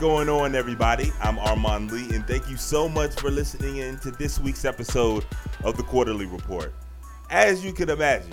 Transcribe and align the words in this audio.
Going 0.00 0.30
on, 0.30 0.54
everybody? 0.54 1.12
I'm 1.20 1.36
Armon 1.36 1.90
Lee, 1.90 2.16
and 2.16 2.26
thank 2.26 2.48
you 2.48 2.56
so 2.56 2.88
much 2.88 3.20
for 3.20 3.30
listening 3.30 3.76
in 3.76 3.98
to 3.98 4.10
this 4.10 4.40
week's 4.40 4.64
episode 4.64 5.26
of 5.62 5.76
the 5.76 5.82
Quarter-Lee 5.82 6.24
Report. 6.24 6.72
As 7.28 7.62
you 7.62 7.74
can 7.74 7.90
imagine, 7.90 8.32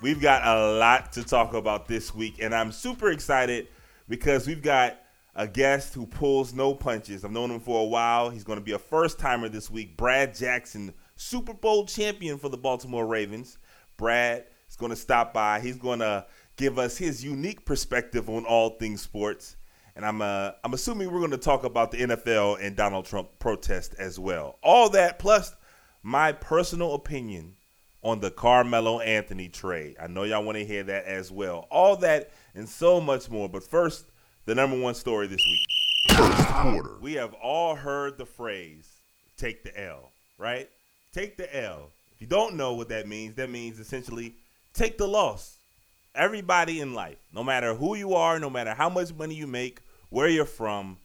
we've 0.00 0.20
got 0.20 0.46
a 0.46 0.78
lot 0.78 1.10
to 1.14 1.24
talk 1.24 1.54
about 1.54 1.88
this 1.88 2.14
week, 2.14 2.36
and 2.40 2.54
I'm 2.54 2.70
super 2.70 3.10
excited 3.10 3.66
because 4.08 4.46
we've 4.46 4.62
got 4.62 5.00
a 5.34 5.48
guest 5.48 5.92
who 5.92 6.06
pulls 6.06 6.54
no 6.54 6.72
punches. 6.72 7.24
I've 7.24 7.32
known 7.32 7.50
him 7.50 7.58
for 7.58 7.80
a 7.80 7.86
while. 7.86 8.30
He's 8.30 8.44
going 8.44 8.60
to 8.60 8.64
be 8.64 8.72
a 8.72 8.78
first 8.78 9.18
timer 9.18 9.48
this 9.48 9.68
week. 9.68 9.96
Brad 9.96 10.36
Jackson, 10.36 10.94
Super 11.16 11.52
Bowl 11.52 11.84
champion 11.84 12.38
for 12.38 12.48
the 12.48 12.56
Baltimore 12.56 13.08
Ravens. 13.08 13.58
Brad 13.96 14.44
is 14.70 14.76
going 14.76 14.90
to 14.90 14.96
stop 14.96 15.34
by. 15.34 15.58
He's 15.58 15.78
going 15.78 15.98
to 15.98 16.26
give 16.54 16.78
us 16.78 16.96
his 16.96 17.24
unique 17.24 17.64
perspective 17.64 18.30
on 18.30 18.44
all 18.44 18.70
things 18.78 19.02
sports 19.02 19.56
and 19.98 20.06
I'm 20.06 20.22
uh, 20.22 20.52
I'm 20.62 20.72
assuming 20.74 21.10
we're 21.10 21.18
going 21.18 21.32
to 21.32 21.36
talk 21.36 21.64
about 21.64 21.90
the 21.90 21.98
NFL 21.98 22.64
and 22.64 22.76
Donald 22.76 23.04
Trump 23.04 23.30
protest 23.40 23.96
as 23.98 24.16
well. 24.16 24.56
All 24.62 24.88
that 24.90 25.18
plus 25.18 25.56
my 26.04 26.30
personal 26.30 26.94
opinion 26.94 27.56
on 28.04 28.20
the 28.20 28.30
Carmelo 28.30 29.00
Anthony 29.00 29.48
trade. 29.48 29.96
I 30.00 30.06
know 30.06 30.22
y'all 30.22 30.44
want 30.44 30.56
to 30.56 30.64
hear 30.64 30.84
that 30.84 31.06
as 31.06 31.32
well. 31.32 31.66
All 31.68 31.96
that 31.96 32.30
and 32.54 32.68
so 32.68 33.00
much 33.00 33.28
more. 33.28 33.48
But 33.48 33.64
first, 33.64 34.06
the 34.44 34.54
number 34.54 34.78
one 34.78 34.94
story 34.94 35.26
this 35.26 35.44
week. 35.44 36.16
First 36.16 36.46
quarter. 36.46 36.94
We 37.00 37.14
have 37.14 37.34
all 37.34 37.74
heard 37.74 38.18
the 38.18 38.26
phrase 38.26 38.88
"take 39.36 39.64
the 39.64 39.76
L," 39.84 40.12
right? 40.38 40.70
Take 41.12 41.36
the 41.36 41.60
L. 41.60 41.90
If 42.12 42.20
you 42.20 42.28
don't 42.28 42.54
know 42.54 42.74
what 42.74 42.88
that 42.90 43.08
means, 43.08 43.34
that 43.34 43.50
means 43.50 43.80
essentially 43.80 44.36
take 44.74 44.96
the 44.96 45.08
loss. 45.08 45.56
Everybody 46.14 46.80
in 46.80 46.94
life, 46.94 47.18
no 47.34 47.42
matter 47.42 47.74
who 47.74 47.96
you 47.96 48.14
are, 48.14 48.38
no 48.38 48.48
matter 48.48 48.74
how 48.74 48.88
much 48.88 49.12
money 49.12 49.34
you 49.34 49.48
make, 49.48 49.80
where 50.10 50.28
you're 50.28 50.44
from. 50.44 50.98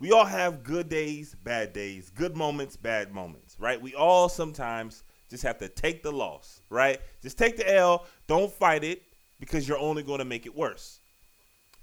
We 0.00 0.12
all 0.12 0.24
have 0.24 0.62
good 0.62 0.88
days, 0.88 1.34
bad 1.34 1.72
days, 1.72 2.10
good 2.10 2.36
moments, 2.36 2.76
bad 2.76 3.12
moments, 3.12 3.56
right? 3.58 3.80
We 3.80 3.94
all 3.94 4.28
sometimes 4.28 5.02
just 5.28 5.42
have 5.42 5.58
to 5.58 5.68
take 5.68 6.02
the 6.02 6.12
loss, 6.12 6.60
right? 6.70 7.00
Just 7.20 7.36
take 7.36 7.56
the 7.56 7.74
L, 7.74 8.06
don't 8.26 8.52
fight 8.52 8.84
it 8.84 9.02
because 9.40 9.68
you're 9.68 9.78
only 9.78 10.02
going 10.02 10.20
to 10.20 10.24
make 10.24 10.46
it 10.46 10.56
worse. 10.56 11.00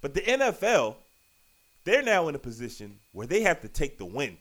But 0.02 0.14
the 0.14 0.22
NFL, 0.22 0.96
they're 1.84 2.04
now 2.04 2.28
in 2.30 2.36
a 2.36 2.40
position 2.40 3.00
where 3.12 3.28
they 3.28 3.42
have 3.42 3.62
to 3.62 3.68
take 3.68 3.98
the 3.98 4.06
win. 4.06 4.38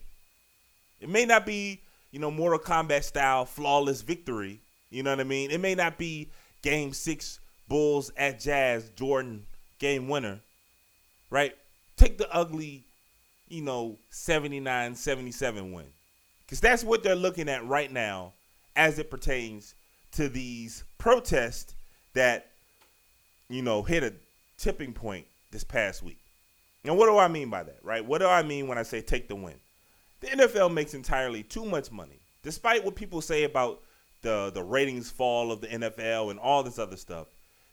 It 1.01 1.09
may 1.09 1.25
not 1.25 1.45
be, 1.45 1.81
you 2.13 2.21
know, 2.21 2.31
Mortal 2.31 2.59
Kombat 2.59 3.03
style 3.03 3.45
flawless 3.45 4.03
victory, 4.03 4.61
you 4.91 5.03
know 5.03 5.11
what 5.11 5.21
I 5.21 5.25
mean? 5.25 5.51
It 5.51 5.61
may 5.61 5.75
not 5.75 5.99
be 5.99 6.31
game 6.63 6.93
6 6.93 7.41
Bulls 7.69 8.13
at 8.17 8.41
Jazz 8.41 8.91
Jordan 8.91 9.47
game 9.79 10.09
winner, 10.09 10.41
right? 11.29 11.55
Take 12.05 12.19
the 12.19 12.33
ugly, 12.35 12.85
you 13.49 13.63
know, 13.63 13.99
79 14.11 14.95
77 14.95 15.73
win. 15.73 15.87
Because 16.45 16.61
that's 16.61 16.85
what 16.85 17.03
they're 17.03 17.17
looking 17.17 17.49
at 17.49 17.67
right 17.67 17.91
now 17.91 18.33
as 18.77 18.99
it 18.99 19.11
pertains 19.11 19.75
to 20.13 20.29
these 20.29 20.85
protests 20.99 21.75
that, 22.13 22.47
you 23.49 23.63
know, 23.63 23.83
hit 23.83 24.03
a 24.03 24.13
tipping 24.59 24.93
point 24.93 25.27
this 25.51 25.65
past 25.65 26.03
week. 26.03 26.19
And 26.85 26.99
what 26.99 27.07
do 27.07 27.17
I 27.17 27.29
mean 27.29 27.49
by 27.49 27.63
that, 27.63 27.79
right? 27.83 28.05
What 28.05 28.21
do 28.21 28.27
I 28.27 28.43
mean 28.43 28.69
when 28.69 28.77
I 28.77 28.83
say 28.83 29.01
take 29.01 29.29
the 29.29 29.35
win? 29.35 29.55
The 30.21 30.27
NFL 30.29 30.73
makes 30.73 30.95
entirely 30.95 31.43
too 31.43 31.65
much 31.65 31.91
money. 31.91 32.19
Despite 32.43 32.85
what 32.85 32.95
people 32.95 33.23
say 33.23 33.45
about 33.45 33.81
the, 34.21 34.51
the 34.53 34.63
ratings 34.63 35.11
fall 35.11 35.51
of 35.51 35.63
the 35.63 35.69
NFL 35.69 36.31
and 36.31 36.39
all 36.39 36.63
this 36.63 36.79
other 36.79 36.97
stuff, 36.97 37.29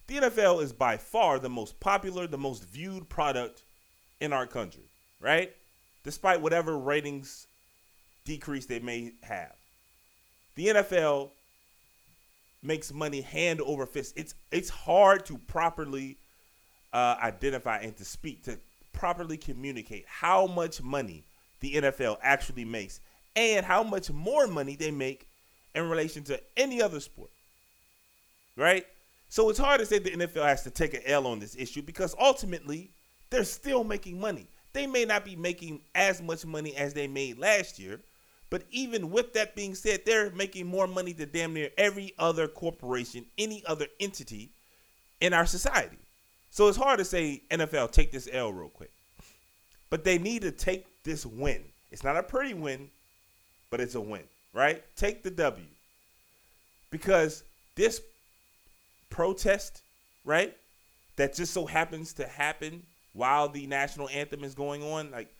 the 0.06 0.16
NFL 0.16 0.62
is 0.62 0.72
by 0.72 0.96
far 0.96 1.38
the 1.38 1.50
most 1.50 1.78
popular, 1.78 2.26
the 2.26 2.38
most 2.38 2.64
viewed 2.64 3.08
product 3.10 3.62
in 4.22 4.32
our 4.32 4.46
country, 4.46 4.84
right? 5.20 5.52
Despite 6.04 6.40
whatever 6.40 6.78
ratings 6.78 7.48
decrease 8.24 8.66
they 8.66 8.78
may 8.78 9.12
have. 9.22 9.52
The 10.54 10.68
NFL 10.68 11.30
makes 12.62 12.92
money 12.92 13.20
hand 13.20 13.60
over 13.60 13.84
fist. 13.84 14.14
It's 14.16 14.34
it's 14.52 14.70
hard 14.70 15.26
to 15.26 15.38
properly 15.38 16.18
uh, 16.92 17.16
identify 17.20 17.78
and 17.78 17.96
to 17.96 18.04
speak 18.04 18.44
to 18.44 18.58
properly 18.92 19.36
communicate 19.36 20.04
how 20.06 20.46
much 20.46 20.80
money 20.80 21.24
the 21.58 21.74
NFL 21.74 22.18
actually 22.22 22.64
makes 22.64 23.00
and 23.34 23.66
how 23.66 23.82
much 23.82 24.10
more 24.10 24.46
money 24.46 24.76
they 24.76 24.92
make 24.92 25.26
in 25.74 25.88
relation 25.88 26.22
to 26.24 26.40
any 26.56 26.80
other 26.80 27.00
sport. 27.00 27.30
Right? 28.56 28.86
So 29.30 29.48
it's 29.48 29.58
hard 29.58 29.80
to 29.80 29.86
say 29.86 29.98
the 29.98 30.10
NFL 30.10 30.46
has 30.46 30.62
to 30.62 30.70
take 30.70 30.94
an 30.94 31.00
L 31.06 31.26
on 31.26 31.40
this 31.40 31.56
issue 31.56 31.82
because 31.82 32.14
ultimately 32.20 32.90
they're 33.32 33.44
still 33.44 33.82
making 33.82 34.20
money. 34.20 34.46
They 34.72 34.86
may 34.86 35.04
not 35.04 35.24
be 35.24 35.36
making 35.36 35.80
as 35.94 36.22
much 36.22 36.46
money 36.46 36.76
as 36.76 36.94
they 36.94 37.08
made 37.08 37.38
last 37.38 37.78
year, 37.78 38.00
but 38.50 38.62
even 38.70 39.10
with 39.10 39.32
that 39.32 39.56
being 39.56 39.74
said, 39.74 40.02
they're 40.04 40.30
making 40.30 40.66
more 40.66 40.86
money 40.86 41.12
than 41.12 41.30
damn 41.32 41.54
near 41.54 41.70
every 41.76 42.12
other 42.18 42.46
corporation, 42.46 43.24
any 43.38 43.64
other 43.66 43.86
entity 43.98 44.50
in 45.20 45.32
our 45.32 45.46
society. 45.46 45.98
So 46.50 46.68
it's 46.68 46.76
hard 46.76 46.98
to 46.98 47.04
say 47.04 47.42
NFL 47.50 47.90
take 47.92 48.12
this 48.12 48.28
L 48.30 48.52
real 48.52 48.68
quick. 48.68 48.92
But 49.88 50.04
they 50.04 50.18
need 50.18 50.42
to 50.42 50.50
take 50.50 50.86
this 51.02 51.24
win. 51.24 51.62
It's 51.90 52.04
not 52.04 52.16
a 52.16 52.22
pretty 52.22 52.54
win, 52.54 52.88
but 53.70 53.80
it's 53.80 53.94
a 53.94 54.00
win, 54.00 54.22
right? 54.52 54.82
Take 54.96 55.22
the 55.22 55.30
W. 55.30 55.66
Because 56.90 57.44
this 57.74 58.02
protest, 59.08 59.82
right, 60.24 60.54
that 61.16 61.34
just 61.34 61.54
so 61.54 61.64
happens 61.64 62.12
to 62.14 62.26
happen 62.26 62.82
while 63.12 63.48
the 63.48 63.66
national 63.66 64.08
anthem 64.08 64.44
is 64.44 64.54
going 64.54 64.82
on. 64.82 65.10
Like 65.10 65.34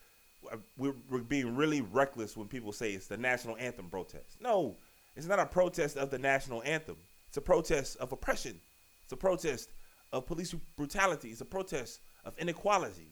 uh, 0.51 0.57
we're, 0.77 0.95
we're 1.09 1.19
being 1.19 1.55
really 1.55 1.81
reckless 1.81 2.35
when 2.37 2.47
people 2.47 2.71
say 2.71 2.91
it's 2.91 3.07
the 3.07 3.17
national 3.17 3.57
anthem 3.57 3.89
protest. 3.89 4.37
No, 4.41 4.75
it's 5.15 5.27
not 5.27 5.39
a 5.39 5.45
protest 5.45 5.97
of 5.97 6.09
the 6.09 6.19
national 6.19 6.63
anthem. 6.63 6.97
It's 7.27 7.37
a 7.37 7.41
protest 7.41 7.97
of 7.97 8.11
oppression. 8.11 8.59
It's 9.03 9.13
a 9.13 9.17
protest 9.17 9.71
of 10.11 10.25
police 10.25 10.53
brutality. 10.75 11.29
It's 11.29 11.41
a 11.41 11.45
protest 11.45 11.99
of 12.25 12.37
inequality. 12.37 13.07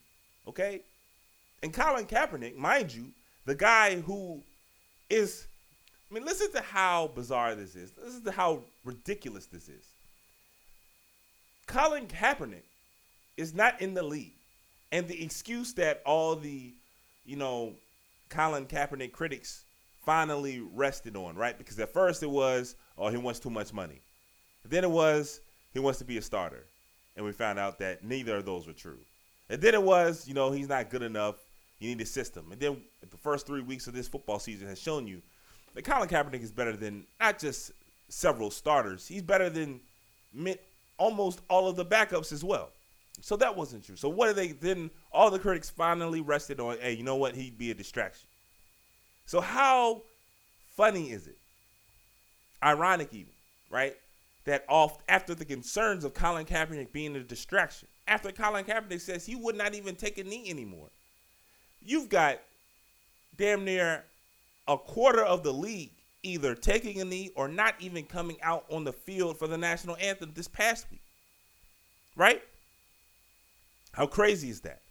Okay? 0.48 0.82
And 1.64 1.74
Colin 1.74 2.06
Kaepernick, 2.06 2.56
mind 2.56 2.94
you, 2.94 3.08
the 3.46 3.56
guy 3.56 4.00
who 4.00 4.44
is, 5.10 5.48
I 6.10 6.14
mean, 6.14 6.26
listen 6.26 6.52
to 6.54 6.62
how 6.62 7.12
bizarre 7.14 7.56
this 7.56 7.76
is. 7.76 7.92
Listen 8.04 8.24
to 8.24 8.32
how 8.32 8.62
ridiculous 8.84 9.46
this 9.48 9.70
is. 9.70 9.86
Colin 11.68 12.08
Kaepernick 12.08 12.64
is 13.38 13.54
not 13.54 13.82
in 13.82 13.94
the 13.94 14.04
league. 14.04 14.34
And 14.92 15.08
the 15.08 15.24
excuse 15.24 15.74
that 15.76 16.02
all 16.06 16.36
the, 16.36 16.74
you 17.26 17.36
know, 17.36 17.74
Colin 18.30 18.66
Kaepernick 18.66 19.12
critics 19.12 19.64
finally 20.06 20.60
rested 20.74 21.16
on, 21.16 21.36
right? 21.36 21.58
Because 21.58 21.80
at 21.80 21.94
first 21.94 22.24
it 22.24 22.30
was, 22.30 22.76
oh, 22.98 23.10
he 23.10 23.18
wants 23.18 23.40
too 23.40 23.50
much 23.50 23.74
money. 23.74 24.02
Then 24.68 24.84
it 24.84 24.92
was, 24.92 25.42
he 25.74 25.80
wants 25.80 26.00
to 26.00 26.06
be 26.06 26.18
a 26.18 26.22
starter. 26.22 26.66
And 27.16 27.26
we 27.26 27.32
found 27.32 27.60
out 27.60 27.80
that 27.80 28.04
neither 28.04 28.38
of 28.38 28.46
those 28.46 28.68
were 28.68 28.74
true. 28.74 29.00
And 29.50 29.62
then 29.62 29.74
it 29.74 29.84
was, 29.84 30.28
you 30.28 30.34
know, 30.34 30.52
he's 30.52 30.70
not 30.70 30.90
good 30.90 31.02
enough. 31.02 31.36
You 31.80 31.90
need 31.90 32.02
a 32.02 32.06
system. 32.06 32.52
And 32.52 32.60
then 32.60 32.82
the 33.10 33.18
first 33.18 33.46
three 33.46 33.62
weeks 33.62 33.88
of 33.88 33.94
this 33.94 34.08
football 34.08 34.40
season 34.40 34.68
has 34.68 34.80
shown 34.80 35.08
you 35.08 35.22
that 35.74 35.84
Colin 35.84 36.08
Kaepernick 36.08 36.44
is 36.44 36.52
better 36.52 36.76
than 36.76 37.06
not 37.20 37.40
just 37.40 37.72
several 38.08 38.52
starters. 38.52 39.08
He's 39.08 39.22
better 39.22 39.50
than 39.50 39.82
almost 40.98 41.42
all 41.50 41.68
of 41.68 41.76
the 41.76 41.86
backups 41.86 42.32
as 42.32 42.44
well. 42.44 42.70
So 43.22 43.36
that 43.38 43.56
wasn't 43.56 43.86
true. 43.86 43.96
So 43.96 44.10
what 44.10 44.30
are 44.30 44.34
they 44.34 44.50
then? 44.50 44.90
All 45.12 45.32
the 45.32 45.40
critics 45.40 45.70
finally 45.70 46.22
rested 46.22 46.60
on, 46.60 46.78
hey, 46.80 46.94
you 46.94 47.04
know 47.04 47.16
what? 47.16 47.36
He'd 47.36 47.58
be 47.58 47.72
a 47.72 47.74
distraction. 47.74 48.28
So 49.26 49.42
how 49.42 50.02
funny 50.76 51.12
is 51.12 51.28
it? 51.28 51.38
Ironic, 52.64 53.10
even 53.14 53.32
right? 53.72 53.96
That 54.46 54.66
off 54.68 54.98
after 55.08 55.34
the 55.34 55.46
concerns 55.46 56.04
of 56.04 56.14
Colin 56.14 56.46
Kaepernick 56.46 56.92
being 56.92 57.16
a 57.16 57.22
distraction, 57.22 57.88
after 58.08 58.32
Colin 58.32 58.66
Kaepernick 58.66 59.02
says 59.02 59.26
he 59.26 59.36
would 59.36 59.56
not 59.56 59.74
even 59.74 59.96
take 59.96 60.18
a 60.18 60.24
knee 60.24 60.50
anymore, 60.50 60.90
you've 61.82 62.10
got 62.10 62.40
damn 63.38 63.66
near 63.66 64.04
a 64.68 64.78
quarter 64.78 65.24
of 65.24 65.44
the 65.44 65.54
league 65.54 65.92
either 66.24 66.54
taking 66.54 67.02
a 67.02 67.06
knee 67.06 67.32
or 67.36 67.48
not 67.48 67.74
even 67.80 68.04
coming 68.04 68.38
out 68.44 68.66
on 68.70 68.84
the 68.84 68.94
field 68.94 69.38
for 69.40 69.48
the 69.48 69.58
national 69.58 69.96
anthem 70.00 70.32
this 70.36 70.48
past 70.48 70.86
week. 70.92 71.02
Right? 72.16 72.44
How 73.94 74.08
crazy 74.08 74.50
is 74.50 74.62
that? 74.62 74.82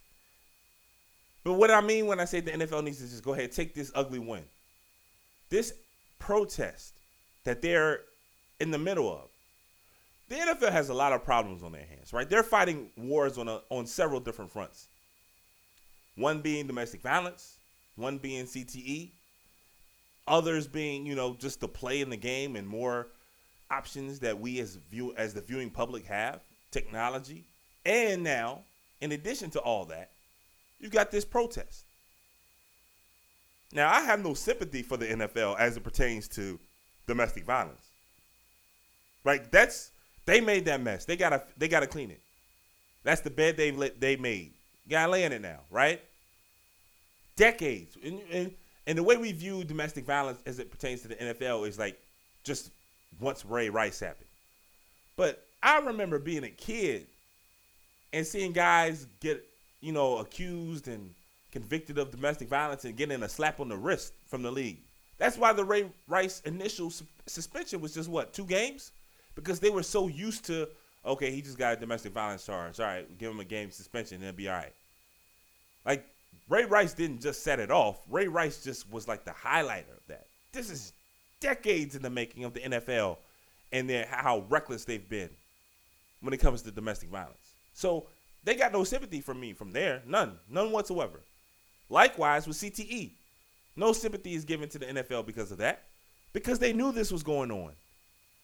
But 1.43 1.53
what 1.53 1.71
I 1.71 1.81
mean 1.81 2.05
when 2.05 2.19
I 2.19 2.25
say 2.25 2.39
the 2.39 2.51
NFL 2.51 2.83
needs 2.83 2.97
to 2.97 3.09
just 3.09 3.23
go 3.23 3.33
ahead 3.33 3.45
and 3.45 3.53
take 3.53 3.73
this 3.73 3.91
ugly 3.95 4.19
win. 4.19 4.43
This 5.49 5.73
protest 6.19 6.93
that 7.43 7.61
they're 7.61 8.01
in 8.59 8.71
the 8.71 8.77
middle 8.77 9.11
of. 9.11 9.29
The 10.29 10.35
NFL 10.35 10.71
has 10.71 10.89
a 10.89 10.93
lot 10.93 11.11
of 11.11 11.25
problems 11.25 11.63
on 11.63 11.71
their 11.71 11.83
hands, 11.83 12.13
right? 12.13 12.29
They're 12.29 12.43
fighting 12.43 12.89
wars 12.95 13.37
on 13.37 13.47
a, 13.49 13.61
on 13.69 13.85
several 13.85 14.19
different 14.19 14.51
fronts. 14.51 14.87
One 16.15 16.41
being 16.41 16.67
domestic 16.67 17.01
violence, 17.01 17.57
one 17.95 18.17
being 18.17 18.45
CTE, 18.45 19.09
others 20.27 20.67
being, 20.67 21.05
you 21.05 21.15
know, 21.15 21.35
just 21.37 21.59
the 21.59 21.67
play 21.67 22.01
in 22.01 22.09
the 22.09 22.17
game 22.17 22.55
and 22.55 22.67
more 22.67 23.07
options 23.69 24.19
that 24.19 24.39
we 24.39 24.59
as 24.59 24.75
view 24.75 25.13
as 25.17 25.33
the 25.33 25.41
viewing 25.41 25.69
public 25.69 26.05
have, 26.05 26.41
technology, 26.69 27.43
and 27.85 28.23
now 28.23 28.61
in 29.01 29.11
addition 29.11 29.49
to 29.51 29.59
all 29.59 29.85
that, 29.85 30.11
you've 30.79 30.91
got 30.91 31.11
this 31.11 31.25
protest. 31.25 31.85
Now, 33.73 33.91
I 33.91 34.01
have 34.01 34.23
no 34.23 34.33
sympathy 34.33 34.81
for 34.81 34.97
the 34.97 35.07
NFL 35.07 35.57
as 35.59 35.77
it 35.77 35.83
pertains 35.83 36.27
to 36.29 36.59
domestic 37.07 37.45
violence. 37.45 37.89
Right? 39.23 39.49
That's 39.51 39.91
they 40.25 40.41
made 40.41 40.65
that 40.65 40.81
mess. 40.81 41.05
They 41.05 41.15
gotta 41.15 41.43
they 41.57 41.67
gotta 41.67 41.87
clean 41.87 42.11
it. 42.11 42.21
That's 43.03 43.21
the 43.21 43.29
bed 43.29 43.57
they've 43.57 43.99
they 43.99 44.15
made. 44.15 44.53
You 44.85 44.91
gotta 44.91 45.11
lay 45.11 45.23
in 45.23 45.31
it 45.31 45.41
now, 45.41 45.59
right? 45.69 46.01
Decades, 47.35 47.97
and, 48.03 48.19
and 48.31 48.51
and 48.87 48.97
the 48.97 49.03
way 49.03 49.17
we 49.17 49.31
view 49.31 49.63
domestic 49.63 50.05
violence 50.05 50.41
as 50.45 50.59
it 50.59 50.71
pertains 50.71 51.01
to 51.01 51.07
the 51.07 51.15
NFL 51.15 51.67
is 51.67 51.77
like 51.77 51.99
just 52.43 52.71
once 53.19 53.45
Ray 53.45 53.69
Rice 53.69 53.99
happened. 53.99 54.27
But 55.15 55.45
I 55.61 55.79
remember 55.79 56.17
being 56.17 56.43
a 56.43 56.49
kid 56.49 57.07
and 58.13 58.25
seeing 58.25 58.51
guys 58.51 59.07
get, 59.19 59.43
you 59.79 59.91
know, 59.91 60.17
accused 60.17 60.87
and 60.87 61.13
convicted 61.51 61.97
of 61.97 62.11
domestic 62.11 62.47
violence 62.47 62.85
and 62.85 62.95
getting 62.95 63.23
a 63.23 63.29
slap 63.29 63.59
on 63.59 63.69
the 63.69 63.77
wrist 63.77 64.13
from 64.27 64.41
the 64.41 64.51
league. 64.51 64.77
That's 65.17 65.37
why 65.37 65.53
the 65.53 65.63
Ray 65.63 65.85
Rice 66.07 66.41
initial 66.45 66.89
su- 66.89 67.05
suspension 67.27 67.81
was 67.81 67.93
just 67.93 68.09
what, 68.09 68.33
two 68.33 68.45
games? 68.45 68.91
Because 69.35 69.59
they 69.59 69.69
were 69.69 69.83
so 69.83 70.07
used 70.07 70.45
to, 70.45 70.67
okay, 71.05 71.31
he 71.31 71.41
just 71.41 71.57
got 71.57 71.77
a 71.77 71.79
domestic 71.79 72.11
violence 72.11 72.45
charge. 72.45 72.79
All 72.79 72.85
right, 72.85 73.17
give 73.17 73.31
him 73.31 73.39
a 73.39 73.45
game 73.45 73.71
suspension 73.71 74.15
and 74.15 74.25
it'll 74.25 74.35
be 74.35 74.49
all 74.49 74.55
right. 74.55 74.73
Like, 75.85 76.05
Ray 76.49 76.65
Rice 76.65 76.93
didn't 76.93 77.21
just 77.21 77.43
set 77.43 77.59
it 77.59 77.71
off. 77.71 77.99
Ray 78.09 78.27
Rice 78.27 78.63
just 78.63 78.91
was 78.91 79.07
like 79.07 79.23
the 79.25 79.31
highlighter 79.31 79.95
of 79.95 80.07
that. 80.07 80.25
This 80.51 80.69
is 80.69 80.93
decades 81.39 81.95
in 81.95 82.01
the 82.01 82.09
making 82.09 82.43
of 82.43 82.53
the 82.53 82.61
NFL 82.61 83.17
and 83.71 83.89
their, 83.89 84.05
how 84.05 84.43
reckless 84.49 84.85
they've 84.85 85.07
been 85.07 85.29
when 86.21 86.33
it 86.33 86.37
comes 86.37 86.61
to 86.63 86.71
domestic 86.71 87.09
violence. 87.09 87.35
So 87.73 88.07
they 88.43 88.55
got 88.55 88.71
no 88.71 88.83
sympathy 88.83 89.21
from 89.21 89.39
me 89.39 89.53
from 89.53 89.71
there. 89.71 90.01
None. 90.05 90.37
None 90.49 90.71
whatsoever. 90.71 91.21
Likewise 91.89 92.47
with 92.47 92.57
CTE. 92.57 93.11
No 93.75 93.93
sympathy 93.93 94.33
is 94.33 94.45
given 94.45 94.69
to 94.69 94.79
the 94.79 94.85
NFL 94.87 95.25
because 95.25 95.51
of 95.51 95.57
that. 95.59 95.83
Because 96.33 96.59
they 96.59 96.73
knew 96.73 96.91
this 96.91 97.11
was 97.11 97.23
going 97.23 97.51
on. 97.51 97.73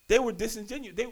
They 0.08 0.20
were 0.20 0.32
disingenuous. 0.32 0.96
They 0.96 1.08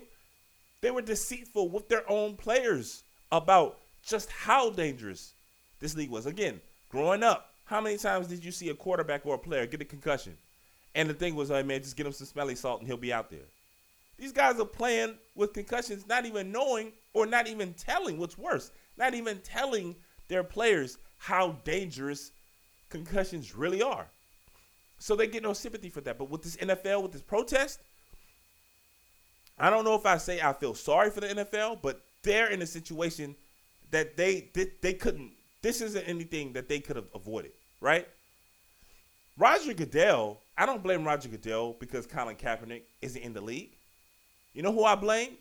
they 0.81 0.91
were 0.91 1.01
deceitful 1.01 1.69
with 1.69 1.89
their 1.89 2.09
own 2.09 2.35
players 2.35 3.03
about 3.31 3.79
just 4.03 4.29
how 4.29 4.69
dangerous 4.69 5.33
this 5.79 5.95
league 5.95 6.11
was. 6.11 6.25
Again, 6.25 6.61
growing 6.89 7.23
up, 7.23 7.49
how 7.65 7.81
many 7.81 7.97
times 7.97 8.27
did 8.27 8.45
you 8.45 8.51
see 8.51 8.69
a 8.69 8.75
quarterback 8.75 9.25
or 9.25 9.35
a 9.35 9.39
player 9.39 9.65
get 9.65 9.81
a 9.81 9.85
concussion? 9.85 10.37
And 10.93 11.09
the 11.09 11.13
thing 11.13 11.35
was, 11.35 11.49
oh 11.49 11.63
man, 11.63 11.81
just 11.81 11.97
get 11.97 12.05
him 12.05 12.13
some 12.13 12.27
smelly 12.27 12.55
salt 12.55 12.79
and 12.79 12.87
he'll 12.87 12.97
be 12.97 13.11
out 13.11 13.29
there. 13.29 13.47
These 14.17 14.31
guys 14.31 14.59
are 14.59 14.65
playing 14.65 15.15
with 15.35 15.53
concussions, 15.53 16.07
not 16.07 16.25
even 16.25 16.51
knowing 16.51 16.93
or 17.13 17.25
not 17.25 17.47
even 17.47 17.73
telling 17.73 18.17
what's 18.17 18.37
worse, 18.37 18.71
not 18.97 19.13
even 19.13 19.39
telling 19.39 19.95
their 20.27 20.43
players 20.43 20.97
how 21.17 21.57
dangerous 21.63 22.31
concussions 22.89 23.55
really 23.55 23.81
are. 23.81 24.07
So 24.99 25.15
they 25.15 25.27
get 25.27 25.43
no 25.43 25.53
sympathy 25.53 25.89
for 25.89 26.01
that. 26.01 26.17
But 26.17 26.29
with 26.29 26.43
this 26.43 26.55
NFL, 26.57 27.03
with 27.03 27.11
this 27.11 27.21
protest, 27.21 27.79
I 29.59 29.69
don't 29.69 29.83
know 29.85 29.95
if 29.95 30.05
I 30.05 30.17
say 30.17 30.41
I 30.41 30.53
feel 30.53 30.73
sorry 30.73 31.09
for 31.09 31.21
the 31.21 31.27
NFL, 31.27 31.81
but 31.81 32.01
they're 32.23 32.49
in 32.49 32.61
a 32.61 32.65
situation 32.65 33.35
that 33.91 34.17
they 34.17 34.49
they, 34.53 34.71
they 34.81 34.93
couldn't. 34.93 35.31
This 35.61 35.81
isn't 35.81 36.03
anything 36.03 36.53
that 36.53 36.69
they 36.69 36.79
could 36.79 36.95
have 36.95 37.09
avoided, 37.13 37.51
right? 37.81 38.07
Roger 39.37 39.73
Goodell, 39.73 40.39
I 40.57 40.65
don't 40.65 40.81
blame 40.81 41.03
Roger 41.03 41.27
Goodell 41.27 41.75
because 41.79 42.07
Colin 42.07 42.35
Kaepernick 42.35 42.83
isn't 43.01 43.21
in 43.21 43.33
the 43.33 43.41
league. 43.41 43.75
You 44.55 44.63
know 44.63 44.71
who 44.71 44.85
I 44.85 44.95
blame? 44.95 45.37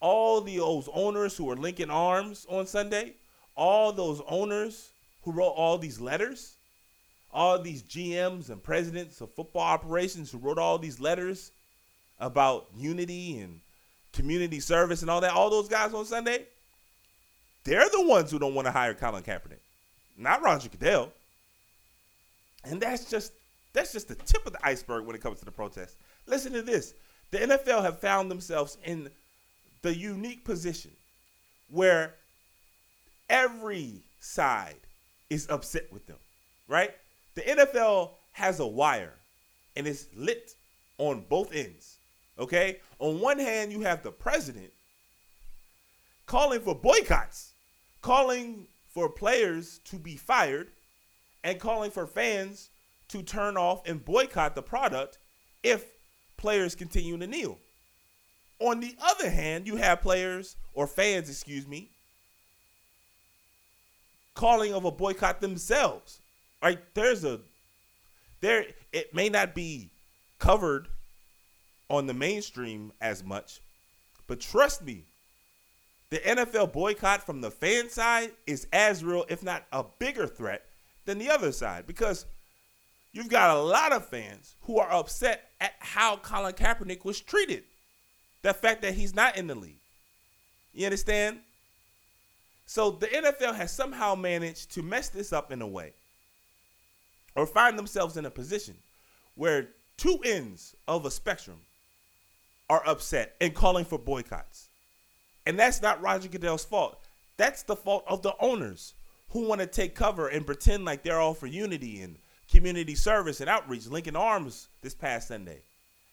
All 0.00 0.40
those 0.40 0.88
owners 0.92 1.36
who 1.36 1.44
were 1.44 1.56
linking 1.56 1.90
arms 1.90 2.46
on 2.48 2.66
Sunday, 2.66 3.12
all 3.54 3.92
those 3.92 4.22
owners 4.26 4.90
who 5.22 5.32
wrote 5.32 5.50
all 5.50 5.76
these 5.76 6.00
letters, 6.00 6.56
all 7.30 7.60
these 7.60 7.82
GMs 7.82 8.48
and 8.48 8.62
presidents 8.62 9.20
of 9.20 9.30
football 9.34 9.62
operations 9.62 10.30
who 10.30 10.38
wrote 10.38 10.58
all 10.58 10.78
these 10.78 10.98
letters 10.98 11.50
about 12.18 12.68
unity 12.74 13.38
and 13.38 13.60
community 14.12 14.60
service 14.60 15.02
and 15.02 15.10
all 15.10 15.20
that, 15.20 15.32
all 15.32 15.50
those 15.50 15.68
guys 15.68 15.92
on 15.92 16.06
Sunday, 16.06 16.46
they're 17.64 17.88
the 17.90 18.06
ones 18.06 18.30
who 18.30 18.38
don't 18.38 18.54
want 18.54 18.66
to 18.66 18.72
hire 18.72 18.94
Colin 18.94 19.22
Kaepernick, 19.22 19.60
not 20.16 20.42
Roger 20.42 20.70
Goodell. 20.70 21.12
And 22.64 22.80
that's 22.80 23.10
just 23.10 23.32
that's 23.74 23.92
just 23.92 24.08
the 24.08 24.14
tip 24.14 24.46
of 24.46 24.52
the 24.52 24.66
iceberg 24.66 25.04
when 25.04 25.14
it 25.14 25.22
comes 25.22 25.38
to 25.40 25.44
the 25.44 25.50
protest. 25.50 25.96
Listen 26.26 26.52
to 26.54 26.62
this. 26.62 26.94
The 27.30 27.38
NFL 27.38 27.82
have 27.82 28.00
found 28.00 28.30
themselves 28.30 28.78
in 28.84 29.10
the 29.82 29.94
unique 29.94 30.44
position 30.44 30.92
where 31.70 32.14
every 33.28 34.02
side 34.20 34.76
is 35.28 35.46
upset 35.50 35.92
with 35.92 36.06
them, 36.06 36.16
right? 36.66 36.92
The 37.34 37.42
NFL 37.42 38.12
has 38.32 38.60
a 38.60 38.66
wire 38.66 39.14
and 39.76 39.86
it's 39.86 40.06
lit 40.16 40.54
on 40.96 41.24
both 41.28 41.52
ends, 41.54 41.98
okay? 42.38 42.80
On 42.98 43.20
one 43.20 43.38
hand, 43.38 43.72
you 43.72 43.82
have 43.82 44.02
the 44.02 44.10
president 44.10 44.72
calling 46.26 46.60
for 46.60 46.74
boycotts, 46.74 47.52
calling 48.00 48.66
for 48.88 49.08
players 49.08 49.78
to 49.84 49.96
be 49.96 50.16
fired, 50.16 50.68
and 51.44 51.60
calling 51.60 51.90
for 51.90 52.06
fans 52.06 52.70
to 53.08 53.22
turn 53.22 53.56
off 53.56 53.86
and 53.86 54.04
boycott 54.04 54.54
the 54.54 54.62
product 54.62 55.18
if 55.62 55.84
players 56.38 56.74
continuing 56.74 57.20
to 57.20 57.26
kneel. 57.26 57.58
On 58.60 58.80
the 58.80 58.96
other 59.00 59.28
hand, 59.28 59.66
you 59.66 59.76
have 59.76 60.00
players 60.00 60.56
or 60.72 60.86
fans, 60.86 61.28
excuse 61.28 61.66
me, 61.66 61.90
calling 64.34 64.72
of 64.72 64.84
a 64.84 64.90
boycott 64.90 65.40
themselves. 65.40 66.20
Right? 66.62 66.80
There's 66.94 67.24
a 67.24 67.40
there 68.40 68.64
it 68.92 69.14
may 69.14 69.28
not 69.28 69.54
be 69.54 69.90
covered 70.38 70.88
on 71.90 72.06
the 72.06 72.14
mainstream 72.14 72.92
as 73.00 73.22
much, 73.22 73.60
but 74.26 74.40
trust 74.40 74.84
me, 74.84 75.04
the 76.10 76.18
NFL 76.18 76.72
boycott 76.72 77.24
from 77.24 77.40
the 77.40 77.50
fan 77.50 77.90
side 77.90 78.32
is 78.46 78.66
as 78.72 79.04
real, 79.04 79.26
if 79.28 79.42
not 79.42 79.66
a 79.72 79.84
bigger 79.98 80.26
threat, 80.26 80.64
than 81.08 81.18
the 81.18 81.30
other 81.30 81.52
side 81.52 81.86
because 81.86 82.26
you've 83.12 83.30
got 83.30 83.56
a 83.56 83.60
lot 83.60 83.92
of 83.92 84.06
fans 84.06 84.56
who 84.62 84.78
are 84.78 84.92
upset 84.92 85.47
at 85.60 85.74
how 85.78 86.16
Colin 86.16 86.52
Kaepernick 86.52 87.04
was 87.04 87.20
treated. 87.20 87.64
The 88.42 88.54
fact 88.54 88.82
that 88.82 88.94
he's 88.94 89.14
not 89.14 89.36
in 89.36 89.46
the 89.48 89.54
league. 89.54 89.80
You 90.72 90.86
understand? 90.86 91.40
So 92.66 92.90
the 92.90 93.06
NFL 93.06 93.54
has 93.54 93.72
somehow 93.72 94.14
managed 94.14 94.72
to 94.74 94.82
mess 94.82 95.08
this 95.08 95.32
up 95.32 95.50
in 95.50 95.62
a 95.62 95.66
way 95.66 95.92
or 97.34 97.46
find 97.46 97.78
themselves 97.78 98.16
in 98.16 98.26
a 98.26 98.30
position 98.30 98.74
where 99.34 99.68
two 99.96 100.18
ends 100.24 100.76
of 100.86 101.04
a 101.04 101.10
spectrum 101.10 101.60
are 102.68 102.86
upset 102.86 103.34
and 103.40 103.54
calling 103.54 103.84
for 103.84 103.98
boycotts. 103.98 104.68
And 105.46 105.58
that's 105.58 105.80
not 105.80 106.02
Roger 106.02 106.28
Goodell's 106.28 106.64
fault. 106.64 107.00
That's 107.38 107.62
the 107.62 107.76
fault 107.76 108.04
of 108.06 108.22
the 108.22 108.34
owners 108.40 108.94
who 109.30 109.46
want 109.48 109.60
to 109.60 109.66
take 109.66 109.94
cover 109.94 110.28
and 110.28 110.44
pretend 110.44 110.84
like 110.84 111.02
they're 111.02 111.20
all 111.20 111.34
for 111.34 111.46
unity 111.46 112.02
and 112.02 112.16
community 112.50 112.94
service 112.94 113.40
and 113.40 113.50
outreach, 113.50 113.86
linking 113.86 114.16
arms 114.16 114.68
this 114.82 114.94
past 114.94 115.28
Sunday. 115.28 115.62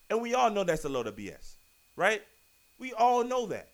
And 0.10 0.22
we 0.22 0.34
all 0.34 0.51
know 0.51 0.63
that's 0.63 0.86
a 0.86 0.89
load 0.89 1.08
of 1.08 1.15
BS, 1.15 1.56
right? 1.96 2.22
We 2.80 2.94
all 2.94 3.24
know 3.24 3.46
that. 3.48 3.70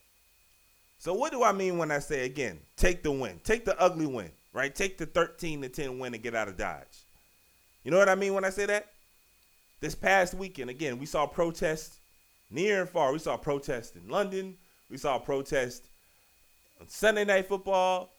So 1.00 1.13
what 1.13 1.32
do 1.32 1.44
I 1.44 1.51
mean 1.51 1.77
when 1.77 1.91
I 1.91 2.00
say 2.00 2.25
again, 2.25 2.60
take 2.77 3.01
the 3.01 3.12
win, 3.12 3.39
take 3.44 3.65
the 3.65 3.80
ugly 3.82 4.06
win, 4.06 4.32
right? 4.53 4.74
Take 4.74 4.98
the 4.98 5.08
13 5.08 5.63
to 5.63 5.70
10 5.70 5.98
win 5.98 6.13
and 6.13 6.22
get 6.22 6.36
out 6.36 6.48
of 6.48 6.58
Dodge. 6.58 7.06
You 7.84 7.91
know 7.91 7.98
what 7.98 8.10
I 8.10 8.15
mean 8.15 8.34
when 8.36 8.46
I 8.46 8.51
say 8.51 8.68
that? 8.68 8.88
This 9.80 9.96
past 9.96 10.36
weekend, 10.36 10.70
again, 10.70 11.00
we 11.00 11.08
saw 11.08 11.25
protests 11.25 11.98
near 12.51 12.82
and 12.82 12.89
far. 12.89 13.12
We 13.12 13.18
saw 13.18 13.36
protests 13.36 13.96
in 13.96 14.08
London. 14.08 14.56
We 14.91 14.98
saw 14.98 15.18
protests 15.18 15.89
on 16.80 16.88
Sunday 16.88 17.25
Night 17.25 17.48
Football 17.48 18.12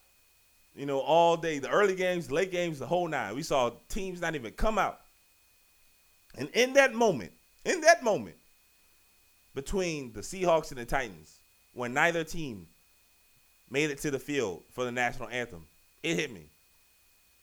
you 0.75 0.85
know, 0.85 0.99
all 0.99 1.37
day, 1.37 1.59
the 1.59 1.69
early 1.69 1.95
games, 1.95 2.31
late 2.31 2.51
games, 2.51 2.79
the 2.79 2.87
whole 2.87 3.07
nine. 3.07 3.35
We 3.35 3.43
saw 3.43 3.71
teams 3.89 4.21
not 4.21 4.35
even 4.35 4.53
come 4.53 4.77
out. 4.77 4.99
And 6.35 6.49
in 6.49 6.73
that 6.73 6.93
moment, 6.93 7.31
in 7.63 7.81
that 7.81 8.03
moment, 8.03 8.35
between 9.53 10.13
the 10.13 10.21
Seahawks 10.21 10.71
and 10.71 10.79
the 10.79 10.85
Titans, 10.85 11.37
when 11.73 11.93
neither 11.93 12.23
team 12.23 12.67
made 13.69 13.91
it 13.91 13.99
to 13.99 14.11
the 14.11 14.19
field 14.19 14.63
for 14.71 14.83
the 14.83 14.91
national 14.91 15.29
anthem, 15.29 15.65
it 16.01 16.15
hit 16.15 16.31
me. 16.31 16.49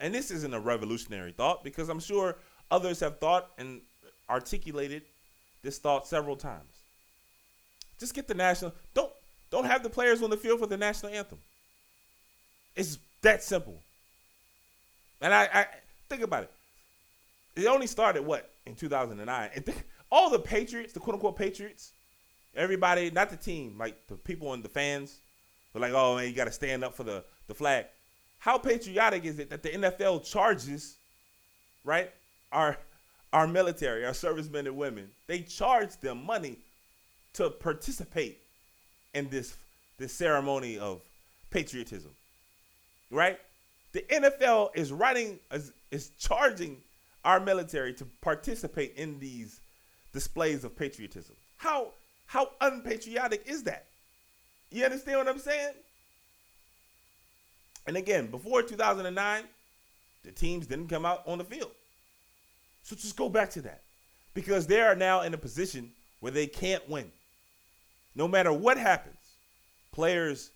And 0.00 0.14
this 0.14 0.30
isn't 0.30 0.54
a 0.54 0.60
revolutionary 0.60 1.32
thought 1.32 1.62
because 1.62 1.88
I'm 1.88 2.00
sure 2.00 2.37
others 2.70 3.00
have 3.00 3.18
thought 3.18 3.50
and 3.58 3.80
articulated 4.28 5.02
this 5.62 5.78
thought 5.78 6.06
several 6.06 6.37
times. 6.37 6.78
Just 7.99 8.14
get 8.14 8.26
the 8.26 8.34
national 8.34 8.72
don't 8.94 9.12
don't 9.50 9.66
have 9.66 9.82
the 9.82 9.90
players 9.90 10.22
on 10.22 10.30
the 10.30 10.37
field 10.37 10.60
for 10.60 10.66
the 10.66 10.76
national 10.76 11.12
anthem. 11.12 11.38
It's 12.75 12.99
that 13.23 13.43
simple. 13.43 13.83
And 15.21 15.35
I, 15.35 15.49
I 15.53 15.67
think 16.09 16.23
about 16.23 16.45
it. 16.45 16.50
It 17.57 17.67
only 17.67 17.87
started 17.87 18.25
what 18.25 18.50
in 18.67 18.75
2009, 18.75 19.50
and 19.55 19.67
th- 19.67 19.79
all 20.11 20.31
the 20.31 20.39
Patriots, 20.39 20.93
the 20.93 21.00
quote 21.00 21.15
unquote 21.15 21.37
Patriots, 21.37 21.93
everybody, 22.55 23.11
not 23.11 23.31
the 23.31 23.37
team, 23.37 23.77
like 23.79 24.07
the 24.07 24.17
people 24.17 24.53
and 24.55 24.62
the 24.62 24.69
fans, 24.69 25.19
were 25.75 25.81
like, 25.81 25.93
"Oh 25.93 26.17
man, 26.17 26.27
you 26.27 26.33
got 26.33 26.47
to 26.47 26.53
stand 26.53 26.85
up 26.85 26.95
for 26.95 27.05
the 27.05 27.25
the 27.49 27.55
flag." 27.55 27.87
how 28.41 28.57
patriotic 28.57 29.25
is 29.25 29.39
it 29.39 29.50
that 29.50 29.62
the 29.62 29.69
NFL 29.69 30.25
charges, 30.25 30.97
right? 31.85 32.11
Our 32.50 32.77
our 33.33 33.47
military, 33.47 34.05
our 34.05 34.15
servicemen 34.15 34.67
and 34.67 34.77
women, 34.77 35.09
they 35.29 35.43
charge 35.43 35.97
them 35.99 36.27
money 36.27 36.59
to 37.35 37.50
participate 37.50 38.39
in 39.15 39.29
this 39.29 39.57
this 39.99 40.12
ceremony 40.12 40.79
of 40.79 41.03
patriotism. 41.50 42.11
Right? 43.11 43.38
The 43.93 44.02
NFL 44.02 44.71
is 44.75 44.93
writing 44.93 45.40
is, 45.52 45.73
is 45.90 46.11
charging 46.19 46.79
our 47.25 47.40
military 47.40 47.93
to 47.95 48.05
participate 48.21 48.95
in 48.97 49.19
these 49.19 49.61
displays 50.12 50.64
of 50.64 50.76
patriotism. 50.76 51.37
How 51.57 51.88
how 52.26 52.50
unpatriotic 52.61 53.43
is 53.47 53.64
that? 53.64 53.87
You 54.71 54.85
understand 54.85 55.19
what 55.19 55.29
I'm 55.29 55.38
saying? 55.38 55.75
And 57.87 57.97
again, 57.97 58.29
before 58.29 58.62
2009, 58.62 59.45
the 60.23 60.31
teams 60.31 60.67
didn't 60.67 60.88
come 60.88 61.05
out 61.05 61.23
on 61.26 61.38
the 61.38 61.45
field. 61.45 61.73
So 62.83 62.95
just 62.95 63.17
go 63.17 63.29
back 63.29 63.50
to 63.50 63.62
that. 63.62 63.83
Because 64.33 64.67
they 64.67 64.81
are 64.81 64.95
now 64.95 65.23
in 65.23 65.35
a 65.35 65.38
position 65.38 65.90
where 66.21 66.31
they 66.31 66.47
can't 66.47 66.88
win. 66.88 67.11
No 68.14 68.29
matter 68.29 68.52
what 68.52 68.79
happens, 68.79 69.17
players 69.93 70.50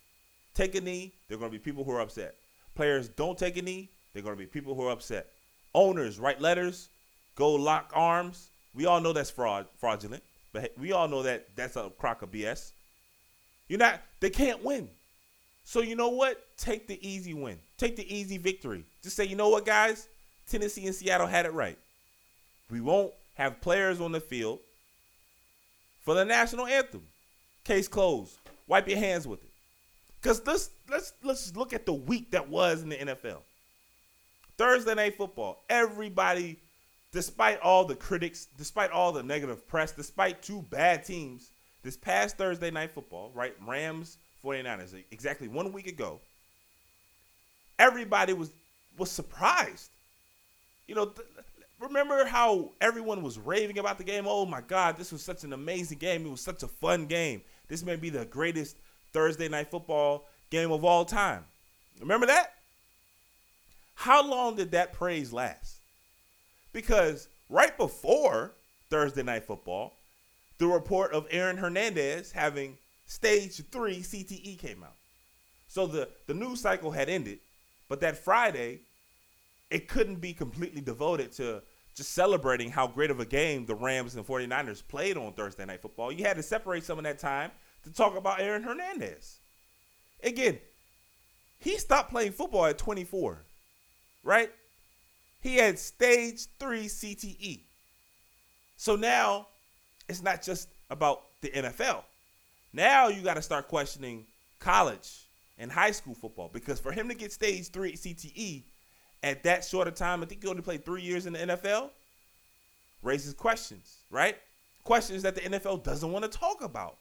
take 0.53 0.75
a 0.75 0.81
knee, 0.81 1.13
they're 1.27 1.37
going 1.37 1.51
to 1.51 1.57
be 1.57 1.61
people 1.61 1.83
who 1.83 1.91
are 1.91 2.01
upset. 2.01 2.35
Players 2.75 3.09
don't 3.09 3.37
take 3.37 3.57
a 3.57 3.61
knee, 3.61 3.89
they're 4.13 4.23
going 4.23 4.35
to 4.35 4.39
be 4.39 4.45
people 4.45 4.75
who 4.75 4.83
are 4.87 4.91
upset. 4.91 5.27
Owners 5.73 6.19
write 6.19 6.41
letters, 6.41 6.89
go 7.35 7.53
lock 7.53 7.91
arms. 7.93 8.49
We 8.73 8.85
all 8.85 8.99
know 8.99 9.13
that's 9.13 9.29
fraud, 9.29 9.67
fraudulent, 9.77 10.23
but 10.53 10.73
we 10.77 10.91
all 10.91 11.07
know 11.07 11.23
that 11.23 11.47
that's 11.55 11.75
a 11.77 11.89
crock 11.97 12.21
of 12.21 12.31
BS. 12.31 12.71
You're 13.67 13.79
not. 13.79 14.01
They 14.19 14.29
can't 14.29 14.63
win. 14.63 14.89
So 15.63 15.81
you 15.81 15.95
know 15.95 16.09
what? 16.09 16.45
Take 16.57 16.87
the 16.87 17.07
easy 17.07 17.33
win. 17.33 17.57
Take 17.77 17.95
the 17.95 18.15
easy 18.15 18.37
victory. 18.37 18.85
Just 19.01 19.15
say, 19.15 19.25
you 19.25 19.35
know 19.35 19.49
what, 19.49 19.65
guys? 19.65 20.07
Tennessee 20.47 20.85
and 20.85 20.95
Seattle 20.95 21.27
had 21.27 21.45
it 21.45 21.53
right. 21.53 21.77
We 22.69 22.81
won't 22.81 23.13
have 23.33 23.61
players 23.61 23.99
on 23.99 24.11
the 24.11 24.19
field 24.19 24.59
for 26.03 26.13
the 26.13 26.23
national 26.23 26.67
anthem. 26.67 27.01
Case 27.63 27.87
closed. 27.87 28.37
Wipe 28.67 28.87
your 28.87 28.99
hands 28.99 29.27
with 29.27 29.43
it. 29.43 29.49
Cause 30.25 30.41
let's 30.47 30.71
let's 30.89 31.13
let's 31.21 31.55
look 31.55 31.71
at 31.71 31.85
the 31.85 31.93
week 31.93 32.31
that 32.31 32.49
was 32.49 32.81
in 32.81 32.89
the 32.89 32.95
NFL. 32.95 33.41
Thursday 34.57 34.95
night 34.95 35.17
football. 35.17 35.63
Everybody, 35.69 36.57
despite 37.11 37.59
all 37.59 37.85
the 37.85 37.95
critics, 37.95 38.47
despite 38.57 38.89
all 38.89 39.11
the 39.11 39.21
negative 39.21 39.67
press, 39.67 39.91
despite 39.91 40.41
two 40.41 40.63
bad 40.71 41.05
teams, 41.05 41.51
this 41.83 41.95
past 41.95 42.39
Thursday 42.39 42.71
night 42.71 42.89
football, 42.89 43.29
right? 43.35 43.53
Rams 43.67 44.17
49ers, 44.43 44.95
exactly 45.11 45.47
one 45.47 45.71
week 45.71 45.85
ago, 45.85 46.19
everybody 47.77 48.33
was 48.33 48.51
was 48.97 49.11
surprised. 49.11 49.91
You 50.87 50.95
know, 50.95 51.05
th- 51.05 51.27
remember 51.79 52.25
how 52.25 52.71
everyone 52.81 53.21
was 53.21 53.37
raving 53.37 53.77
about 53.77 53.99
the 53.99 54.03
game? 54.03 54.23
Oh 54.25 54.47
my 54.47 54.61
God, 54.61 54.97
this 54.97 55.11
was 55.11 55.21
such 55.21 55.43
an 55.43 55.53
amazing 55.53 55.99
game. 55.99 56.25
It 56.25 56.31
was 56.31 56.41
such 56.41 56.63
a 56.63 56.67
fun 56.67 57.05
game. 57.05 57.43
This 57.67 57.83
may 57.83 57.95
be 57.95 58.09
the 58.09 58.25
greatest 58.25 58.75
Thursday 59.15 59.47
night 59.47 59.71
football 59.71 60.27
game 60.49 60.73
of 60.73 60.83
all 60.83 61.05
time. 61.05 61.45
Remember 62.01 62.25
that? 62.27 62.51
How 63.95 64.29
long 64.29 64.57
did 64.57 64.71
that 64.71 64.91
praise 64.91 65.31
last? 65.31 65.77
Because 66.73 67.29
right 67.49 67.75
before 67.77 68.51
Thursday 68.89 69.23
night 69.23 69.45
football, 69.45 69.93
the 70.57 70.67
report 70.67 71.13
of 71.13 71.27
Aaron 71.31 71.55
Hernandez 71.55 72.33
having 72.33 72.77
stage 73.05 73.63
three 73.71 73.99
CTE 73.99 74.59
came 74.59 74.83
out. 74.83 74.97
So 75.69 75.87
the, 75.87 76.09
the 76.27 76.33
news 76.33 76.59
cycle 76.59 76.91
had 76.91 77.07
ended, 77.07 77.39
but 77.87 78.01
that 78.01 78.17
Friday, 78.17 78.81
it 79.69 79.87
couldn't 79.87 80.17
be 80.17 80.33
completely 80.33 80.81
devoted 80.81 81.31
to 81.33 81.63
just 81.95 82.11
celebrating 82.11 82.69
how 82.69 82.85
great 82.85 83.11
of 83.11 83.21
a 83.21 83.25
game 83.25 83.65
the 83.65 83.75
Rams 83.75 84.17
and 84.17 84.27
49ers 84.27 84.85
played 84.85 85.15
on 85.15 85.31
Thursday 85.31 85.63
Night 85.63 85.81
Football. 85.81 86.11
You 86.11 86.25
had 86.25 86.35
to 86.35 86.43
separate 86.43 86.83
some 86.83 86.97
of 86.97 87.05
that 87.05 87.17
time 87.17 87.51
to 87.85 87.93
talk 87.93 88.17
about 88.17 88.41
Aaron 88.41 88.63
Hernandez. 88.63 89.39
Again, 90.23 90.59
he 91.59 91.77
stopped 91.77 92.11
playing 92.11 92.33
football 92.33 92.65
at 92.65 92.77
24, 92.77 93.43
right? 94.23 94.51
He 95.41 95.55
had 95.55 95.79
stage 95.79 96.47
three 96.59 96.85
CTE. 96.85 97.61
So 98.77 98.95
now 98.95 99.47
it's 100.09 100.21
not 100.21 100.41
just 100.41 100.69
about 100.89 101.23
the 101.41 101.49
NFL. 101.49 102.03
Now 102.73 103.07
you 103.07 103.21
got 103.21 103.35
to 103.35 103.41
start 103.41 103.67
questioning 103.67 104.25
college 104.59 105.27
and 105.57 105.71
high 105.71 105.91
school 105.91 106.15
football 106.15 106.49
because 106.51 106.79
for 106.79 106.91
him 106.91 107.07
to 107.07 107.13
get 107.13 107.31
stage 107.31 107.69
three 107.69 107.93
CTE 107.93 108.63
at 109.23 109.43
that 109.43 109.63
short 109.63 109.87
of 109.87 109.95
time, 109.95 110.21
I 110.21 110.25
think 110.25 110.43
he 110.43 110.49
only 110.49 110.61
played 110.61 110.85
three 110.85 111.01
years 111.01 111.25
in 111.25 111.33
the 111.33 111.39
NFL, 111.39 111.89
raises 113.01 113.33
questions, 113.33 113.99
right? 114.09 114.37
Questions 114.83 115.23
that 115.23 115.35
the 115.35 115.41
NFL 115.41 115.83
doesn't 115.83 116.11
want 116.11 116.29
to 116.29 116.37
talk 116.37 116.63
about. 116.63 116.97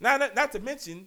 Now, 0.00 0.16
not, 0.16 0.34
not 0.34 0.52
to 0.52 0.60
mention, 0.60 1.06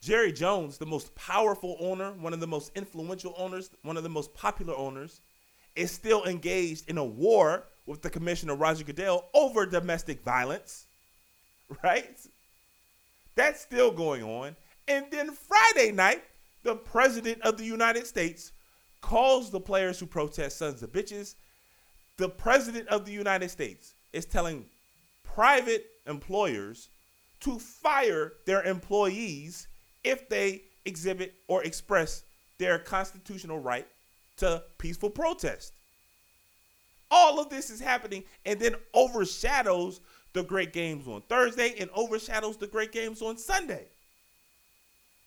Jerry 0.00 0.32
Jones, 0.32 0.78
the 0.78 0.86
most 0.86 1.14
powerful 1.14 1.76
owner, 1.78 2.12
one 2.12 2.32
of 2.32 2.40
the 2.40 2.46
most 2.46 2.72
influential 2.74 3.34
owners, 3.36 3.70
one 3.82 3.96
of 3.96 4.02
the 4.02 4.08
most 4.08 4.32
popular 4.34 4.74
owners, 4.74 5.20
is 5.76 5.90
still 5.90 6.24
engaged 6.24 6.88
in 6.88 6.98
a 6.98 7.04
war 7.04 7.64
with 7.86 8.00
the 8.02 8.10
commissioner 8.10 8.54
Roger 8.54 8.84
Goodell 8.84 9.26
over 9.34 9.66
domestic 9.66 10.22
violence, 10.22 10.86
right? 11.84 12.18
That's 13.34 13.60
still 13.60 13.90
going 13.90 14.22
on. 14.22 14.56
And 14.88 15.06
then 15.10 15.32
Friday 15.32 15.92
night, 15.92 16.22
the 16.62 16.76
president 16.76 17.42
of 17.42 17.58
the 17.58 17.64
United 17.64 18.06
States 18.06 18.52
calls 19.00 19.50
the 19.50 19.60
players 19.60 19.98
who 19.98 20.06
protest 20.06 20.58
sons 20.58 20.82
of 20.82 20.92
bitches. 20.92 21.34
The 22.16 22.28
president 22.28 22.88
of 22.88 23.04
the 23.04 23.12
United 23.12 23.50
States 23.50 23.94
is 24.12 24.24
telling 24.24 24.64
private 25.22 25.86
employers 26.06 26.88
to 27.40 27.58
fire 27.58 28.34
their 28.46 28.62
employees 28.62 29.68
if 30.04 30.28
they 30.28 30.62
exhibit 30.84 31.34
or 31.48 31.62
express 31.64 32.22
their 32.58 32.78
constitutional 32.78 33.58
right 33.58 33.86
to 34.36 34.62
peaceful 34.78 35.10
protest. 35.10 35.72
All 37.10 37.40
of 37.40 37.48
this 37.50 37.70
is 37.70 37.80
happening 37.80 38.24
and 38.46 38.60
then 38.60 38.76
overshadows 38.94 40.00
the 40.32 40.42
great 40.42 40.72
games 40.72 41.08
on 41.08 41.22
Thursday 41.22 41.74
and 41.78 41.90
overshadows 41.94 42.56
the 42.56 42.66
great 42.66 42.92
games 42.92 43.20
on 43.20 43.36
Sunday. 43.36 43.86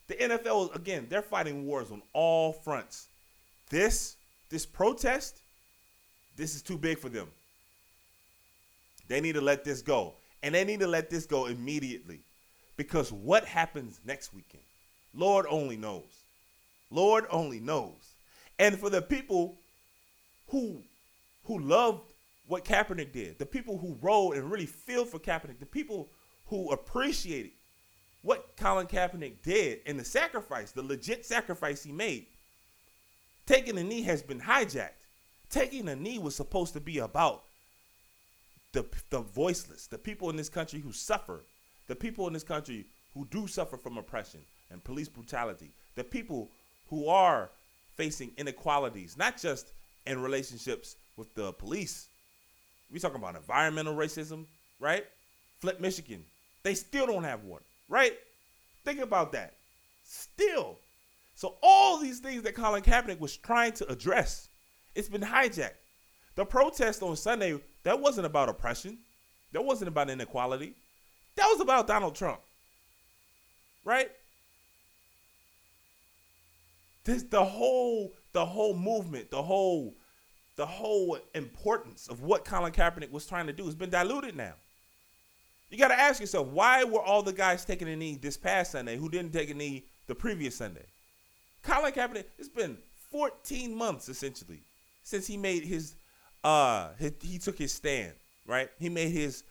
The 0.08 0.16
NFL, 0.16 0.76
again, 0.76 1.08
they're 1.10 1.22
fighting 1.22 1.66
wars 1.66 1.92
on 1.92 2.02
all 2.14 2.54
fronts. 2.54 3.08
This, 3.70 4.16
this 4.50 4.66
protest, 4.66 5.42
this 6.36 6.56
is 6.56 6.62
too 6.62 6.78
big 6.78 7.00
for 7.00 7.10
them. 7.10 7.28
They 9.08 9.22
need 9.22 9.34
to 9.34 9.42
let 9.42 9.64
this 9.64 9.82
go. 9.82 10.14
And 10.44 10.54
they 10.54 10.66
need 10.66 10.82
to 10.82 10.88
let 10.88 11.10
this 11.10 11.26
go 11.26 11.48
immediately. 11.48 12.20
Because 12.78 13.12
what 13.12 13.46
happens 13.46 14.00
next 14.06 14.34
weekend? 14.34 14.64
Lord 15.16 15.46
only 15.50 15.78
knows. 15.78 16.24
Lord 16.92 17.26
only 17.32 17.60
knows. 17.60 18.14
And 18.60 18.78
for 18.78 18.90
the 18.90 19.02
people 19.02 19.58
who 20.48 20.84
who 21.46 21.60
loved 21.60 22.14
what 22.48 22.66
Kaepernick 22.66 23.12
did, 23.12 23.40
the 23.40 23.46
people 23.46 23.78
who 23.78 23.98
rode 24.02 24.34
and 24.38 24.52
really 24.52 24.66
feel 24.66 25.06
for 25.06 25.20
Kaepernick, 25.20 25.60
the 25.60 25.66
people 25.66 26.10
who 26.48 26.72
appreciated 26.72 27.52
what 28.22 28.56
Colin 28.58 28.88
Kaepernick 28.88 29.42
did 29.44 29.80
and 29.86 30.00
the 30.00 30.06
sacrifice, 30.06 30.72
the 30.72 30.84
legit 30.84 31.26
sacrifice 31.26 31.84
he 31.84 31.92
made. 31.92 32.28
Taking 33.46 33.78
a 33.78 33.84
knee 33.84 34.04
has 34.04 34.22
been 34.22 34.40
hijacked. 34.40 34.92
Taking 35.50 35.90
a 35.90 35.96
knee 35.96 36.20
was 36.20 36.36
supposed 36.36 36.74
to 36.74 36.80
be 36.80 37.00
about 37.00 37.44
the, 38.74 38.86
the 39.10 39.20
voiceless, 39.20 39.88
the 39.88 39.98
people 39.98 40.30
in 40.30 40.36
this 40.36 40.50
country 40.50 40.80
who 40.80 40.92
suffer, 40.92 41.46
the 41.88 41.96
people 41.96 42.28
in 42.28 42.34
this 42.34 42.44
country 42.44 42.86
who 43.14 43.26
do 43.32 43.48
suffer 43.48 43.78
from 43.78 43.98
oppression 43.98 44.42
and 44.72 44.84
police 44.84 45.08
brutality, 45.08 45.74
the 45.96 46.04
people 46.04 46.50
who 46.90 47.08
are 47.08 47.50
facing 47.96 48.32
inequalities, 48.38 49.16
not 49.18 49.38
just 49.38 49.74
in 50.06 50.20
relationships 50.22 50.96
with 51.16 51.34
the 51.36 51.54
police. 51.54 52.08
We 52.92 53.00
talking 53.00 53.18
about 53.18 53.36
environmental 53.36 53.96
racism, 53.96 54.46
right? 54.80 55.06
Flint, 55.60 55.80
Michigan, 55.80 56.24
they 56.64 56.74
still 56.74 57.06
don't 57.06 57.24
have 57.24 57.44
water, 57.44 57.64
right? 57.88 58.14
Think 58.84 59.00
about 59.00 59.32
that. 59.34 59.54
Still. 60.04 60.78
So 61.36 61.56
all 61.62 62.00
these 62.00 62.20
things 62.20 62.44
that 62.44 62.56
Colin 62.56 62.84
Kaepernick 62.84 63.20
was 63.20 63.38
trying 63.38 63.74
to 63.74 63.92
address, 63.92 64.50
it's 64.96 65.10
been 65.10 65.22
hijacked. 65.22 65.72
The 66.36 66.46
protest 66.46 67.04
on 67.04 67.16
Sunday, 67.16 67.60
that 67.84 68.00
wasn't 68.00 68.26
about 68.26 68.50
oppression. 68.50 68.98
That 69.52 69.64
wasn't 69.64 69.90
about 69.90 70.10
inequality. 70.10 70.74
That 71.36 71.48
was 71.48 71.62
about 71.62 71.88
Donald 71.88 72.16
Trump. 72.16 72.40
Right? 73.84 74.10
This 77.04 77.24
the 77.24 77.44
whole 77.44 78.14
the 78.32 78.46
whole 78.46 78.76
movement, 78.76 79.30
the 79.30 79.44
whole 79.44 79.96
the 80.56 80.66
whole 80.66 81.18
importance 81.34 82.08
of 82.08 82.22
what 82.22 82.46
Colin 82.46 82.72
Kaepernick 82.72 83.12
was 83.12 83.26
trying 83.26 83.48
to 83.48 83.54
do 83.54 83.66
has 83.66 83.76
been 83.76 83.90
diluted 83.90 84.36
now. 84.36 84.54
You 85.70 85.80
got 85.80 85.88
to 85.88 86.00
ask 86.00 86.20
yourself, 86.20 86.48
why 86.50 86.84
were 86.84 87.02
all 87.02 87.24
the 87.24 87.34
guys 87.34 87.66
taking 87.66 87.90
a 87.90 87.96
knee 87.96 88.20
this 88.22 88.38
past 88.38 88.74
Sunday 88.74 88.96
who 88.96 89.10
didn't 89.10 89.34
take 89.34 89.50
a 89.50 89.56
knee 89.56 89.86
the 90.06 90.14
previous 90.14 90.56
Sunday? 90.56 90.86
Colin 91.64 91.92
Kaepernick, 91.92 92.26
it's 92.38 92.50
been 92.50 92.78
14 93.12 93.74
months 93.74 94.08
essentially 94.08 94.62
since 95.02 95.26
he 95.26 95.36
made 95.36 95.64
his 95.64 95.96
uh 96.44 96.90
he, 97.00 97.12
he 97.22 97.38
took 97.38 97.58
his 97.58 97.72
stand, 97.72 98.14
right? 98.46 98.70
He 98.80 98.90
made 98.90 99.10
his 99.10 99.44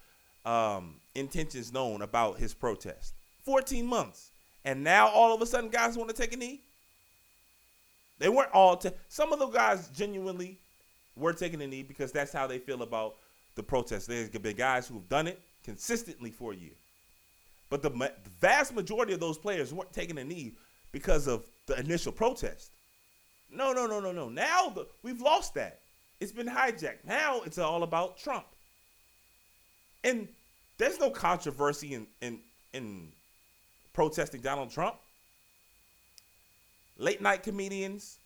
um 0.45 0.97
intentions 1.15 1.73
known 1.73 2.03
about 2.03 2.39
his 2.39 2.55
protest. 2.55 3.15
14 3.45 3.85
months. 3.85 4.31
And 4.65 4.85
now 4.85 5.09
all 5.09 5.35
of 5.35 5.43
a 5.43 5.47
sudden 5.47 5.71
guys 5.71 5.97
want 5.97 6.11
to 6.11 6.17
take 6.17 6.33
a 6.33 6.37
knee? 6.37 6.61
They 8.19 8.29
weren't 8.29 8.53
all 8.53 8.81
some 9.09 9.33
of 9.33 9.39
the 9.39 9.49
guys 9.49 9.89
genuinely 9.89 10.59
were 11.17 11.33
taking 11.33 11.61
a 11.63 11.67
knee 11.67 11.83
because 11.83 12.13
that's 12.13 12.33
how 12.33 12.47
they 12.47 12.59
feel 12.59 12.83
about 12.83 13.17
the 13.55 13.63
protest. 13.63 14.07
There's 14.07 14.29
been 14.29 14.57
guys 14.57 14.87
who've 14.87 15.09
done 15.09 15.27
it 15.27 15.41
consistently 15.65 16.31
for 16.31 16.53
a 16.53 16.57
year. 16.57 16.73
But 17.69 17.83
the, 17.83 17.91
the 17.91 18.31
vast 18.41 18.75
majority 18.75 19.13
of 19.13 19.21
those 19.21 19.39
players 19.39 19.73
weren't 19.73 19.93
taking 19.93 20.19
a 20.19 20.25
knee 20.25 20.53
because 20.93 21.27
of 21.27 21.45
the 21.67 21.79
initial 21.81 22.13
protest. 22.13 22.71
No, 23.51 23.73
no, 23.73 23.87
no, 23.87 24.01
no, 24.01 24.13
no. 24.13 24.29
Now 24.29 24.69
the, 24.69 24.87
we've 25.03 25.21
lost 25.21 25.55
that. 25.55 25.81
It's 26.23 26.31
been 26.31 26.47
hijacked. 26.47 27.05
Now 27.05 27.41
it's 27.45 27.59
all 27.59 27.83
about 27.83 28.17
Trump. 28.17 28.47
And 30.05 30.29
there's 30.79 31.01
no 31.01 31.11
controversy 31.11 31.95
in, 31.95 32.07
in, 32.21 32.39
in 32.73 33.09
protesting 33.93 34.41
Donald 34.41 34.71
Trump. 34.71 34.95
Late 36.97 37.21
night 37.21 37.43
comedians, 37.43 38.19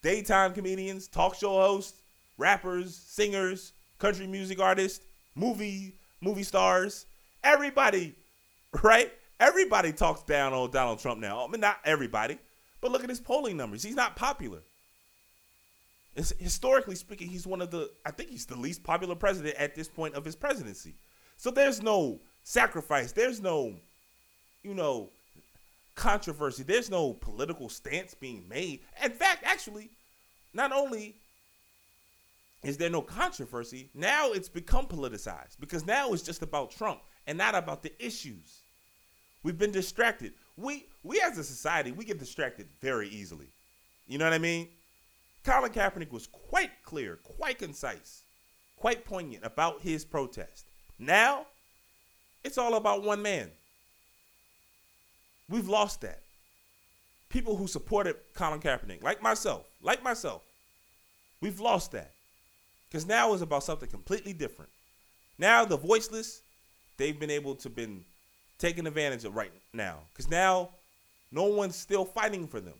daytime 0.00 0.54
comedians, 0.54 1.08
talk 1.08 1.34
show 1.34 1.50
hosts, 1.50 2.00
rappers, 2.38 2.96
singers, 2.96 3.74
country 3.98 4.26
music 4.26 4.58
artists, 4.58 5.04
movie 5.34 5.92
movie 6.22 6.44
stars, 6.44 7.04
everybody, 7.44 8.14
right? 8.82 9.12
Everybody 9.38 9.92
talks 9.92 10.22
down 10.22 10.54
on 10.54 10.70
Donald 10.70 11.00
Trump 11.00 11.20
now. 11.20 11.44
I 11.44 11.50
mean, 11.50 11.60
not 11.60 11.80
everybody, 11.84 12.38
but 12.80 12.92
look 12.92 13.04
at 13.04 13.10
his 13.10 13.20
polling 13.20 13.58
numbers. 13.58 13.82
He's 13.82 13.94
not 13.94 14.16
popular. 14.16 14.60
Historically 16.14 16.94
speaking, 16.94 17.28
he's 17.28 17.46
one 17.46 17.62
of 17.62 17.70
the, 17.70 17.90
I 18.04 18.10
think 18.10 18.30
he's 18.30 18.46
the 18.46 18.56
least 18.56 18.82
popular 18.82 19.14
president 19.14 19.56
at 19.56 19.74
this 19.74 19.88
point 19.88 20.14
of 20.14 20.24
his 20.24 20.36
presidency. 20.36 20.94
So 21.36 21.50
there's 21.50 21.82
no 21.82 22.20
sacrifice. 22.42 23.12
There's 23.12 23.40
no, 23.40 23.74
you 24.62 24.74
know, 24.74 25.10
controversy. 25.94 26.62
There's 26.62 26.90
no 26.90 27.14
political 27.14 27.68
stance 27.68 28.14
being 28.14 28.46
made. 28.48 28.80
In 29.02 29.10
fact, 29.10 29.44
actually, 29.44 29.90
not 30.52 30.72
only 30.72 31.16
is 32.62 32.76
there 32.76 32.90
no 32.90 33.02
controversy, 33.02 33.90
now 33.94 34.32
it's 34.32 34.48
become 34.48 34.86
politicized 34.86 35.58
because 35.58 35.86
now 35.86 36.12
it's 36.12 36.22
just 36.22 36.42
about 36.42 36.70
Trump 36.70 37.00
and 37.26 37.38
not 37.38 37.54
about 37.54 37.82
the 37.82 37.92
issues. 38.04 38.60
We've 39.42 39.58
been 39.58 39.72
distracted. 39.72 40.34
We 40.56 40.86
we 41.02 41.20
as 41.20 41.38
a 41.38 41.44
society, 41.44 41.90
we 41.90 42.04
get 42.04 42.18
distracted 42.18 42.68
very 42.80 43.08
easily. 43.08 43.52
You 44.06 44.18
know 44.18 44.26
what 44.26 44.34
I 44.34 44.38
mean? 44.38 44.68
Colin 45.44 45.72
Kaepernick 45.72 46.12
was 46.12 46.26
quite 46.28 46.70
clear, 46.84 47.16
quite 47.16 47.58
concise, 47.58 48.22
quite 48.76 49.04
poignant 49.04 49.44
about 49.44 49.80
his 49.80 50.04
protest. 50.04 50.66
Now, 50.98 51.46
it's 52.44 52.58
all 52.58 52.74
about 52.74 53.02
one 53.02 53.22
man. 53.22 53.50
We've 55.48 55.68
lost 55.68 56.00
that. 56.02 56.20
People 57.28 57.56
who 57.56 57.66
supported 57.66 58.16
Colin 58.34 58.60
Kaepernick, 58.60 59.02
like 59.02 59.22
myself, 59.22 59.66
like 59.80 60.02
myself, 60.02 60.42
we've 61.40 61.60
lost 61.60 61.92
that. 61.92 62.12
Because 62.88 63.06
now 63.06 63.32
it's 63.32 63.42
about 63.42 63.64
something 63.64 63.88
completely 63.88 64.32
different. 64.32 64.70
Now 65.38 65.64
the 65.64 65.78
voiceless, 65.78 66.42
they've 66.98 67.18
been 67.18 67.30
able 67.30 67.54
to 67.56 67.70
been 67.70 68.04
taken 68.58 68.86
advantage 68.86 69.24
of 69.24 69.34
right 69.34 69.52
now. 69.72 70.00
Because 70.12 70.30
now 70.30 70.70
no 71.32 71.44
one's 71.44 71.74
still 71.74 72.04
fighting 72.04 72.46
for 72.46 72.60
them. 72.60 72.74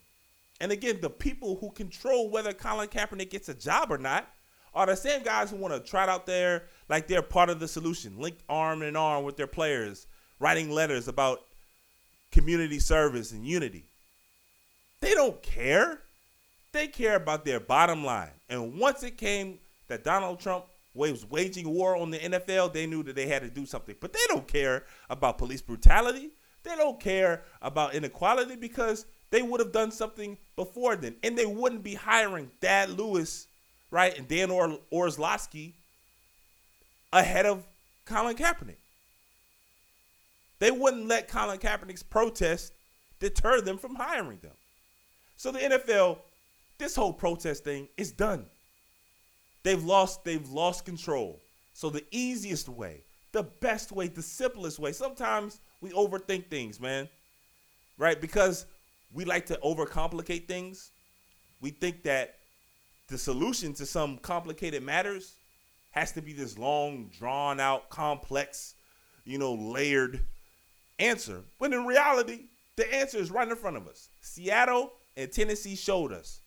And 0.62 0.70
again, 0.70 1.00
the 1.02 1.10
people 1.10 1.56
who 1.56 1.72
control 1.72 2.30
whether 2.30 2.52
Colin 2.52 2.86
Kaepernick 2.86 3.30
gets 3.30 3.48
a 3.48 3.54
job 3.54 3.90
or 3.90 3.98
not 3.98 4.28
are 4.72 4.86
the 4.86 4.94
same 4.94 5.24
guys 5.24 5.50
who 5.50 5.56
want 5.56 5.74
to 5.74 5.80
trot 5.80 6.08
out 6.08 6.24
there 6.24 6.66
like 6.88 7.08
they're 7.08 7.20
part 7.20 7.50
of 7.50 7.58
the 7.58 7.66
solution, 7.66 8.16
linked 8.16 8.44
arm 8.48 8.80
in 8.82 8.94
arm 8.94 9.24
with 9.24 9.36
their 9.36 9.48
players, 9.48 10.06
writing 10.38 10.70
letters 10.70 11.08
about 11.08 11.40
community 12.30 12.78
service 12.78 13.32
and 13.32 13.44
unity. 13.44 13.86
They 15.00 15.14
don't 15.14 15.42
care. 15.42 15.98
They 16.70 16.86
care 16.86 17.16
about 17.16 17.44
their 17.44 17.58
bottom 17.58 18.04
line. 18.04 18.30
And 18.48 18.78
once 18.78 19.02
it 19.02 19.18
came 19.18 19.58
that 19.88 20.04
Donald 20.04 20.38
Trump 20.38 20.66
was 20.94 21.28
waging 21.28 21.68
war 21.68 21.96
on 21.96 22.12
the 22.12 22.18
NFL, 22.18 22.72
they 22.72 22.86
knew 22.86 23.02
that 23.02 23.16
they 23.16 23.26
had 23.26 23.42
to 23.42 23.50
do 23.50 23.66
something. 23.66 23.96
But 23.98 24.12
they 24.12 24.20
don't 24.28 24.46
care 24.46 24.84
about 25.10 25.38
police 25.38 25.60
brutality. 25.60 26.30
They 26.62 26.76
don't 26.76 27.00
care 27.00 27.42
about 27.60 27.96
inequality 27.96 28.54
because 28.54 29.06
they 29.32 29.42
would 29.42 29.60
have 29.60 29.72
done 29.72 29.90
something 29.90 30.36
before 30.56 30.94
then. 30.94 31.16
And 31.22 31.36
they 31.36 31.46
wouldn't 31.46 31.82
be 31.82 31.94
hiring 31.94 32.50
Thad 32.60 32.90
Lewis, 32.90 33.46
right, 33.90 34.16
and 34.16 34.28
Dan 34.28 34.50
or- 34.50 34.78
ahead 37.12 37.46
of 37.46 37.66
Colin 38.04 38.36
Kaepernick. 38.36 38.76
They 40.58 40.70
wouldn't 40.70 41.08
let 41.08 41.28
Colin 41.28 41.58
Kaepernick's 41.58 42.02
protest 42.02 42.74
deter 43.20 43.62
them 43.62 43.78
from 43.78 43.94
hiring 43.94 44.38
them. 44.40 44.52
So 45.38 45.50
the 45.50 45.60
NFL, 45.60 46.18
this 46.76 46.94
whole 46.94 47.14
protest 47.14 47.64
thing 47.64 47.88
is 47.96 48.12
done. 48.12 48.44
They've 49.62 49.82
lost, 49.82 50.24
they've 50.24 50.48
lost 50.50 50.84
control. 50.84 51.40
So 51.72 51.88
the 51.88 52.04
easiest 52.10 52.68
way, 52.68 53.02
the 53.32 53.44
best 53.44 53.92
way, 53.92 54.08
the 54.08 54.20
simplest 54.20 54.78
way. 54.78 54.92
Sometimes 54.92 55.60
we 55.80 55.88
overthink 55.90 56.48
things, 56.50 56.78
man. 56.78 57.08
Right? 57.96 58.20
Because 58.20 58.66
we 59.12 59.24
like 59.24 59.46
to 59.46 59.58
overcomplicate 59.62 60.48
things. 60.48 60.90
We 61.60 61.70
think 61.70 62.02
that 62.04 62.36
the 63.08 63.18
solution 63.18 63.74
to 63.74 63.86
some 63.86 64.18
complicated 64.18 64.82
matters 64.82 65.34
has 65.90 66.12
to 66.12 66.22
be 66.22 66.32
this 66.32 66.58
long, 66.58 67.10
drawn 67.18 67.60
out, 67.60 67.90
complex, 67.90 68.74
you 69.24 69.38
know, 69.38 69.54
layered 69.54 70.20
answer. 70.98 71.42
When 71.58 71.72
in 71.72 71.84
reality, 71.84 72.46
the 72.76 72.92
answer 72.94 73.18
is 73.18 73.30
right 73.30 73.46
in 73.46 73.56
front 73.56 73.76
of 73.76 73.86
us. 73.86 74.08
Seattle 74.20 74.92
and 75.16 75.30
Tennessee 75.30 75.76
showed 75.76 76.12
us 76.12 76.40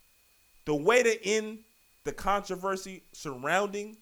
the 0.66 0.76
way 0.76 1.04
to 1.04 1.26
end 1.26 1.60
the 2.04 2.12
controversy 2.12 3.04
surrounding 3.14 3.98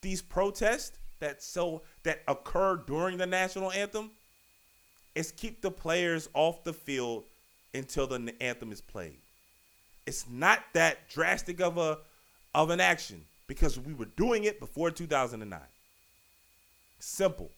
these 0.00 0.22
protests 0.22 0.98
that 1.20 1.42
so 1.42 1.82
that 2.02 2.22
occur 2.26 2.76
during 2.86 3.18
the 3.18 3.26
national 3.26 3.70
anthem 3.72 4.10
is 5.14 5.32
keep 5.32 5.60
the 5.60 5.70
players 5.70 6.28
off 6.32 6.64
the 6.64 6.72
field 6.72 7.24
until 7.74 8.06
the 8.06 8.34
anthem 8.40 8.72
is 8.72 8.80
played. 8.80 9.18
It's 10.06 10.26
not 10.28 10.60
that 10.72 11.08
drastic 11.08 11.60
of 11.60 11.78
a 11.78 11.98
of 12.54 12.70
an 12.70 12.80
action 12.80 13.22
because 13.46 13.78
we 13.78 13.94
were 13.94 14.08
doing 14.16 14.44
it 14.44 14.58
before 14.58 14.90
2009. 14.90 15.60
Simple. 16.98 17.50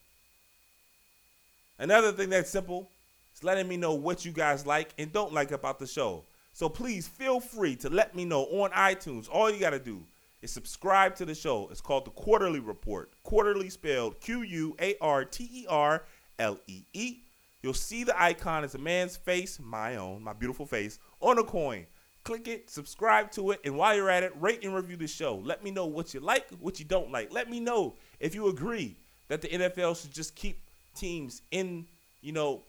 Another 1.79 2.13
thing 2.13 2.31
that's 2.31 2.51
simple 2.51 2.89
is 3.35 3.43
letting 3.43 3.69
me 3.69 3.77
know 3.77 3.95
what 3.95 4.25
you 4.25 4.33
guys 4.33 4.67
like 4.67 4.95
and 4.99 5.13
don't 5.13 5.33
like 5.33 5.51
about 5.51 5.79
the 5.79 5.87
show. 5.87 6.25
So 6.53 6.69
please 6.69 7.09
feel 7.09 7.41
free 7.41 7.77
to 7.77 7.89
let 7.89 8.15
me 8.15 8.25
know 8.25 8.43
on 8.45 8.71
iTunes. 8.71 9.29
All 9.31 9.51
you 9.51 9.59
got 9.59 9.71
to 9.71 9.79
do 9.79 10.03
is 10.43 10.51
subscribe 10.51 11.17
to 11.17 11.25
the 11.25 11.35
show. 11.35 11.69
It's 11.71 11.81
called 11.81 12.05
the 12.05 12.11
Quarter-Lee 12.11 12.59
Report. 12.59 13.11
Quarter-Lee 13.23 13.71
spelled 13.71 14.21
Q 14.21 14.43
U 14.43 14.77
A 14.81 14.95
R 15.01 15.25
T 15.25 15.49
E 15.51 15.67
R 15.69 16.05
L 16.39 16.59
E 16.67 16.83
E. 16.93 17.17
You'll 17.63 17.75
see 17.75 18.05
the 18.05 18.21
icon 18.21 18.65
as 18.65 18.75
a 18.75 18.79
man's 18.79 19.17
face, 19.17 19.59
my 19.61 19.97
own, 19.97 20.23
my 20.23 20.33
beautiful 20.33 20.67
face, 20.67 20.99
on 21.21 21.39
a 21.39 21.45
coin. 21.45 21.87
Click 22.25 22.49
it, 22.49 22.71
subscribe 22.71 23.31
to 23.33 23.51
it, 23.51 23.61
and 23.65 23.77
while 23.77 23.97
you're 23.97 24.11
at 24.11 24.23
it, 24.23 24.33
rate 24.41 24.65
and 24.65 24.75
review 24.75 24.97
the 24.97 25.09
show. 25.09 25.37
Let 25.45 25.65
me 25.65 25.71
know 25.71 25.87
what 25.87 26.15
you 26.15 26.21
like, 26.21 26.49
what 26.61 26.79
you 26.79 26.85
don't 26.85 27.11
like. 27.11 27.33
Let 27.33 27.51
me 27.51 27.61
know 27.61 27.95
if 28.21 28.35
you 28.35 28.49
agree 28.49 28.97
that 29.29 29.43
the 29.43 29.49
NFL 29.49 30.01
should 30.01 30.13
just 30.13 30.35
keep 30.35 30.61
teams 30.95 31.43
in, 31.51 31.87
you 32.21 32.33
know, 32.33 32.63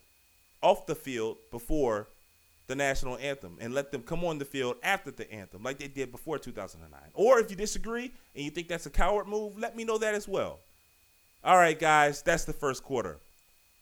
off 0.61 0.85
the 0.85 0.95
field 0.95 1.37
before 1.51 2.07
the 2.67 2.75
national 2.75 3.17
anthem 3.17 3.57
and 3.59 3.73
let 3.73 3.91
them 3.91 4.01
come 4.01 4.23
on 4.23 4.37
the 4.37 4.45
field 4.45 4.77
after 4.81 5.11
the 5.11 5.29
anthem 5.31 5.61
like 5.61 5.77
they 5.77 5.87
did 5.87 6.11
before 6.11 6.39
2009. 6.39 6.99
Or 7.13 7.39
if 7.39 7.51
you 7.51 7.57
disagree 7.57 8.11
and 8.35 8.45
you 8.45 8.49
think 8.49 8.67
that's 8.67 8.85
a 8.85 8.89
coward 8.89 9.27
move, 9.27 9.57
let 9.57 9.75
me 9.75 9.83
know 9.83 9.97
that 9.97 10.15
as 10.15 10.27
well. 10.27 10.59
All 11.43 11.57
right, 11.57 11.77
guys, 11.77 12.21
that's 12.21 12.45
the 12.45 12.53
first 12.53 12.83
quarter. 12.83 13.17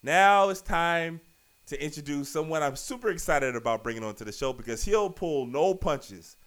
Now 0.03 0.49
it's 0.49 0.61
time 0.61 1.21
to 1.67 1.83
introduce 1.83 2.27
someone 2.29 2.63
I'm 2.63 2.75
super 2.75 3.09
excited 3.09 3.55
about 3.55 3.83
bringing 3.83 4.03
onto 4.03 4.25
the 4.25 4.31
show 4.31 4.51
because 4.51 4.83
he'll 4.83 5.11
pull 5.11 5.45
no 5.45 5.75
punches. 5.75 6.37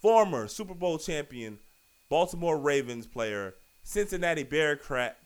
Former 0.00 0.46
Super 0.46 0.74
Bowl 0.74 0.96
champion, 0.96 1.58
Baltimore 2.08 2.56
Ravens 2.56 3.06
player, 3.06 3.54
Cincinnati 3.82 4.44
Bearcat 4.44 5.16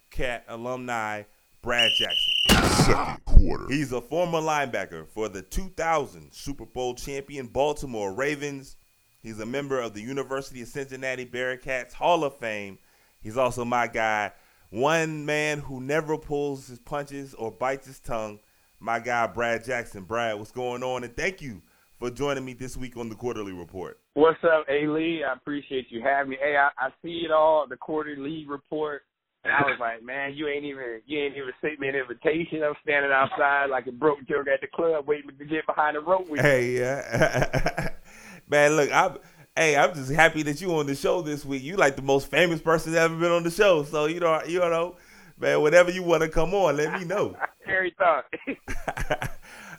alumni, 0.49 1.25
Brad 1.61 1.91
Jackson. 1.99 2.65
Second 2.85 3.25
quarter. 3.27 3.67
He's 3.69 3.93
a 3.93 4.01
former 4.01 4.41
linebacker 4.41 5.07
for 5.07 5.29
the 5.29 5.43
2000 5.43 6.33
Super 6.33 6.65
Bowl 6.65 6.95
champion 6.95 7.49
Baltimore 7.49 8.15
Ravens. 8.15 8.77
He's 9.23 9.41
a 9.41 9.47
member 9.47 9.79
of 9.79 9.93
the 9.93 10.01
University 10.01 10.63
of 10.63 10.69
Cincinnati 10.69 11.27
Bearcats 11.27 11.93
Hall 11.93 12.25
of 12.25 12.39
Fame. 12.39 12.79
He's 13.23 13.37
also 13.37 13.65
my 13.65 13.89
guy, 13.89 14.33
one 14.73 15.27
man 15.27 15.59
who 15.59 15.81
never 15.81 16.17
pulls 16.17 16.67
his 16.67 16.79
punches 16.79 17.35
or 17.35 17.53
bites 17.53 17.87
his 17.87 18.01
tongue. 18.01 18.41
My 18.81 18.99
guy, 18.99 19.27
Brad 19.27 19.65
Jackson. 19.65 20.05
Brad, 20.05 20.39
what's 20.39 20.51
going 20.51 20.83
on? 20.83 21.05
And 21.05 21.15
thank 21.15 21.43
you 21.43 21.61
for 21.99 22.11
joining 22.11 22.45
me 22.45 22.55
this 22.55 22.77
week 22.77 22.97
on 22.97 23.11
the 23.11 23.15
Quarter-Lee 23.15 23.53
Report. 23.53 24.01
What's 24.15 24.43
up, 24.43 24.65
A. 24.71 24.87
Lee? 24.87 25.23
I 25.29 25.35
appreciate 25.35 25.87
you 25.91 26.03
having 26.03 26.31
me. 26.31 26.39
Hey, 26.41 26.57
I, 26.57 26.71
I 26.79 26.89
see 27.03 27.23
it 27.25 27.31
all, 27.31 27.67
the 27.69 27.77
Quarter-Lee 27.77 28.47
Report. 28.49 29.03
And 29.45 29.53
I 29.53 29.61
was 29.63 29.77
like, 29.79 30.03
man, 30.03 30.35
you 30.35 30.47
ain't 30.49 30.65
even 30.65 31.01
you 31.05 31.19
ain't 31.19 31.37
even 31.37 31.51
sent 31.61 31.81
me 31.81 31.89
an 31.89 31.97
invitation. 31.97 32.63
I'm 32.63 32.75
standing 32.83 33.11
outside 33.11 33.71
like 33.71 33.89
a 33.89 33.93
broke 33.93 34.21
joke 34.29 34.47
at 34.47 34.61
the 34.61 34.69
club, 34.69 35.07
waiting 35.09 35.31
to 35.37 35.45
get 35.45 35.67
behind 35.67 35.97
the 35.97 36.01
rope 36.01 36.29
with 36.29 36.39
you. 36.39 36.43
Hey, 36.43 36.79
yeah, 36.79 37.89
man. 38.49 38.77
Look, 38.77 38.93
I'm 38.93 39.19
hey, 39.57 39.77
I'm 39.77 39.95
just 39.95 40.11
happy 40.11 40.43
that 40.45 40.61
you 40.61 40.75
on 40.77 40.87
the 40.87 40.95
show 40.95 41.23
this 41.23 41.45
week. 41.45 41.63
You 41.63 41.77
like 41.77 41.97
the 41.97 42.03
most 42.03 42.31
famous 42.31 42.61
person 42.61 42.93
that 42.93 43.03
ever 43.03 43.17
been 43.17 43.33
on 43.33 43.43
the 43.43 43.51
show. 43.51 43.83
So 43.85 44.07
you 44.07 44.21
know, 44.21 44.43
you 44.47 44.59
know, 44.61 44.97
man, 45.39 45.61
whenever 45.61 45.91
you 45.91 46.03
want 46.03 46.23
to 46.23 46.29
come 46.29 46.55
on, 46.55 46.77
let 46.77 46.99
me 46.99 47.05
know. 47.05 47.37
Harry 47.67 47.95
thought. 47.99 48.27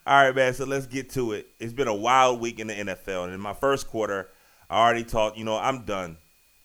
All 0.05 0.25
right, 0.25 0.35
man. 0.35 0.53
So 0.53 0.65
let's 0.65 0.87
get 0.87 1.09
to 1.11 1.33
it. 1.33 1.47
It's 1.59 1.73
been 1.73 1.87
a 1.87 1.95
wild 1.95 2.41
week 2.41 2.59
in 2.59 2.67
the 2.67 2.73
NFL, 2.73 3.25
and 3.25 3.33
in 3.33 3.39
my 3.39 3.53
first 3.53 3.87
quarter, 3.87 4.29
I 4.69 4.79
already 4.79 5.03
talked. 5.03 5.37
You 5.37 5.45
know, 5.45 5.57
I'm 5.57 5.83
done. 5.85 6.17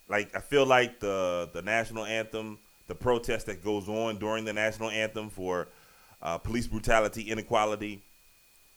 Like 0.09 0.35
I 0.37 0.41
feel 0.41 0.67
like 0.67 1.01
the 1.01 1.51
the 1.53 1.63
national 1.63 2.05
anthem 2.05 2.59
the 2.89 2.95
protest 2.95 3.47
that 3.47 3.63
goes 3.63 3.89
on 3.89 4.17
during 4.19 4.45
the 4.45 4.53
national 4.53 4.91
anthem 4.91 5.31
for 5.31 5.69
uh, 6.23 6.39
police 6.39 6.67
brutality, 6.67 7.31
inequality. 7.31 8.03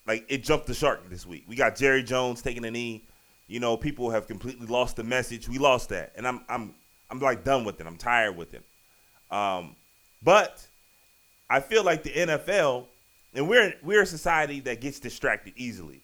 Like 0.05 0.25
it 0.29 0.43
jumped 0.43 0.67
the 0.67 0.73
shark 0.73 1.09
this 1.09 1.25
week. 1.25 1.45
We 1.47 1.55
got 1.55 1.75
Jerry 1.75 2.03
Jones 2.03 2.41
taking 2.41 2.65
a 2.65 2.71
knee. 2.71 3.03
You 3.51 3.59
know, 3.59 3.75
people 3.75 4.09
have 4.11 4.27
completely 4.27 4.65
lost 4.65 4.95
the 4.95 5.03
message. 5.03 5.49
We 5.49 5.57
lost 5.57 5.89
that, 5.89 6.13
and 6.15 6.25
I'm 6.25 6.39
I'm 6.47 6.73
I'm 7.09 7.19
like 7.19 7.43
done 7.43 7.65
with 7.65 7.81
it. 7.81 7.85
I'm 7.85 7.97
tired 7.97 8.37
with 8.37 8.53
it. 8.53 8.63
Um, 9.29 9.75
but 10.23 10.65
I 11.49 11.59
feel 11.59 11.83
like 11.83 12.03
the 12.03 12.11
NFL, 12.11 12.85
and 13.33 13.49
we're 13.49 13.73
we're 13.83 14.03
a 14.03 14.05
society 14.05 14.61
that 14.61 14.79
gets 14.79 15.01
distracted 15.01 15.51
easily. 15.57 15.99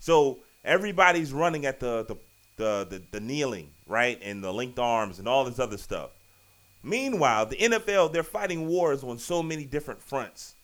So 0.00 0.40
everybody's 0.66 1.32
running 1.32 1.64
at 1.64 1.80
the 1.80 2.04
the 2.04 2.16
the, 2.58 2.86
the, 2.90 3.02
the 3.12 3.20
kneeling, 3.20 3.70
right, 3.86 4.20
and 4.22 4.44
the 4.44 4.52
linked 4.52 4.78
arms 4.78 5.18
and 5.18 5.26
all 5.26 5.46
this 5.46 5.58
other 5.58 5.78
stuff. 5.78 6.10
Meanwhile, 6.82 7.46
the 7.46 7.56
NFL, 7.56 8.12
they're 8.12 8.22
fighting 8.22 8.68
wars 8.68 9.02
on 9.02 9.16
so 9.16 9.42
many 9.42 9.64
different 9.64 10.02
fronts. 10.02 10.56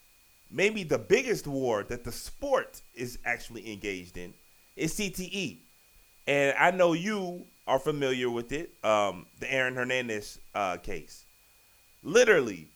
Maybe 0.50 0.82
the 0.82 0.98
biggest 0.98 1.46
war 1.46 1.84
that 1.84 2.04
the 2.04 2.12
sport 2.12 2.82
is 2.94 3.18
actually 3.24 3.72
engaged 3.72 4.18
in 4.18 4.34
is 4.76 4.94
CTE. 4.94 5.60
And 6.28 6.54
I 6.58 6.70
know 6.70 6.92
you 6.92 7.46
are 7.66 7.78
familiar 7.78 8.28
with 8.28 8.52
it, 8.52 8.70
um, 8.84 9.24
the 9.40 9.50
Aaron 9.50 9.74
Hernandez 9.74 10.38
uh, 10.54 10.76
case. 10.76 11.24
Literally, 12.02 12.68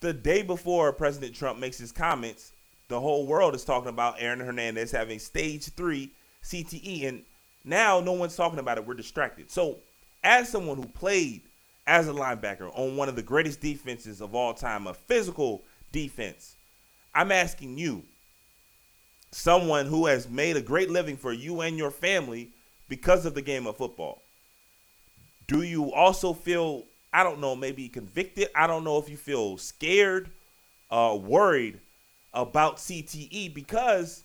the 0.00 0.12
day 0.12 0.42
before 0.42 0.92
President 0.92 1.32
Trump 1.32 1.60
makes 1.60 1.78
his 1.78 1.92
comments, 1.92 2.52
the 2.88 2.98
whole 2.98 3.24
world 3.24 3.54
is 3.54 3.64
talking 3.64 3.88
about 3.88 4.16
Aaron 4.18 4.40
Hernandez 4.40 4.90
having 4.90 5.20
stage 5.20 5.72
three 5.74 6.10
CTE. 6.42 7.06
And 7.06 7.22
now 7.64 8.00
no 8.00 8.12
one's 8.14 8.34
talking 8.34 8.58
about 8.58 8.78
it. 8.78 8.86
We're 8.86 8.94
distracted. 8.94 9.48
So, 9.48 9.78
as 10.24 10.48
someone 10.48 10.76
who 10.76 10.86
played 10.86 11.42
as 11.86 12.08
a 12.08 12.12
linebacker 12.12 12.76
on 12.76 12.96
one 12.96 13.08
of 13.08 13.14
the 13.14 13.22
greatest 13.22 13.60
defenses 13.60 14.20
of 14.20 14.34
all 14.34 14.54
time, 14.54 14.88
a 14.88 14.94
physical 14.94 15.62
defense. 15.92 16.56
I'm 17.14 17.30
asking 17.30 17.78
you, 17.78 18.02
someone 19.30 19.86
who 19.86 20.06
has 20.06 20.28
made 20.28 20.56
a 20.56 20.60
great 20.60 20.90
living 20.90 21.16
for 21.16 21.32
you 21.32 21.60
and 21.60 21.78
your 21.78 21.92
family 21.92 22.50
because 22.88 23.26
of 23.26 23.34
the 23.34 23.42
game 23.42 23.66
of 23.66 23.76
football. 23.76 24.22
Do 25.46 25.62
you 25.62 25.92
also 25.92 26.32
feel, 26.32 26.84
I 27.12 27.22
don't 27.22 27.40
know, 27.40 27.56
maybe 27.56 27.88
convicted? 27.88 28.48
I 28.54 28.66
don't 28.66 28.84
know 28.84 28.98
if 28.98 29.08
you 29.08 29.16
feel 29.16 29.56
scared, 29.56 30.30
uh, 30.90 31.18
worried 31.20 31.80
about 32.34 32.76
CTE 32.76 33.54
because 33.54 34.24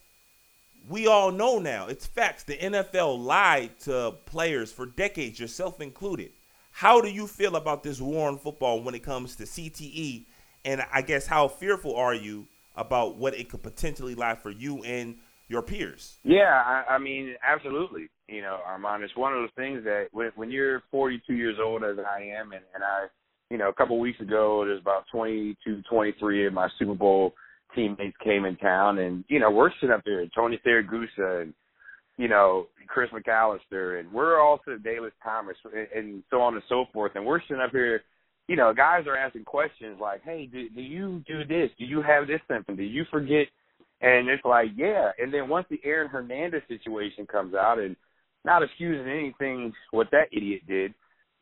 we 0.89 1.07
all 1.07 1.31
know 1.31 1.59
now, 1.59 1.87
it's 1.87 2.05
facts. 2.05 2.43
The 2.43 2.57
NFL 2.57 3.23
lied 3.23 3.79
to 3.81 4.15
players 4.25 4.71
for 4.71 4.85
decades, 4.85 5.39
yourself 5.39 5.79
included. 5.79 6.31
How 6.71 6.99
do 6.99 7.09
you 7.09 7.27
feel 7.27 7.55
about 7.55 7.83
this 7.83 8.01
war 8.01 8.27
on 8.27 8.37
football 8.37 8.81
when 8.81 8.95
it 8.95 9.03
comes 9.03 9.35
to 9.37 9.43
CTE? 9.43 10.25
And 10.65 10.83
I 10.91 11.01
guess 11.01 11.27
how 11.27 11.47
fearful 11.47 11.95
are 11.95 12.15
you 12.15 12.47
about 12.75 13.15
what 13.15 13.35
it 13.35 13.49
could 13.49 13.63
potentially 13.63 14.15
lie 14.15 14.35
for 14.35 14.49
you 14.49 14.83
and 14.83 15.15
your 15.47 15.61
peers? 15.61 16.17
Yeah, 16.23 16.61
I, 16.65 16.95
I 16.95 16.97
mean, 16.97 17.35
absolutely. 17.43 18.09
You 18.27 18.41
know, 18.41 18.59
Armon, 18.67 19.03
it's 19.03 19.15
one 19.15 19.33
of 19.33 19.41
those 19.41 19.49
things 19.55 19.83
that 19.83 20.07
when, 20.11 20.31
when 20.35 20.51
you're 20.51 20.83
42 20.91 21.33
years 21.33 21.57
old, 21.61 21.83
as 21.83 21.97
I 21.99 22.21
am, 22.23 22.53
and, 22.53 22.63
and 22.73 22.83
I, 22.83 23.07
you 23.49 23.57
know, 23.57 23.69
a 23.69 23.73
couple 23.73 23.95
of 23.95 24.01
weeks 24.01 24.19
ago, 24.19 24.63
there's 24.65 24.81
about 24.81 25.05
22, 25.11 25.83
23 25.89 26.47
of 26.47 26.53
my 26.53 26.69
Super 26.79 26.95
Bowl 26.95 27.33
teammates 27.75 28.17
came 28.23 28.45
in 28.45 28.55
town, 28.57 28.99
and 28.99 29.23
you 29.27 29.39
know, 29.39 29.51
we're 29.51 29.71
sitting 29.79 29.93
up 29.93 30.03
there, 30.05 30.25
Tony 30.35 30.59
Siragusa 30.65 31.41
and 31.43 31.53
you 32.17 32.27
know, 32.27 32.67
Chris 32.87 33.09
McAlister, 33.11 33.99
and 33.99 34.11
we're 34.11 34.39
also 34.39 34.77
Davis 34.83 35.13
Thomas, 35.23 35.57
and, 35.65 35.87
and 35.95 36.23
so 36.29 36.41
on 36.41 36.53
and 36.53 36.63
so 36.69 36.85
forth. 36.93 37.13
And 37.15 37.25
we're 37.25 37.41
sitting 37.41 37.61
up 37.61 37.71
here, 37.71 38.01
you 38.47 38.55
know, 38.55 38.73
guys 38.73 39.05
are 39.07 39.17
asking 39.17 39.45
questions 39.45 39.97
like, 39.99 40.23
"Hey, 40.23 40.47
do, 40.51 40.69
do 40.69 40.81
you 40.81 41.23
do 41.27 41.43
this? 41.45 41.71
Do 41.79 41.85
you 41.85 42.01
have 42.01 42.27
this 42.27 42.41
symptom? 42.47 42.75
Do 42.75 42.83
you 42.83 43.05
forget?" 43.09 43.47
And 44.03 44.27
it's 44.27 44.43
like, 44.43 44.67
yeah. 44.75 45.11
And 45.17 45.33
then 45.33 45.47
once 45.47 45.65
the 45.69 45.79
Aaron 45.85 46.09
Hernandez 46.09 46.61
situation 46.67 47.25
comes 47.25 47.55
out, 47.55 47.79
and 47.79 47.95
not 48.45 48.61
excusing 48.61 49.09
anything 49.09 49.73
what 49.91 50.11
that 50.11 50.27
idiot 50.33 50.61
did, 50.67 50.93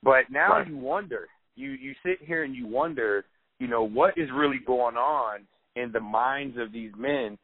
but 0.04 0.30
now 0.30 0.52
right. 0.52 0.68
you 0.68 0.78
wonder. 0.78 1.28
You 1.56 1.72
you 1.72 1.94
sit 2.06 2.20
here 2.22 2.44
and 2.44 2.56
you 2.56 2.68
wonder, 2.68 3.26
you 3.60 3.68
know, 3.68 3.84
what 3.84 4.16
is 4.16 4.30
really 4.34 4.60
going 4.66 4.96
on 4.96 5.42
in 5.76 5.92
the 5.92 6.00
minds 6.00 6.58
of 6.60 6.72
these 6.72 6.92
men, 6.96 7.38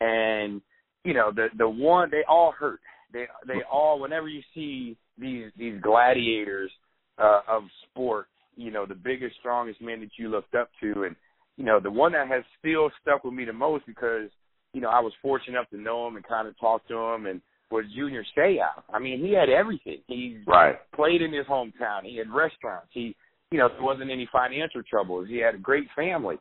and 0.00 0.60
you 1.04 1.14
know 1.14 1.30
the 1.34 1.48
the 1.56 1.68
one 1.68 2.10
they 2.10 2.24
all 2.28 2.52
hurt. 2.52 2.80
They 3.12 3.26
they 3.46 3.62
all 3.70 4.00
whenever 4.00 4.28
you 4.28 4.42
see 4.54 4.96
these 5.16 5.52
these 5.56 5.80
gladiators 5.80 6.70
uh, 7.18 7.40
of 7.48 7.62
sport, 7.84 8.26
you 8.56 8.72
know 8.72 8.86
the 8.86 8.94
biggest 8.94 9.36
strongest 9.38 9.80
men 9.80 10.00
that 10.00 10.10
you 10.18 10.28
looked 10.28 10.56
up 10.56 10.68
to, 10.80 11.04
and 11.04 11.14
you 11.56 11.64
know 11.64 11.78
the 11.78 11.90
one 11.90 12.12
that 12.12 12.26
has 12.26 12.42
still 12.58 12.90
stuck 13.00 13.22
with 13.22 13.34
me 13.34 13.44
the 13.44 13.52
most 13.52 13.86
because 13.86 14.28
you 14.74 14.82
know 14.82 14.90
I 14.90 15.00
was 15.00 15.12
fortunate 15.22 15.56
enough 15.56 15.70
to 15.70 15.80
know 15.80 16.06
him 16.06 16.16
and 16.16 16.26
kind 16.26 16.46
of 16.46 16.58
talk 16.58 16.86
to 16.88 16.96
him 16.96 17.26
and 17.26 17.40
was 17.70 17.84
Junior 17.96 18.24
Seau. 18.36 18.58
I 18.92 18.98
mean 18.98 19.24
he 19.24 19.32
had 19.32 19.48
everything. 19.48 20.00
He 20.06 20.38
right. 20.46 20.76
played 20.94 21.22
in 21.22 21.32
his 21.32 21.46
hometown. 21.46 22.02
He 22.04 22.18
had 22.18 22.30
restaurants. 22.30 22.88
He 22.90 23.16
you 23.50 23.58
know 23.58 23.68
there 23.68 23.82
wasn't 23.82 24.10
any 24.10 24.28
financial 24.30 24.82
troubles. 24.82 25.28
He 25.28 25.38
had 25.38 25.54
a 25.54 25.58
great 25.58 25.88
family. 25.96 26.36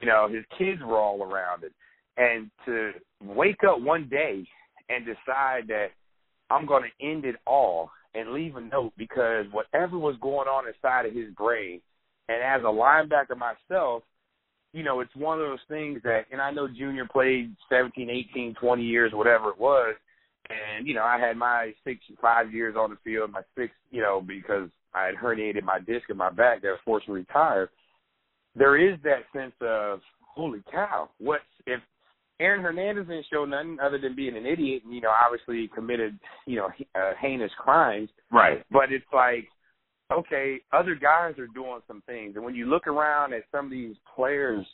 You 0.00 0.06
know 0.06 0.28
his 0.28 0.44
kids 0.56 0.80
were 0.80 0.98
all 0.98 1.22
around 1.24 1.64
it 1.64 1.72
and 2.18 2.50
to 2.66 2.90
wake 3.24 3.62
up 3.66 3.80
one 3.80 4.08
day 4.08 4.44
and 4.90 5.06
decide 5.06 5.68
that 5.68 5.88
I'm 6.50 6.66
going 6.66 6.82
to 6.82 7.06
end 7.06 7.24
it 7.24 7.36
all 7.46 7.90
and 8.14 8.32
leave 8.32 8.56
a 8.56 8.60
note 8.60 8.92
because 8.98 9.46
whatever 9.52 9.98
was 9.98 10.16
going 10.20 10.48
on 10.48 10.66
inside 10.66 11.06
of 11.06 11.14
his 11.14 11.32
brain, 11.34 11.80
and 12.28 12.42
as 12.42 12.62
a 12.62 12.66
linebacker 12.66 13.36
myself, 13.36 14.02
you 14.72 14.82
know, 14.82 15.00
it's 15.00 15.14
one 15.16 15.40
of 15.40 15.46
those 15.46 15.58
things 15.68 16.00
that, 16.04 16.26
and 16.30 16.40
I 16.40 16.50
know 16.50 16.68
Junior 16.68 17.06
played 17.10 17.54
17, 17.70 18.10
18, 18.10 18.54
20 18.60 18.82
years, 18.82 19.12
whatever 19.14 19.50
it 19.50 19.58
was, 19.58 19.94
and 20.48 20.86
you 20.86 20.94
know, 20.94 21.02
I 21.02 21.18
had 21.18 21.36
my 21.36 21.72
six, 21.84 22.00
five 22.20 22.52
years 22.52 22.74
on 22.78 22.90
the 22.90 22.96
field, 23.04 23.32
my 23.32 23.42
six, 23.56 23.72
you 23.90 24.00
know, 24.00 24.22
because 24.26 24.68
I 24.94 25.06
had 25.06 25.14
herniated 25.14 25.62
my 25.62 25.78
disc 25.78 26.08
in 26.08 26.16
my 26.16 26.30
back 26.30 26.62
that 26.62 26.68
was 26.68 26.78
forced 26.84 27.06
to 27.06 27.12
retire. 27.12 27.70
There 28.56 28.76
is 28.76 28.98
that 29.04 29.24
sense 29.32 29.54
of, 29.60 30.00
holy 30.20 30.62
cow, 30.70 31.10
what 31.18 31.40
if 31.66 31.80
Aaron 32.40 32.62
Hernandez 32.62 33.06
didn't 33.06 33.26
show 33.30 33.44
nothing 33.44 33.78
other 33.82 33.98
than 33.98 34.14
being 34.14 34.36
an 34.36 34.46
idiot 34.46 34.82
and, 34.84 34.94
you 34.94 35.00
know, 35.00 35.10
obviously 35.10 35.68
committed, 35.74 36.18
you 36.46 36.56
know, 36.56 36.68
uh, 36.94 37.12
heinous 37.20 37.50
crimes. 37.58 38.08
Right. 38.30 38.64
But 38.70 38.92
it's 38.92 39.04
like, 39.12 39.48
okay, 40.12 40.60
other 40.72 40.94
guys 40.94 41.38
are 41.38 41.46
doing 41.48 41.80
some 41.86 42.02
things. 42.06 42.36
And 42.36 42.44
when 42.44 42.54
you 42.54 42.66
look 42.66 42.86
around 42.86 43.32
at 43.32 43.42
some 43.52 43.66
of 43.66 43.70
these 43.70 43.96
players 44.14 44.64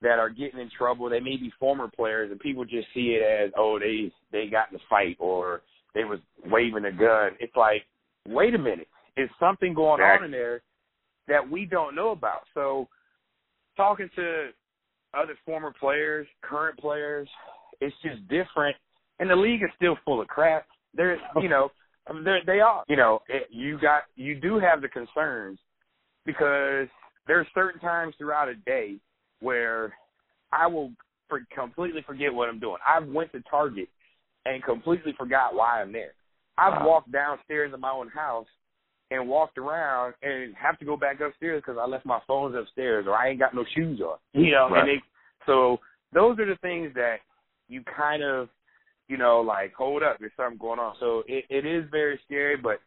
that 0.00 0.18
are 0.18 0.30
getting 0.30 0.60
in 0.60 0.70
trouble, 0.76 1.10
they 1.10 1.20
may 1.20 1.36
be 1.36 1.52
former 1.58 1.88
players 1.88 2.30
and 2.30 2.40
people 2.40 2.64
just 2.64 2.86
see 2.94 3.18
it 3.20 3.22
as, 3.22 3.50
oh, 3.56 3.78
they, 3.78 4.12
they 4.32 4.48
got 4.50 4.70
in 4.70 4.76
a 4.76 4.82
fight 4.88 5.16
or 5.18 5.62
they 5.94 6.04
was 6.04 6.20
waving 6.46 6.84
a 6.84 6.92
gun. 6.92 7.32
It's 7.40 7.56
like, 7.56 7.82
wait 8.26 8.54
a 8.54 8.58
minute. 8.58 8.88
Is 9.16 9.28
something 9.40 9.74
going 9.74 10.00
on 10.00 10.24
in 10.24 10.30
there 10.30 10.62
that 11.26 11.48
we 11.48 11.64
don't 11.64 11.96
know 11.96 12.10
about? 12.10 12.42
So 12.54 12.88
talking 13.76 14.08
to 14.16 14.50
other 15.14 15.36
former 15.44 15.72
players, 15.78 16.26
current 16.42 16.78
players. 16.78 17.28
It's 17.80 17.94
just 18.02 18.20
different, 18.28 18.76
and 19.18 19.30
the 19.30 19.36
league 19.36 19.62
is 19.62 19.70
still 19.76 19.96
full 20.04 20.20
of 20.20 20.28
crap. 20.28 20.66
There's, 20.94 21.20
you 21.40 21.48
know, 21.48 21.70
they 22.24 22.38
they 22.46 22.60
are. 22.60 22.84
You 22.88 22.96
know, 22.96 23.20
it, 23.28 23.48
you 23.50 23.78
got 23.80 24.02
you 24.16 24.34
do 24.34 24.58
have 24.58 24.82
the 24.82 24.88
concerns 24.88 25.58
because 26.24 26.88
there 27.26 27.38
are 27.38 27.46
certain 27.54 27.80
times 27.80 28.14
throughout 28.18 28.48
a 28.48 28.54
day 28.54 28.96
where 29.40 29.94
I 30.52 30.66
will 30.66 30.92
for, 31.28 31.40
completely 31.54 32.02
forget 32.06 32.32
what 32.32 32.48
I'm 32.48 32.58
doing. 32.58 32.78
I've 32.86 33.06
went 33.08 33.32
to 33.32 33.42
Target 33.50 33.88
and 34.46 34.62
completely 34.64 35.14
forgot 35.18 35.54
why 35.54 35.82
I'm 35.82 35.92
there. 35.92 36.12
I've 36.56 36.80
wow. 36.80 36.88
walked 36.88 37.12
downstairs 37.12 37.72
in 37.74 37.80
my 37.80 37.90
own 37.90 38.08
house 38.08 38.46
and 39.10 39.28
walked 39.28 39.58
around 39.58 40.14
and 40.22 40.54
have 40.54 40.78
to 40.78 40.84
go 40.84 40.96
back 40.96 41.20
upstairs 41.20 41.62
because 41.64 41.78
I 41.80 41.86
left 41.86 42.04
my 42.04 42.20
phones 42.26 42.54
upstairs 42.56 43.06
or 43.06 43.14
I 43.14 43.30
ain't 43.30 43.38
got 43.38 43.54
no 43.54 43.64
shoes 43.74 44.00
on. 44.00 44.18
You 44.32 44.52
know, 44.52 44.68
right. 44.70 44.80
and 44.80 44.88
they, 44.88 45.02
so 45.46 45.78
those 46.12 46.38
are 46.38 46.46
the 46.46 46.58
things 46.60 46.92
that 46.94 47.16
you 47.68 47.82
kind 47.96 48.22
of 48.22 48.48
you 49.08 49.16
know, 49.16 49.40
like 49.40 49.72
hold 49.74 50.02
up, 50.02 50.18
there's 50.20 50.32
something 50.36 50.58
going 50.58 50.78
on. 50.78 50.94
So 51.00 51.22
it, 51.26 51.44
it 51.50 51.66
is 51.66 51.84
very 51.90 52.20
scary. 52.26 52.56
But 52.56 52.80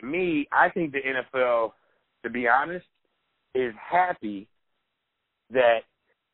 to 0.00 0.06
me, 0.06 0.46
I 0.52 0.70
think 0.70 0.92
the 0.92 1.00
NFL, 1.00 1.72
to 2.22 2.30
be 2.30 2.46
honest, 2.48 2.86
is 3.54 3.74
happy 3.90 4.48
that 5.50 5.80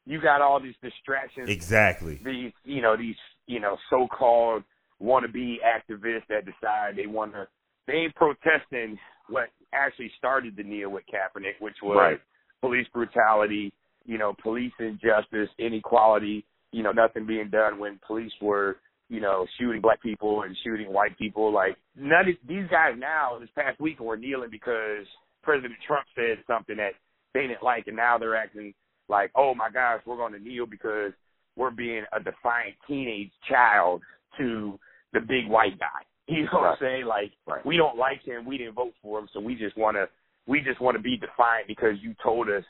you 0.07 0.21
got 0.21 0.41
all 0.41 0.61
these 0.61 0.75
distractions. 0.83 1.49
Exactly. 1.49 2.21
These, 2.25 2.53
you 2.65 2.83
know, 2.83 2.97
these, 2.97 3.17
you 3.47 3.61
know, 3.61 3.77
so-called 3.91 4.63
wannabe 5.03 5.57
activists 5.65 6.27
that 6.29 6.45
decide 6.45 6.97
they 6.97 7.07
want 7.07 7.33
to. 7.33 7.47
They 7.87 7.95
ain't 7.95 8.15
protesting 8.15 8.99
what 9.29 9.49
actually 9.73 10.11
started 10.19 10.57
the 10.57 10.63
kneel 10.63 10.91
with 10.91 11.05
Kaepernick, 11.13 11.61
which 11.61 11.77
was 11.83 11.97
Right. 11.97 12.21
police 12.61 12.87
brutality, 12.93 13.73
you 14.05 14.19
know, 14.19 14.35
police 14.43 14.73
injustice, 14.79 15.49
inequality, 15.59 16.45
you 16.73 16.83
know, 16.83 16.93
nothing 16.93 17.27
being 17.27 17.49
done 17.49 17.79
when 17.79 17.99
police 18.07 18.33
were, 18.41 18.79
you 19.11 19.21
know, 19.21 19.45
shooting 19.59 19.81
black 19.83 20.01
people 20.01 20.43
and 20.43 20.57
shooting 20.65 20.91
white 20.93 21.19
people. 21.19 21.53
Like 21.53 21.77
none 21.97 22.29
of 22.29 22.35
these 22.49 22.67
guys 22.71 22.95
now 22.97 23.39
this 23.39 23.51
past 23.55 23.79
week 23.81 24.01
were 24.01 24.17
kneeling 24.17 24.51
because 24.51 25.05
President 25.43 25.75
Trump 25.87 26.07
said 26.15 26.39
something 26.47 26.77
that 26.77 26.93
they 27.35 27.43
didn't 27.43 27.63
like, 27.63 27.89
and 27.89 27.97
now 27.97 28.17
they're 28.19 28.37
acting 28.37 28.73
like, 29.09 29.31
oh 29.35 29.55
my 29.55 29.69
gosh, 29.71 30.01
we're 30.07 30.17
going 30.17 30.33
to 30.33 30.39
kneel 30.39 30.65
because 30.65 31.13
we're 31.57 31.73
being 31.73 32.05
a 32.13 32.21
defiant 32.21 32.77
teenage 32.87 33.31
child 33.49 34.01
to 34.39 34.79
the 35.13 35.21
big 35.21 35.47
white 35.49 35.79
guy. 35.79 35.87
You 36.31 36.45
know 36.45 36.61
what 36.61 36.65
I'm 36.71 36.77
saying? 36.81 37.07
Like 37.07 37.33
Right. 37.45 37.67
we 37.67 37.77
don't 37.77 37.99
like 37.99 38.23
him, 38.23 38.47
we 38.47 38.57
didn't 38.57 38.75
vote 38.75 38.93
for 39.03 39.19
him, 39.19 39.29
so 39.33 39.41
we 39.41 39.57
just 39.57 39.77
want 39.77 39.97
to 39.97 40.09
we 40.47 40.61
just 40.61 40.81
want 40.81 40.97
to 40.97 41.03
be 41.03 41.17
defiant 41.17 41.67
because 41.67 41.95
you 42.01 42.15
told 42.23 42.49
us 42.49 42.63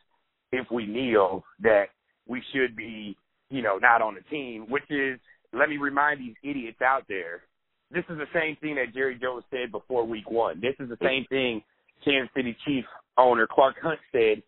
if 0.51 0.67
we 0.71 0.87
kneel 0.87 1.45
that 1.63 1.89
we 2.27 2.43
should 2.55 2.75
be, 2.75 3.15
you 3.51 3.61
know, 3.61 3.77
not 3.77 4.01
on 4.01 4.15
the 4.15 4.23
team, 4.31 4.65
which 4.71 4.85
is 4.89 5.21
let 5.53 5.69
me 5.69 5.77
remind 5.77 6.21
these 6.21 6.35
idiots 6.43 6.81
out 6.83 7.05
there. 7.09 7.43
This 7.91 8.05
is 8.09 8.19
the 8.19 8.29
same 8.33 8.57
thing 8.57 8.77
that 8.77 8.95
Jerry 8.95 9.19
Jones 9.21 9.45
said 9.51 9.73
before 9.73 10.05
week 10.07 10.31
1. 10.31 10.61
This 10.61 10.75
is 10.79 10.89
the 10.89 10.99
same 11.03 11.25
thing 11.29 11.63
Kansas 12.05 12.31
City 12.35 12.57
Chief 12.65 12.85
owner 13.19 13.47
Clark 13.51 13.77
Hunt 13.83 13.99
said 14.13 14.43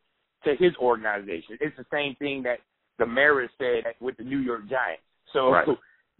to 0.44 0.54
his 0.56 0.72
organization. 0.76 1.58
It's 1.60 1.76
the 1.76 1.86
same 1.92 2.14
thing 2.16 2.42
that 2.44 2.58
the 2.98 3.06
Mariners 3.06 3.50
said 3.58 3.94
with 4.00 4.16
the 4.16 4.24
New 4.24 4.38
York 4.38 4.68
Giants. 4.68 5.02
So 5.32 5.50
Right. 5.50 5.68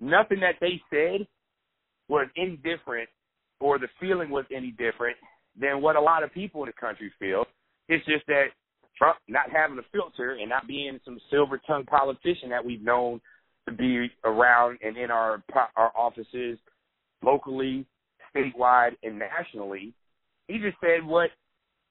nothing 0.01 0.41
that 0.41 0.59
they 0.61 0.83
said 0.91 1.27
was 2.09 2.29
any 2.37 2.57
different 2.57 3.09
or 3.61 3.79
the 3.79 3.89
feeling 4.01 4.31
was 4.31 4.45
any 4.51 4.73
different 4.73 5.17
than 5.55 5.81
what 5.81 5.97
a 5.97 6.01
lot 6.01 6.25
of 6.25 6.33
people 6.33 6.63
in 6.65 6.67
the 6.67 6.73
country 6.73 7.11
feel. 7.19 7.47
It's 7.89 8.05
just 8.07 8.27
that 8.27 8.47
Trump 8.97 9.19
not 9.29 9.51
having 9.51 9.79
a 9.79 9.83
filter 9.93 10.33
and 10.33 10.49
not 10.49 10.67
being 10.67 10.99
some 11.05 11.21
silver 11.31 11.59
tongued 11.59 11.87
politician 11.87 12.51
that 12.51 12.65
we've 12.65 12.83
known 12.83 13.21
to 13.69 13.73
be 13.73 14.11
around 14.25 14.79
and 14.83 14.97
in 14.97 15.11
our 15.11 15.43
our 15.77 15.93
offices 15.97 16.59
locally, 17.23 17.87
statewide, 18.35 18.93
and 19.03 19.19
nationally. 19.19 19.93
He 20.49 20.59
just 20.59 20.77
said 20.81 21.05
what 21.07 21.31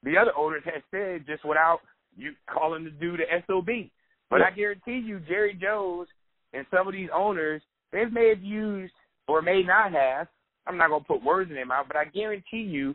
the 0.02 0.16
other 0.16 0.32
owners 0.36 0.62
had 0.64 0.82
said 0.90 1.26
just 1.26 1.44
without 1.44 1.80
you 2.16 2.32
calling 2.52 2.84
the 2.84 2.90
dude 2.90 3.20
a 3.20 3.42
SOB. 3.46 3.90
But 4.28 4.40
Yeah. 4.40 4.46
I 4.46 4.50
guarantee 4.50 4.98
you, 4.98 5.20
Jerry 5.20 5.54
Jones 5.54 6.08
and 6.52 6.66
some 6.70 6.86
of 6.86 6.92
these 6.92 7.10
owners, 7.10 7.62
they 7.90 8.04
may 8.06 8.28
have 8.28 8.42
used 8.42 8.94
or 9.28 9.40
may 9.40 9.62
not 9.62 9.92
have. 9.92 10.28
I'm 10.66 10.76
not 10.76 10.90
gonna 10.90 11.04
put 11.04 11.22
words 11.22 11.50
in 11.50 11.56
their 11.56 11.66
mouth, 11.66 11.86
but 11.88 11.96
I 11.96 12.04
guarantee 12.04 12.62
you, 12.62 12.94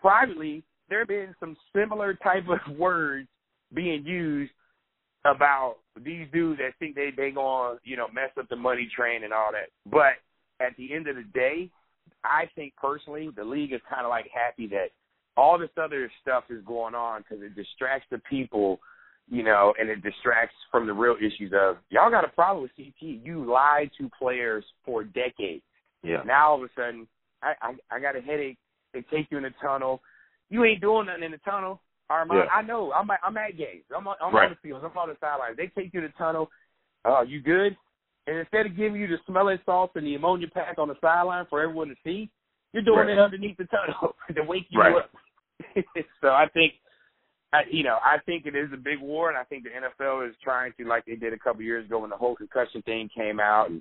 privately, 0.00 0.62
there 0.88 1.00
have 1.00 1.08
been 1.08 1.34
some 1.40 1.56
similar 1.72 2.14
type 2.14 2.48
of 2.48 2.60
words 2.78 3.28
being 3.72 4.04
used 4.06 4.52
about 5.24 5.76
these 6.02 6.26
dudes 6.32 6.58
that 6.60 6.74
think 6.78 6.94
they 6.94 7.10
they 7.16 7.30
gonna 7.30 7.78
you 7.84 7.96
know 7.96 8.08
mess 8.12 8.30
up 8.38 8.48
the 8.48 8.56
money 8.56 8.88
train 8.94 9.24
and 9.24 9.32
all 9.32 9.50
that. 9.52 9.70
But 9.90 10.20
at 10.64 10.76
the 10.76 10.92
end 10.92 11.08
of 11.08 11.16
the 11.16 11.24
day, 11.34 11.70
I 12.24 12.44
think 12.54 12.74
personally, 12.76 13.30
the 13.34 13.44
league 13.44 13.72
is 13.72 13.80
kind 13.88 14.04
of 14.04 14.10
like 14.10 14.26
happy 14.32 14.66
that 14.68 14.88
all 15.36 15.58
this 15.58 15.70
other 15.80 16.10
stuff 16.22 16.44
is 16.50 16.62
going 16.64 16.94
on 16.94 17.22
because 17.22 17.42
it 17.42 17.56
distracts 17.56 18.06
the 18.10 18.18
people, 18.30 18.78
you 19.28 19.42
know, 19.42 19.74
and 19.78 19.88
it 19.88 20.02
distracts 20.02 20.54
from 20.70 20.86
the 20.86 20.92
real 20.92 21.16
issues 21.16 21.52
of 21.54 21.76
y'all 21.90 22.10
got 22.10 22.24
a 22.24 22.28
problem 22.28 22.62
with 22.62 22.70
CT. 22.76 23.20
You 23.24 23.50
lied 23.50 23.90
to 23.98 24.10
players 24.18 24.64
for 24.84 25.04
decades. 25.04 25.62
Yeah. 26.02 26.22
Now 26.24 26.50
all 26.50 26.56
of 26.56 26.62
a 26.62 26.68
sudden, 26.76 27.06
I 27.42 27.54
I, 27.62 27.96
I 27.96 28.00
got 28.00 28.16
a 28.16 28.20
headache. 28.20 28.58
They 28.92 29.02
take 29.12 29.28
you 29.30 29.38
in 29.38 29.42
the 29.42 29.54
tunnel. 29.60 30.00
You 30.50 30.64
ain't 30.64 30.80
doing 30.80 31.06
nothing 31.06 31.24
in 31.24 31.32
the 31.32 31.38
tunnel. 31.38 31.80
Armon, 32.10 32.44
Yeah. 32.44 32.50
I 32.52 32.62
know. 32.62 32.92
I'm 32.92 33.10
at, 33.10 33.20
I'm 33.22 33.36
at 33.36 33.56
games. 33.56 33.84
I'm 33.94 34.06
on, 34.06 34.16
I'm 34.20 34.34
Right. 34.34 34.44
on 34.44 34.50
the 34.50 34.56
fields. 34.56 34.84
I'm 34.84 34.96
on 34.96 35.08
the 35.08 35.16
sidelines. 35.20 35.56
They 35.56 35.68
take 35.68 35.92
you 35.94 36.00
to 36.02 36.08
the 36.08 36.12
tunnel. 36.14 36.50
Uh, 37.04 37.22
you 37.22 37.40
good? 37.40 37.76
And 38.26 38.38
instead 38.38 38.66
of 38.66 38.76
giving 38.76 39.00
you 39.00 39.06
the 39.06 39.18
smelling 39.26 39.58
salts 39.64 39.96
and 39.96 40.06
the 40.06 40.14
ammonia 40.14 40.48
pack 40.48 40.78
on 40.78 40.88
the 40.88 40.96
sideline 41.00 41.46
for 41.46 41.60
everyone 41.60 41.88
to 41.88 41.96
see, 42.04 42.30
you're 42.72 42.82
doing 42.82 43.06
Right. 43.06 43.10
it 43.10 43.18
underneath 43.18 43.56
the 43.56 43.66
tunnel 43.66 44.16
to 44.34 44.42
wake 44.42 44.66
you 44.70 44.80
Right. 44.80 44.96
up. 44.96 45.10
so 46.20 46.28
I 46.32 46.46
think, 46.48 46.74
I, 47.52 47.64
you 47.70 47.84
know, 47.84 47.98
I 48.02 48.18
think 48.26 48.46
it 48.46 48.56
is 48.56 48.72
a 48.72 48.76
big 48.76 48.98
war, 48.98 49.28
and 49.28 49.38
I 49.38 49.44
think 49.44 49.64
the 49.64 49.70
NFL 49.70 50.28
is 50.28 50.34
trying 50.42 50.72
to, 50.78 50.84
like 50.84 51.04
they 51.04 51.14
did 51.14 51.32
a 51.32 51.38
couple 51.38 51.62
years 51.62 51.86
ago 51.86 52.00
when 52.00 52.10
the 52.10 52.16
whole 52.16 52.34
concussion 52.34 52.82
thing 52.82 53.08
came 53.16 53.38
out, 53.38 53.70
and 53.70 53.80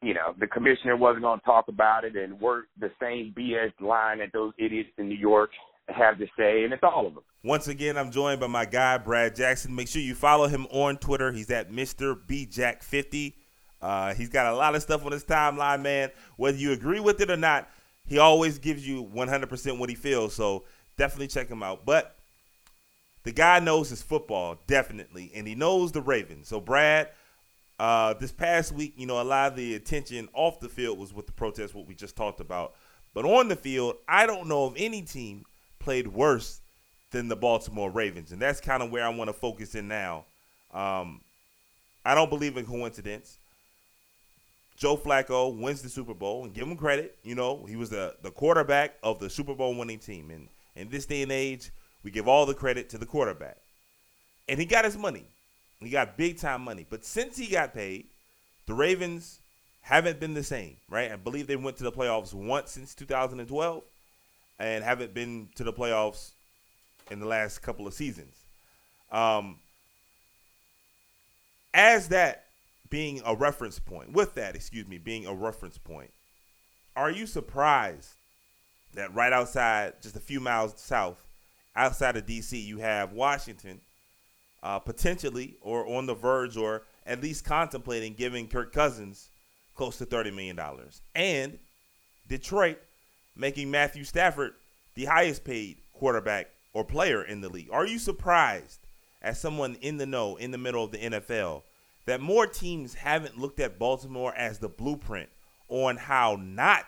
you 0.00 0.14
know, 0.14 0.34
the 0.40 0.48
commissioner 0.48 0.96
wasn't 0.96 1.22
going 1.22 1.38
to 1.38 1.44
talk 1.44 1.68
about 1.68 2.04
it, 2.04 2.16
and 2.16 2.40
work 2.40 2.66
the 2.80 2.90
same 3.00 3.32
BS 3.38 3.72
line 3.80 4.18
that 4.18 4.32
those 4.32 4.52
idiots 4.58 4.90
in 4.98 5.08
New 5.08 5.14
York 5.14 5.50
have 5.88 6.18
to 6.18 6.26
say, 6.36 6.64
and 6.64 6.72
it's 6.72 6.82
all 6.82 7.06
of 7.06 7.14
them. 7.14 7.24
Once 7.44 7.68
again, 7.68 7.96
I'm 7.96 8.10
joined 8.10 8.40
by 8.40 8.46
my 8.46 8.64
guy 8.64 8.98
Brad 8.98 9.34
Jackson. 9.34 9.74
Make 9.74 9.88
sure 9.88 10.00
you 10.00 10.14
follow 10.14 10.46
him 10.46 10.66
on 10.70 10.96
Twitter. 10.98 11.32
He's 11.32 11.50
at 11.50 11.72
Mr. 11.72 12.14
BJack50. 12.14 13.34
Uh, 13.80 14.14
he's 14.14 14.28
got 14.28 14.52
a 14.52 14.56
lot 14.56 14.76
of 14.76 14.82
stuff 14.82 15.04
on 15.04 15.12
his 15.12 15.24
timeline, 15.24 15.82
man. 15.82 16.10
Whether 16.36 16.58
you 16.58 16.72
agree 16.72 17.00
with 17.00 17.20
it 17.20 17.30
or 17.30 17.36
not, 17.36 17.68
he 18.06 18.18
always 18.18 18.58
gives 18.58 18.86
you 18.86 19.04
100% 19.04 19.78
what 19.78 19.88
he 19.88 19.96
feels. 19.96 20.34
So 20.34 20.64
definitely 20.96 21.26
check 21.26 21.48
him 21.48 21.64
out. 21.64 21.84
But 21.84 22.16
the 23.24 23.32
guy 23.32 23.58
knows 23.58 23.90
his 23.90 24.02
football, 24.02 24.60
definitely, 24.66 25.32
and 25.34 25.46
he 25.46 25.54
knows 25.54 25.92
the 25.92 26.00
Ravens. 26.00 26.48
So, 26.48 26.60
Brad, 26.60 27.08
uh, 27.78 28.14
this 28.14 28.32
past 28.32 28.72
week, 28.72 28.94
you 28.96 29.06
know, 29.06 29.20
a 29.20 29.24
lot 29.24 29.52
of 29.52 29.56
the 29.56 29.74
attention 29.74 30.28
off 30.32 30.60
the 30.60 30.68
field 30.68 30.98
was 30.98 31.12
with 31.12 31.26
the 31.26 31.32
protest, 31.32 31.74
what 31.74 31.86
we 31.86 31.94
just 31.94 32.16
talked 32.16 32.40
about. 32.40 32.74
But 33.14 33.24
on 33.24 33.48
the 33.48 33.56
field, 33.56 33.96
I 34.08 34.26
don't 34.26 34.48
know 34.48 34.64
of 34.64 34.74
any 34.76 35.02
team 35.02 35.44
played 35.82 36.08
worse 36.08 36.60
than 37.10 37.28
the 37.28 37.36
Baltimore 37.36 37.90
Ravens, 37.90 38.32
and 38.32 38.40
that's 38.40 38.60
kind 38.60 38.82
of 38.82 38.90
where 38.90 39.04
I 39.04 39.08
want 39.10 39.28
to 39.28 39.34
focus 39.34 39.74
in 39.74 39.88
now. 39.88 40.24
Um, 40.72 41.20
I 42.04 42.14
don't 42.14 42.30
believe 42.30 42.56
in 42.56 42.66
coincidence. 42.66 43.38
Joe 44.76 44.96
Flacco 44.96 45.56
wins 45.56 45.82
the 45.82 45.88
Super 45.88 46.14
Bowl, 46.14 46.44
and 46.44 46.54
give 46.54 46.66
him 46.66 46.76
credit. 46.76 47.16
You 47.22 47.34
know, 47.34 47.64
he 47.68 47.76
was 47.76 47.90
the, 47.90 48.16
the 48.22 48.30
quarterback 48.30 48.94
of 49.02 49.20
the 49.20 49.30
Super 49.30 49.54
Bowl 49.54 49.76
winning 49.76 49.98
team. 49.98 50.30
And 50.30 50.48
in 50.74 50.88
this 50.88 51.06
day 51.06 51.22
and 51.22 51.30
age, 51.30 51.70
we 52.02 52.10
give 52.10 52.26
all 52.26 52.46
the 52.46 52.54
credit 52.54 52.88
to 52.90 52.98
the 52.98 53.06
quarterback. 53.06 53.58
And 54.48 54.58
he 54.58 54.66
got 54.66 54.84
his 54.84 54.96
money. 54.96 55.24
He 55.80 55.90
got 55.90 56.16
big 56.16 56.38
time 56.38 56.62
money. 56.62 56.86
But 56.88 57.04
since 57.04 57.36
he 57.36 57.46
got 57.46 57.74
paid, 57.74 58.06
the 58.66 58.74
Ravens 58.74 59.38
haven't 59.82 60.20
been 60.20 60.34
the 60.34 60.44
same, 60.44 60.76
right? 60.88 61.12
I 61.12 61.16
believe 61.16 61.46
they 61.46 61.56
went 61.56 61.76
to 61.78 61.84
the 61.84 61.92
playoffs 61.92 62.32
once 62.32 62.72
since 62.72 62.94
2012 62.94 63.82
and 64.58 64.84
haven't 64.84 65.14
been 65.14 65.48
to 65.56 65.64
the 65.64 65.72
playoffs 65.72 66.32
in 67.10 67.20
the 67.20 67.26
last 67.26 67.60
couple 67.60 67.86
of 67.86 67.94
seasons. 67.94 68.36
Um, 69.10 69.58
as 71.74 72.08
that 72.08 72.44
being 72.88 73.22
a 73.24 73.34
reference 73.34 73.78
point, 73.78 74.12
with 74.12 74.34
that, 74.34 74.54
excuse 74.54 74.86
me, 74.86 74.98
being 74.98 75.26
a 75.26 75.34
reference 75.34 75.78
point, 75.78 76.10
are 76.96 77.10
you 77.10 77.26
surprised 77.26 78.14
that 78.94 79.14
right 79.14 79.32
outside, 79.32 79.94
just 80.02 80.16
a 80.16 80.20
few 80.20 80.40
miles 80.40 80.74
south, 80.76 81.24
outside 81.74 82.16
of 82.16 82.26
D.C., 82.26 82.58
you 82.58 82.78
have 82.78 83.12
Washington 83.12 83.80
uh, 84.62 84.78
potentially 84.78 85.56
or 85.62 85.86
on 85.86 86.06
the 86.06 86.14
verge 86.14 86.56
or 86.56 86.82
at 87.06 87.22
least 87.22 87.44
contemplating 87.44 88.14
giving 88.14 88.46
Kirk 88.46 88.72
Cousins 88.72 89.30
close 89.74 89.98
to 89.98 90.06
$30 90.06 90.34
million? 90.34 90.60
And 91.14 91.58
Detroit 92.28 92.78
making 93.36 93.70
Matthew 93.70 94.04
Stafford 94.04 94.54
the 94.94 95.06
highest 95.06 95.44
paid 95.44 95.78
quarterback 95.92 96.48
or 96.72 96.84
player 96.84 97.22
in 97.22 97.40
the 97.40 97.48
league. 97.48 97.70
Are 97.70 97.86
you 97.86 97.98
surprised, 97.98 98.80
as 99.20 99.40
someone 99.40 99.76
in 99.80 99.98
the 99.98 100.06
know, 100.06 100.36
in 100.36 100.50
the 100.50 100.58
middle 100.58 100.84
of 100.84 100.90
the 100.90 100.98
NFL, 100.98 101.62
that 102.06 102.20
more 102.20 102.46
teams 102.46 102.94
haven't 102.94 103.38
looked 103.38 103.60
at 103.60 103.78
Baltimore 103.78 104.34
as 104.34 104.58
the 104.58 104.68
blueprint 104.68 105.28
on 105.68 105.96
how 105.96 106.36
not 106.40 106.86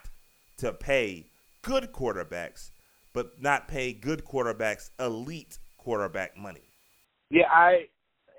to 0.58 0.72
pay 0.72 1.26
good 1.62 1.92
quarterbacks, 1.92 2.70
but 3.12 3.40
not 3.40 3.68
pay 3.68 3.92
good 3.92 4.24
quarterbacks 4.24 4.90
elite 4.98 5.58
quarterback 5.78 6.36
money? 6.36 6.64
Yeah, 7.30 7.48
I 7.50 7.86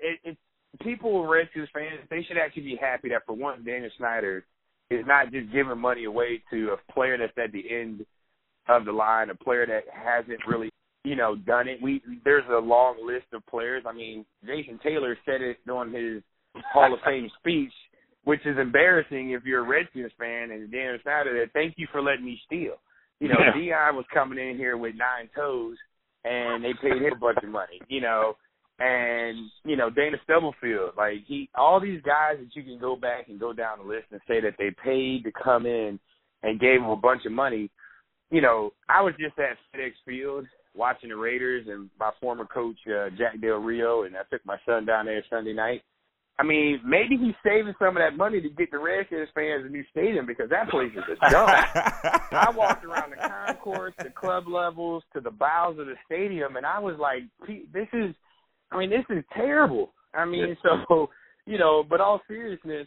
it, 0.00 0.20
it's 0.24 0.38
people, 0.82 1.26
Redskins 1.26 1.68
fans, 1.72 2.00
they 2.10 2.22
should 2.22 2.38
actually 2.38 2.62
be 2.62 2.76
happy 2.76 3.08
that 3.10 3.24
for 3.26 3.32
once 3.32 3.64
Daniel 3.64 3.90
Snyder 3.96 4.44
is 4.90 5.04
not 5.06 5.32
just 5.32 5.52
giving 5.52 5.78
money 5.78 6.04
away 6.04 6.42
to 6.50 6.74
a 6.74 6.92
player 6.92 7.18
that's 7.18 7.32
at 7.38 7.52
the 7.52 7.64
end 7.70 8.04
of 8.68 8.84
the 8.84 8.92
line, 8.92 9.30
a 9.30 9.34
player 9.34 9.66
that 9.66 9.84
hasn't 9.92 10.40
really, 10.46 10.70
you 11.04 11.16
know, 11.16 11.36
done 11.36 11.68
it. 11.68 11.80
We 11.82 12.02
there's 12.24 12.44
a 12.50 12.58
long 12.58 12.96
list 13.04 13.26
of 13.32 13.46
players. 13.46 13.84
I 13.86 13.92
mean, 13.92 14.24
Jason 14.44 14.78
Taylor 14.82 15.16
said 15.24 15.40
it 15.40 15.58
during 15.66 15.92
his 15.92 16.22
Hall 16.72 16.92
of 16.92 17.00
Fame 17.04 17.30
speech 17.38 17.72
which 18.26 18.44
is 18.44 18.58
embarrassing 18.58 19.30
if 19.30 19.44
you're 19.44 19.64
a 19.64 19.68
Redskins 19.68 20.10
fan 20.18 20.50
and 20.50 20.70
Dan 20.70 20.98
Snyder 21.04 21.38
that 21.38 21.52
thank 21.52 21.74
you 21.76 21.86
for 21.92 22.02
letting 22.02 22.24
me 22.24 22.38
steal. 22.44 22.74
You 23.20 23.28
know, 23.28 23.36
yeah. 23.62 23.90
Was 23.92 24.04
coming 24.12 24.38
in 24.38 24.56
here 24.56 24.76
with 24.76 24.96
nine 24.96 25.30
toes 25.34 25.76
and 26.24 26.62
they 26.62 26.72
paid 26.82 27.00
him 27.00 27.12
a 27.12 27.16
bunch 27.16 27.38
of 27.42 27.48
money, 27.48 27.80
you 27.88 28.00
know. 28.00 28.36
And, 28.78 29.50
you 29.64 29.76
know, 29.76 29.88
Dana 29.88 30.18
Stubblefield, 30.24 30.92
like 30.96 31.24
he 31.26 31.48
all 31.54 31.80
these 31.80 32.02
guys 32.02 32.36
that 32.38 32.54
you 32.54 32.62
can 32.62 32.78
go 32.78 32.94
back 32.94 33.28
and 33.28 33.40
go 33.40 33.52
down 33.52 33.78
the 33.78 33.84
list 33.84 34.06
and 34.10 34.20
say 34.28 34.40
that 34.40 34.56
they 34.58 34.70
paid 34.84 35.24
to 35.24 35.32
come 35.32 35.64
in 35.64 35.98
and 36.42 36.60
gave 36.60 36.80
him 36.80 36.90
a 36.90 36.96
bunch 36.96 37.24
of 37.24 37.32
money. 37.32 37.70
You 38.30 38.42
know, 38.42 38.72
I 38.88 39.00
was 39.00 39.14
just 39.18 39.38
at 39.38 39.56
FedEx 39.74 39.92
Field 40.04 40.46
watching 40.74 41.08
the 41.08 41.16
Raiders 41.16 41.66
and 41.68 41.88
my 41.98 42.10
former 42.20 42.44
coach 42.44 42.76
uh, 42.86 43.08
Jack 43.16 43.40
Del 43.40 43.56
Rio 43.56 44.02
and 44.02 44.14
I 44.14 44.22
took 44.30 44.44
my 44.44 44.58
son 44.66 44.84
down 44.84 45.06
there 45.06 45.24
Sunday 45.30 45.54
night 45.54 45.80
I 46.38 46.42
mean, 46.42 46.80
maybe 46.84 47.16
he's 47.16 47.34
saving 47.42 47.74
some 47.78 47.96
of 47.96 48.02
that 48.02 48.16
money 48.16 48.42
to 48.42 48.48
get 48.50 48.70
the 48.70 48.78
Redskins 48.78 49.28
fans 49.34 49.64
a 49.64 49.70
new 49.70 49.84
stadium 49.90 50.26
because 50.26 50.50
that 50.50 50.68
place 50.68 50.92
is 50.94 51.02
a 51.08 51.30
dump. 51.30 51.48
I 51.48 52.52
walked 52.54 52.84
around 52.84 53.12
the 53.12 53.28
concourse, 53.28 53.94
the 53.98 54.10
club 54.10 54.46
levels, 54.46 55.02
to 55.14 55.20
the 55.20 55.30
bowels 55.30 55.78
of 55.78 55.86
the 55.86 55.94
stadium, 56.04 56.56
and 56.56 56.66
I 56.66 56.78
was 56.78 56.96
like, 56.98 57.22
"This 57.72 57.88
is, 57.94 58.14
I 58.70 58.78
mean, 58.78 58.90
this 58.90 59.04
is 59.10 59.24
terrible." 59.34 59.92
I 60.14 60.24
mean, 60.24 60.56
so 60.62 61.10
you 61.46 61.58
know, 61.58 61.84
but 61.88 62.00
all 62.00 62.20
seriousness, 62.26 62.86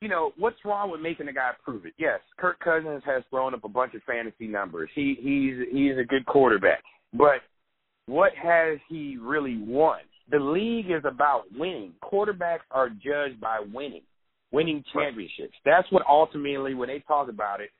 you 0.00 0.08
know, 0.08 0.32
what's 0.36 0.64
wrong 0.64 0.90
with 0.90 1.00
making 1.00 1.28
a 1.28 1.32
guy 1.32 1.50
prove 1.64 1.86
it? 1.86 1.94
Yes, 1.96 2.20
Kirk 2.38 2.58
Cousins 2.60 3.02
has 3.06 3.22
thrown 3.30 3.54
up 3.54 3.64
a 3.64 3.68
bunch 3.68 3.94
of 3.94 4.02
fantasy 4.02 4.46
numbers. 4.46 4.90
He 4.94 5.16
he's 5.20 5.68
he's 5.72 5.98
a 5.98 6.04
good 6.04 6.26
quarterback, 6.26 6.82
but 7.12 7.40
what 8.06 8.32
has 8.34 8.78
he 8.88 9.16
really 9.20 9.56
won? 9.58 10.00
The 10.30 10.38
league 10.38 10.90
is 10.90 11.04
about 11.04 11.44
winning. 11.56 11.92
Quarterbacks 12.02 12.66
are 12.70 12.88
judged 12.88 13.40
by 13.40 13.60
winning, 13.72 14.02
winning 14.52 14.82
championships. 14.92 15.54
That's 15.64 15.90
what 15.90 16.02
ultimately, 16.08 16.74
when 16.74 16.88
they 16.88 17.00
talk 17.06 17.28
about 17.28 17.60
it, 17.60 17.70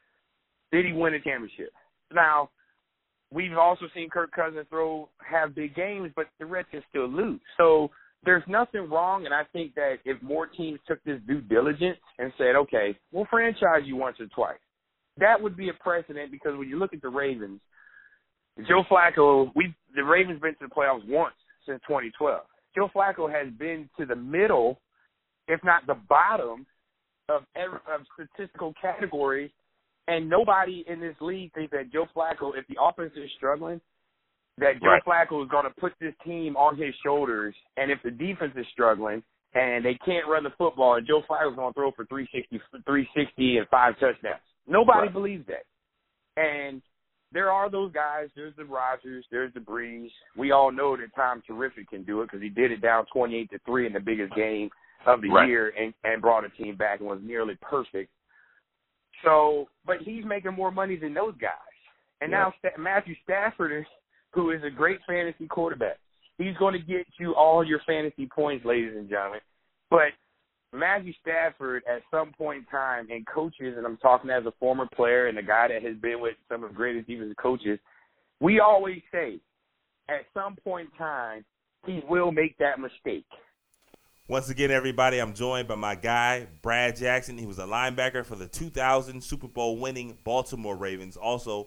did 0.73 0.85
he 0.85 0.93
win 0.93 1.15
a 1.15 1.21
championship? 1.21 1.71
Now, 2.13 2.51
we've 3.35 3.59
also 3.59 3.87
seen 3.95 4.09
Kirk 4.09 4.31
Cousins 4.33 4.67
throw 4.71 5.09
have 5.29 5.55
big 5.55 5.75
games, 5.75 6.13
but 6.15 6.27
the 6.39 6.47
Redskins 6.47 6.85
still 6.89 7.09
lose. 7.09 7.41
So 7.57 7.91
there's 8.25 8.45
nothing 8.47 8.89
wrong, 8.89 9.27
and 9.27 9.35
I 9.35 9.43
think 9.53 9.75
that 9.75 9.97
if 10.05 10.23
more 10.23 10.47
teams 10.47 10.79
took 10.87 11.03
this 11.05 11.21
due 11.27 11.41
diligence 11.41 11.99
and 12.19 12.33
said, 12.39 12.57
okay, 12.57 12.97
we'll 13.13 13.27
franchise 13.31 13.83
you 13.85 13.97
once 13.97 14.17
or 14.21 14.27
twice, 14.27 14.59
that 15.19 15.41
would 15.41 15.57
be 15.57 15.69
a 15.69 15.75
precedent 15.75 16.31
because 16.31 16.57
when 16.57 16.69
you 16.69 16.79
look 16.79 16.95
at 16.95 17.03
the 17.03 17.09
Ravens, 17.09 17.61
Joe 18.69 18.85
Flacco, 18.91 19.51
we 19.57 19.75
the 19.97 20.05
Ravens 20.05 20.41
been 20.41 20.55
to 20.55 20.69
the 20.69 20.75
playoffs 20.75 21.07
once 21.09 21.35
since 21.67 21.81
2012. 21.89 22.43
Joe 22.75 22.89
Flacco 22.95 23.31
has 23.31 23.53
been 23.59 23.89
to 23.99 24.07
the 24.07 24.17
middle, 24.17 24.81
if 25.49 25.61
not 25.65 25.87
the 25.87 25.97
bottom, 26.09 26.67
of 27.29 27.43
every, 27.57 27.79
of 27.93 28.03
statistical 28.15 28.75
categories, 28.81 29.51
and 30.09 30.29
nobody 30.29 30.85
in 30.87 31.01
this 31.01 31.17
league 31.21 31.53
thinks 31.55 31.73
that 31.73 31.93
Joe 31.93 32.07
Flacco, 32.15 32.53
if 32.57 32.67
the 32.69 32.77
offense 32.81 33.13
is 33.17 33.31
struggling, 33.37 33.81
that 34.59 34.81
Joe 34.81 34.89
right. 34.89 35.03
Flacco 35.05 35.43
is 35.43 35.51
going 35.51 35.65
to 35.65 35.81
put 35.81 35.93
this 36.01 36.15
team 36.25 36.57
on 36.57 36.77
his 36.77 36.95
shoulders, 37.03 37.55
and 37.77 37.91
if 37.91 37.99
the 38.05 38.11
defense 38.11 38.53
is 38.57 38.67
struggling 38.73 39.23
and 39.55 39.85
they 39.85 39.99
can't 40.05 40.27
run 40.29 40.43
the 40.43 40.51
football, 40.59 40.97
and 40.97 41.07
Joe 41.07 41.23
Flacco 41.29 41.51
is 41.51 41.57
going 41.57 41.73
to 41.73 41.75
throw 41.75 41.91
for 41.93 42.05
360, 42.07 42.61
360 42.85 43.59
and 43.59 43.69
five 43.69 43.95
touchdowns. 43.95 44.43
Nobody 44.67 45.07
right. 45.07 45.13
believes 45.13 45.47
that, 45.47 45.65
and 46.41 46.83
there 47.33 47.51
are 47.51 47.69
those 47.69 47.93
guys. 47.93 48.29
There's 48.35 48.55
the 48.57 48.65
Rodgers. 48.65 49.25
There's 49.31 49.53
the 49.55 49.61
Brees. 49.61 50.09
We 50.37 50.53
all 50.53 50.73
know 50.73 50.97
that 50.97 51.15
Tom 51.15 51.43
Terrific 51.47 51.91
can 51.91 52.05
do 52.05 52.23
it 52.23 52.27
because 52.27 52.41
he 52.41 52.49
did 52.49 52.71
it 52.71 52.81
down 52.81 53.05
28 53.13 53.51
to 53.51 53.59
three 53.67 53.87
in 53.87 53.93
the 53.93 54.01
biggest 54.01 54.35
game 54.35 54.71
of 55.07 55.21
the 55.21 55.29
right. 55.29 55.49
year 55.49 55.73
and 55.79 55.93
and 56.05 56.23
brought 56.23 56.45
a 56.45 56.49
team 56.51 56.77
back 56.77 57.01
and 57.01 57.09
was 57.09 57.21
nearly 57.23 57.59
perfect. 57.61 58.11
So, 59.25 59.69
but 59.87 59.99
he's 60.03 60.25
making 60.25 60.55
more 60.55 60.71
money 60.71 60.97
than 60.97 61.15
those 61.15 61.35
guys. 61.41 61.51
And 62.21 62.31
yeah. 62.31 62.39
now 62.39 62.55
St- 62.63 62.79
Matthew 62.79 63.15
Stafford 63.25 63.73
is, 63.73 63.87
who 64.33 64.51
is 64.51 64.63
a 64.65 64.71
great 64.71 64.99
fantasy 65.07 65.47
quarterback. 65.47 65.99
He's 66.39 66.57
going 66.59 66.73
to 66.73 66.81
get 66.81 67.07
you 67.19 67.35
all 67.35 67.65
your 67.65 67.81
fantasy 67.87 68.27
points, 68.27 68.65
ladies 68.65 68.93
and 68.97 69.09
gentlemen. 69.09 69.41
But 69.91 70.11
Matthew 70.73 71.13
Stafford 71.23 71.85
at 71.89 72.03
some 72.11 72.33
point 72.33 72.59
in 72.61 72.65
time 72.67 73.07
and 73.11 73.25
coaches, 73.27 73.75
and 73.77 73.87
I'm 73.87 73.97
talking 73.99 74.31
as 74.31 74.45
a 74.45 74.53
former 74.59 74.87
player 74.95 75.29
and 75.29 75.39
a 75.39 75.43
guy 75.43 75.69
that 75.69 75.83
has 75.83 75.97
been 75.97 76.21
with 76.21 76.35
some 76.49 76.65
of 76.65 76.71
the 76.71 76.77
greatest 76.77 77.07
defensive 77.07 77.37
coaches, 77.37 77.79
we 78.41 78.59
always 78.59 79.01
say 79.13 79.39
at 80.09 80.27
some 80.35 80.57
point 80.57 80.91
in 80.93 80.99
time 80.99 81.45
he 81.87 82.01
will 82.09 82.33
make 82.33 82.59
that 82.59 82.81
mistake. 82.81 83.27
Once 84.27 84.49
again, 84.49 84.71
everybody, 84.71 85.19
I'm 85.19 85.35
joined 85.35 85.69
by 85.69 85.75
my 85.75 85.95
guy, 85.95 86.47
Brad 86.63 86.97
Jackson. 86.97 87.37
He 87.37 87.45
was 87.45 87.59
a 87.59 87.65
linebacker 87.65 88.25
for 88.25 88.37
the 88.37 88.49
2000 88.49 89.23
Super 89.23 89.49
Bowl 89.49 89.77
winning 89.77 90.17
Baltimore 90.25 90.75
Ravens, 90.75 91.19
also 91.19 91.67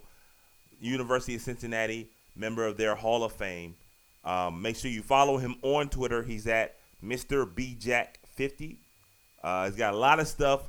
University 0.80 1.36
of 1.36 1.42
Cincinnati, 1.42 2.10
member 2.36 2.66
of 2.66 2.76
their 2.76 2.96
Hall 2.96 3.24
of 3.24 3.32
Fame. 3.32 3.76
Um, 4.26 4.60
make 4.60 4.76
sure 4.76 4.90
you 4.90 5.04
follow 5.04 5.38
him 5.38 5.58
on 5.62 5.90
Twitter. 5.90 6.24
He's 6.24 6.48
at 6.48 6.74
Mr. 7.06 7.46
BJack50. 7.46 8.78
Uh, 9.44 9.66
he's 9.66 9.76
got 9.76 9.94
a 9.94 9.98
lot 9.98 10.20
of 10.20 10.28
stuff 10.28 10.68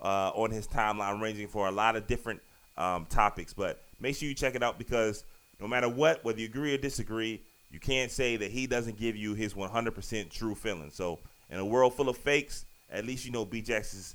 uh, 0.00 0.30
on 0.36 0.52
his 0.52 0.68
timeline, 0.68 1.20
ranging 1.20 1.48
for 1.48 1.66
a 1.66 1.72
lot 1.72 1.96
of 1.96 2.06
different 2.06 2.42
um, 2.78 3.06
topics. 3.06 3.52
But 3.52 3.82
make 3.98 4.14
sure 4.14 4.28
you 4.28 4.36
check 4.36 4.54
it 4.54 4.62
out 4.62 4.78
because 4.78 5.24
no 5.60 5.66
matter 5.66 5.88
what, 5.88 6.24
whether 6.24 6.38
you 6.38 6.46
agree 6.46 6.74
or 6.74 6.78
disagree, 6.78 7.42
you 7.74 7.80
can't 7.80 8.12
say 8.12 8.36
that 8.36 8.52
he 8.52 8.68
doesn't 8.68 9.00
give 9.00 9.16
you 9.16 9.34
his 9.34 9.52
100% 9.52 10.30
true 10.30 10.54
feeling. 10.54 10.90
So, 10.92 11.18
in 11.50 11.58
a 11.58 11.64
world 11.64 11.94
full 11.94 12.08
of 12.08 12.16
fakes, 12.16 12.64
at 12.88 13.04
least 13.04 13.24
you 13.24 13.32
know 13.32 13.44
B-Jax 13.44 13.94
is 13.94 14.14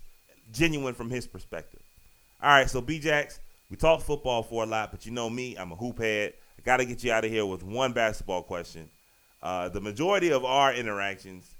genuine 0.53 0.93
from 0.93 1.09
his 1.09 1.27
perspective. 1.27 1.81
All 2.41 2.51
right, 2.51 2.69
so 2.69 2.79
B-Jax, 2.79 3.41
we 3.69 3.75
talk 3.75 3.99
football 3.99 4.43
for 4.43 4.63
a 4.63 4.65
lot, 4.65 4.91
but 4.91 5.05
you 5.05 5.11
know 5.11 5.29
me, 5.29 5.57
I'm 5.57 5.73
a 5.73 5.75
hoop 5.75 5.99
head. 5.99 6.33
I 6.57 6.61
got 6.61 6.77
to 6.77 6.85
get 6.85 7.03
you 7.03 7.11
out 7.11 7.25
of 7.25 7.31
here 7.31 7.45
with 7.45 7.61
one 7.61 7.91
basketball 7.91 8.43
question. 8.43 8.89
Uh, 9.43 9.67
the 9.67 9.81
majority 9.81 10.31
of 10.31 10.45
our 10.45 10.73
interactions 10.73 11.53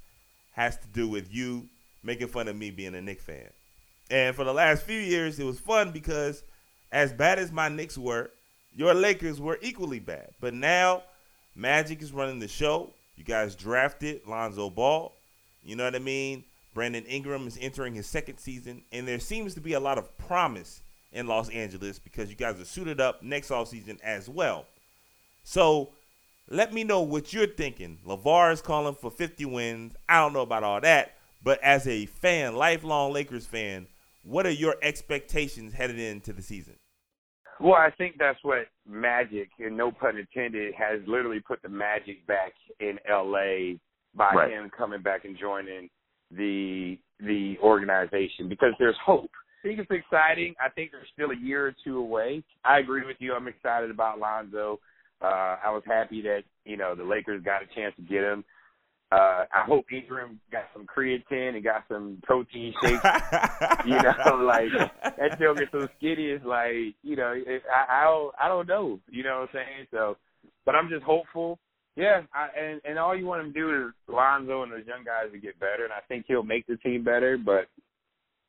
has 0.54 0.78
to 0.78 0.88
do 0.94 1.06
with 1.06 1.34
you 1.34 1.68
making 2.02 2.30
fun 2.30 2.48
of 2.48 2.56
me 2.56 2.72
being 2.72 2.96
a 2.96 3.02
Knicks 3.02 3.26
fan. 3.26 3.50
And 4.10 4.34
for 4.34 4.46
the 4.46 4.54
last 4.54 4.84
few 4.84 5.00
years, 5.00 5.38
it 5.38 5.44
was 5.44 5.60
fun 5.60 5.92
because 5.92 6.44
as 6.94 7.12
bad 7.12 7.40
as 7.40 7.52
my 7.52 7.68
Knicks 7.68 7.98
were, 7.98 8.32
your 8.74 8.94
Lakers 8.94 9.42
were 9.42 9.60
equally 9.62 10.00
bad. 10.00 10.30
But 10.40 10.54
now, 10.54 11.04
Magic 11.60 12.02
is 12.02 12.14
running 12.14 12.40
the 12.40 12.48
show. 12.48 12.90
You 13.18 13.26
guys 13.26 13.54
drafted 13.54 14.22
Lonzo 14.26 14.70
Ball. 14.70 15.12
You 15.62 15.76
know 15.76 15.84
what 15.84 15.96
I 15.96 16.00
mean? 16.00 16.46
Brandon 16.74 17.04
Ingram 17.04 17.48
is 17.48 17.58
entering 17.60 17.96
his 17.96 18.08
second 18.08 18.38
season, 18.38 18.84
and 18.94 19.06
there 19.06 19.20
seems 19.20 19.56
to 19.56 19.60
be 19.60 19.74
a 19.74 19.80
lot 19.80 19.98
of 19.98 20.18
promise 20.18 20.82
in 21.12 21.28
Los 21.28 21.50
Angeles 21.50 22.00
because 22.00 22.30
you 22.30 22.38
guys 22.38 22.58
are 22.62 22.66
suited 22.66 23.02
up 23.02 23.22
next 23.22 23.50
offseason 23.50 24.00
as 24.02 24.30
well. 24.30 24.68
So 25.44 25.90
let 26.50 26.72
me 26.72 26.86
know 26.86 27.02
what 27.02 27.34
you're 27.34 27.46
thinking. 27.46 27.98
LaVar 28.08 28.54
is 28.54 28.62
calling 28.62 28.96
for 28.96 29.12
50 29.12 29.44
wins. 29.44 29.96
I 30.08 30.20
don't 30.22 30.32
know 30.32 30.44
about 30.44 30.64
all 30.64 30.80
that, 30.80 31.16
but 31.44 31.62
as 31.62 31.86
a 31.90 32.06
fan, 32.06 32.56
lifelong 32.56 33.12
Lakers 33.12 33.46
fan, 33.46 33.88
what 34.24 34.46
are 34.46 34.52
your 34.52 34.78
expectations 34.82 35.74
headed 35.74 36.00
into 36.00 36.32
the 36.32 36.42
season? 36.42 36.79
Well, 37.60 37.74
I 37.74 37.90
think 37.98 38.16
that's 38.18 38.40
what 38.44 38.68
Magic, 38.88 39.50
and 39.60 39.76
no 39.76 39.92
pun 39.92 40.18
intended, 40.18 40.74
has 40.76 41.02
literally 41.08 41.42
put 41.42 41.62
the 41.62 41.70
Magic 41.70 42.26
back 42.26 42.54
in 42.80 42.98
LA 43.10 43.78
by 44.16 44.34
right. 44.34 44.52
him 44.52 44.72
coming 44.76 45.02
back 45.02 45.26
and 45.26 45.38
joining 45.38 45.90
the 46.32 46.98
the 47.20 47.58
organization 47.62 48.48
because 48.48 48.74
there's 48.80 48.96
hope. 49.06 49.32
I 49.64 49.68
think 49.68 49.80
it's 49.80 49.92
exciting. 49.92 50.56
I 50.64 50.70
think 50.70 50.92
they're 50.92 51.02
still 51.14 51.32
a 51.32 51.38
year 51.38 51.68
or 51.68 51.76
two 51.84 51.98
away. 51.98 52.44
I 52.64 52.80
agree 52.80 53.06
with 53.06 53.18
you. 53.20 53.34
I'm 53.34 53.48
excited 53.48 53.92
about 53.92 54.20
Lonzo. 54.20 54.80
Uh, 55.22 55.58
I 55.66 55.70
was 55.70 55.84
happy 55.86 56.22
that 56.22 56.44
you 56.64 56.78
know 56.78 56.96
the 56.96 57.04
Lakers 57.04 57.44
got 57.44 57.62
a 57.62 57.76
chance 57.76 57.94
to 57.98 58.02
get 58.02 58.24
him. 58.24 58.46
Uh, 59.12 59.46
I 59.52 59.64
hope 59.66 59.86
Ingram 59.92 60.40
got 60.52 60.66
some 60.72 60.86
creatine 60.86 61.56
and 61.56 61.64
got 61.64 61.84
some 61.88 62.20
protein 62.22 62.74
shakes. 62.82 63.04
you 63.86 63.96
know, 63.96 64.44
like 64.46 64.70
that 65.18 65.40
joke 65.40 65.60
is 65.62 65.68
so 65.72 65.88
skinny. 65.98 66.28
It's 66.28 66.46
like 66.46 66.94
you 67.02 67.16
know, 67.16 67.34
it, 67.36 67.64
I 67.74 68.02
I 68.02 68.04
don't, 68.04 68.36
I 68.40 68.48
don't 68.48 68.68
know. 68.68 69.00
You 69.10 69.24
know 69.24 69.40
what 69.40 69.50
I'm 69.50 69.66
saying? 69.66 69.88
So, 69.92 70.18
but 70.64 70.76
I'm 70.76 70.90
just 70.90 71.04
hopeful. 71.04 71.58
Yeah, 71.96 72.22
I, 72.34 72.50
and 72.56 72.82
and 72.86 73.00
all 73.00 73.18
you 73.18 73.26
want 73.26 73.42
him 73.42 73.54
to 73.54 73.60
do 73.60 73.88
is 73.88 73.94
Lonzo 74.08 74.62
and 74.62 74.72
those 74.72 74.86
young 74.86 75.04
guys 75.04 75.32
to 75.32 75.40
get 75.40 75.60
better, 75.60 75.86
and 75.86 75.94
I 75.94 76.02
think 76.08 76.26
he'll 76.28 76.44
make 76.44 76.68
the 76.68 76.78
team 76.78 77.04
better. 77.04 77.36
But 77.36 77.68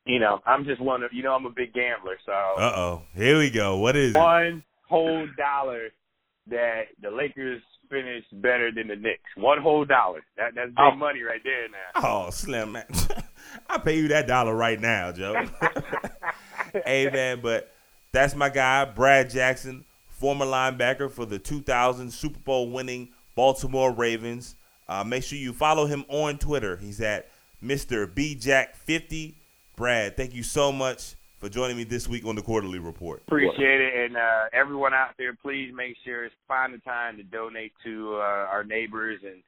you 0.05 0.19
know, 0.19 0.41
I'm 0.45 0.63
just 0.63 0.79
one 0.79 1.01
of 1.01 1.11
you 1.11 1.23
know 1.23 1.33
I'm 1.33 1.47
a 1.47 1.49
big 1.49 1.73
gambler, 1.73 2.17
so. 2.23 2.31
Uh 2.31 2.73
oh, 2.75 3.01
here 3.15 3.39
we 3.39 3.49
go. 3.49 3.77
What 3.77 3.95
is 3.95 4.13
one 4.13 4.63
whole 4.87 5.27
dollar 5.37 5.89
that 6.49 6.83
the 7.01 7.09
Lakers 7.09 7.61
finish 7.91 8.23
better 8.31 8.71
than 8.71 8.87
the 8.87 8.95
Knicks. 8.95 9.29
One 9.35 9.61
whole 9.61 9.85
dollar. 9.85 10.23
That 10.37 10.55
that's 10.55 10.69
big 10.69 10.77
oh. 10.79 10.95
money 10.95 11.21
right 11.21 11.41
there 11.43 11.67
now. 11.69 12.01
Oh, 12.25 12.29
Slim 12.31 12.71
man. 12.71 12.85
I 13.69 13.77
pay 13.77 13.97
you 13.97 14.07
that 14.07 14.27
dollar 14.27 14.55
right 14.55 14.79
now, 14.79 15.11
Joe. 15.11 15.45
hey 16.85 17.09
man, 17.11 17.41
but 17.41 17.71
that's 18.11 18.33
my 18.33 18.49
guy, 18.49 18.85
Brad 18.85 19.29
Jackson, 19.29 19.83
former 20.09 20.45
linebacker 20.45 21.11
for 21.11 21.25
the 21.25 21.37
2000 21.37 22.11
Super 22.11 22.39
Bowl 22.39 22.71
winning 22.71 23.09
Baltimore 23.35 23.91
Ravens. 23.91 24.55
Uh, 24.87 25.03
make 25.03 25.23
sure 25.23 25.37
you 25.37 25.53
follow 25.53 25.85
him 25.85 26.05
on 26.07 26.37
Twitter. 26.37 26.77
He's 26.77 27.01
at 27.01 27.29
Mr. 27.63 28.07
BJack50. 28.07 29.35
Brad, 29.75 30.17
thank 30.17 30.33
you 30.33 30.43
so 30.43 30.71
much 30.71 31.15
for 31.41 31.49
joining 31.49 31.75
me 31.75 31.83
this 31.83 32.07
week 32.07 32.23
on 32.23 32.35
the 32.35 32.41
Quarter-Lee 32.41 32.77
Report. 32.77 33.23
Appreciate 33.27 33.81
it. 33.81 34.05
And 34.05 34.15
uh, 34.15 34.43
everyone 34.53 34.93
out 34.93 35.15
there, 35.17 35.35
please 35.35 35.71
make 35.75 35.95
sure 36.05 36.25
to 36.25 36.35
find 36.47 36.71
the 36.71 36.77
time 36.77 37.17
to 37.17 37.23
donate 37.23 37.73
to 37.83 38.13
uh, 38.17 38.45
our 38.45 38.63
neighbors 38.63 39.19
and 39.25 39.41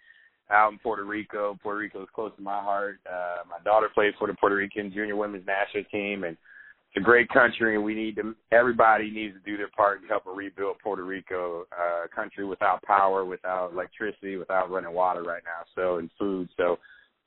out 0.49 0.71
in 0.71 0.79
Puerto 0.79 1.05
Rico. 1.05 1.55
Puerto 1.61 1.77
Rico 1.77 2.01
is 2.01 2.09
close 2.13 2.31
to 2.35 2.41
my 2.41 2.59
heart. 2.59 2.99
Uh, 3.07 3.43
my 3.47 3.63
daughter 3.63 3.89
played 3.93 4.13
for 4.17 4.27
the 4.27 4.33
Puerto 4.33 4.55
Rican 4.55 4.91
junior 4.91 5.15
women's 5.15 5.45
national 5.45 5.83
team, 5.91 6.23
and 6.23 6.35
it's 6.35 6.97
a 6.97 6.99
great 6.99 7.29
country, 7.29 7.75
and 7.75 7.83
we 7.83 7.93
need 7.93 8.15
to. 8.15 8.35
Everybody 8.51 9.11
needs 9.11 9.35
to 9.35 9.39
do 9.49 9.55
their 9.55 9.69
part 9.69 10.01
to 10.01 10.07
help 10.07 10.23
rebuild 10.25 10.77
Puerto 10.83 11.03
Rico, 11.03 11.65
uh, 11.71 12.05
a 12.05 12.07
country 12.07 12.43
without 12.43 12.81
power, 12.81 13.23
without 13.23 13.71
electricity, 13.71 14.37
without 14.37 14.71
running 14.71 14.93
water 14.93 15.21
right 15.21 15.43
now. 15.45 15.63
So 15.75 15.97
and 15.97 16.09
food. 16.17 16.49
So 16.57 16.77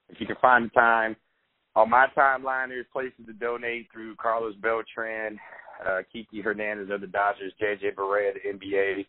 if 0.08 0.20
you 0.20 0.26
can 0.26 0.36
find 0.42 0.66
the 0.66 0.70
time 0.70 1.16
on 1.76 1.88
my 1.90 2.06
timeline, 2.16 2.68
there's 2.68 2.86
places 2.92 3.26
to 3.26 3.32
donate 3.34 3.86
through 3.92 4.16
Carlos 4.16 4.54
Beltran, 4.56 5.38
uh, 5.86 6.00
Kiki 6.12 6.40
Hernandez 6.40 6.88
of 6.90 7.00
the 7.00 7.06
Dodgers, 7.06 7.52
JJ 7.62 7.94
Barea 7.94 8.30
of 8.30 8.36
the 8.42 8.66
NBA. 8.66 9.06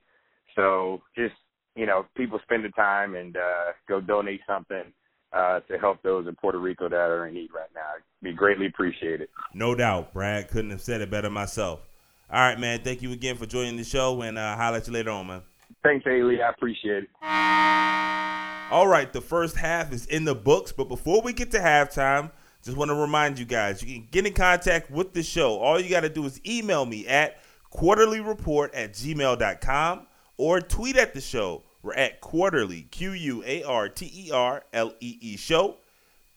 So 0.56 1.02
just 1.16 1.34
you 1.78 1.86
know, 1.86 2.06
people 2.18 2.40
spend 2.44 2.66
the 2.66 2.70
time 2.70 3.16
and 3.16 3.38
uh, 3.38 3.72
go 3.88 4.02
donate 4.02 4.42
something 4.48 4.84
uh, 5.32 5.60
to 5.62 5.78
help 5.78 6.02
those 6.02 6.28
in 6.28 6.36
Puerto 6.36 6.58
Rico 6.58 6.90
that 6.90 6.96
are 6.96 7.28
in 7.28 7.36
need 7.36 7.52
right 7.56 7.70
now. 7.76 7.92
It'd 7.96 8.04
be 8.24 8.34
greatly 8.34 8.66
appreciated. 8.66 9.30
No 9.54 9.76
doubt, 9.76 10.12
Brad. 10.12 10.50
Couldn't 10.50 10.72
have 10.72 10.82
said 10.82 11.02
it 11.02 11.12
better 11.12 11.30
myself. 11.30 11.82
All 12.32 12.40
right, 12.40 12.60
man. 12.60 12.82
Thank 12.84 13.04
you 13.04 13.12
again 13.12 13.38
for 13.38 13.46
joining 13.46 13.78
the 13.78 13.84
show, 13.84 14.22
and 14.22 14.38
uh, 14.38 14.58
at 14.60 14.88
you 14.88 14.94
later 14.94 15.12
on, 15.12 15.28
man. 15.28 15.42
Thanks, 15.84 16.04
Haley. 16.04 16.42
I 16.42 16.50
appreciate 16.50 17.04
it. 17.04 17.10
All 18.70 18.88
right, 18.88 19.14
the 19.14 19.22
first 19.22 19.56
half 19.56 19.94
is 19.94 20.08
in 20.08 20.26
the 20.26 20.36
books, 20.36 20.74
but 20.74 20.90
before 20.90 21.22
we 21.22 21.32
get 21.32 21.52
to 21.52 21.60
halftime, 21.60 22.32
just 22.64 22.78
want 22.78 22.90
to 22.90 22.96
remind 22.96 23.40
you 23.40 23.46
guys 23.46 23.82
you 23.82 23.96
can 23.96 24.08
get 24.12 24.26
in 24.26 24.34
contact 24.34 24.92
with 24.92 25.14
the 25.14 25.24
show. 25.24 25.58
All 25.60 25.80
you 25.80 25.90
got 25.90 26.02
to 26.02 26.10
do 26.10 26.26
is 26.26 26.42
email 26.46 26.86
me 26.86 27.08
at 27.08 27.42
quarterlyreport 27.74 28.70
at 28.74 28.94
gmail.com 28.94 30.08
or 30.38 30.62
tweet 30.62 30.98
at 30.98 31.14
the 31.14 31.22
show. 31.22 31.64
We're 31.82 31.94
at 31.94 32.20
quarterly, 32.22 32.82
Q 32.84 33.12
U 33.12 33.44
A 33.46 33.64
R 33.64 33.88
T 33.88 34.12
E 34.14 34.32
R 34.32 34.64
L 34.74 34.94
E 35.00 35.18
E 35.22 35.38
show. 35.38 35.78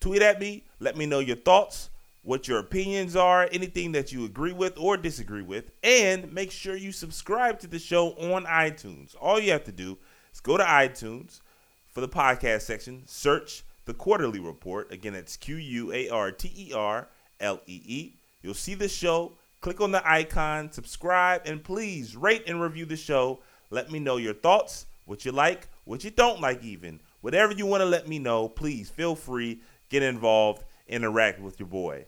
Tweet 0.01 0.23
at 0.23 0.41
me. 0.41 0.65
Let 0.79 0.97
me 0.97 1.07
know 1.07 1.19
your 1.19 1.37
thoughts, 1.37 1.91
what 2.23 2.47
your 2.47 2.59
opinions 2.59 3.17
are, 3.17 3.49
anything 3.53 3.93
that 3.93 4.13
you 4.13 4.25
agree 4.25 4.53
with 4.53 4.79
or 4.79 4.97
disagree 4.97 5.43
with. 5.43 5.73
And 5.83 6.33
make 6.33 6.51
sure 6.51 6.77
you 6.77 6.93
subscribe 6.93 7.59
to 7.61 7.67
the 7.67 7.79
show 7.79 8.11
on 8.11 8.45
iTunes. 8.45 9.15
All 9.21 9.41
you 9.41 9.53
have 9.53 9.65
to 9.65 9.73
do 9.73 9.99
is 10.33 10.41
go 10.41 10.57
to 10.57 10.65
iTunes 10.65 11.41
for 11.89 12.01
the 12.01 12.09
podcast 12.09 12.63
section, 12.63 13.03
search 13.07 13.65
the 13.91 13.95
Quarter-Lee 13.95 14.39
Report. 14.39 14.93
Again, 14.93 15.17
it's 15.17 15.37
Q 15.37 15.57
U 15.57 15.93
A 15.93 16.09
R 16.11 16.31
T 16.31 16.53
E 16.57 16.73
R 16.73 17.09
L 17.41 17.61
E 17.67 17.83
E. 17.85 18.15
You'll 18.41 18.55
see 18.55 18.75
the 18.75 18.89
show. 18.89 19.33
Click 19.61 19.81
on 19.81 19.91
the 19.91 20.09
icon, 20.09 20.71
subscribe, 20.71 21.43
and 21.45 21.65
please 21.65 22.15
rate 22.15 22.45
and 22.47 22.63
review 22.63 22.85
the 22.87 22.97
show. 22.97 23.41
Let 23.69 23.91
me 23.91 23.99
know 23.99 24.17
your 24.17 24.33
thoughts, 24.33 24.87
what 25.07 25.25
you 25.25 25.33
like, 25.33 25.67
what 25.87 26.05
you 26.05 26.11
don't 26.11 26.41
like, 26.41 26.63
even. 26.63 27.01
Whatever 27.21 27.53
you 27.53 27.67
want 27.67 27.81
to 27.81 27.85
let 27.85 28.07
me 28.07 28.21
know, 28.21 28.49
please 28.49 28.89
feel 28.89 29.17
free, 29.17 29.61
get 29.89 30.05
involved, 30.05 30.63
interact 30.87 31.41
with 31.41 31.59
your 31.59 31.69
boy. 31.69 32.07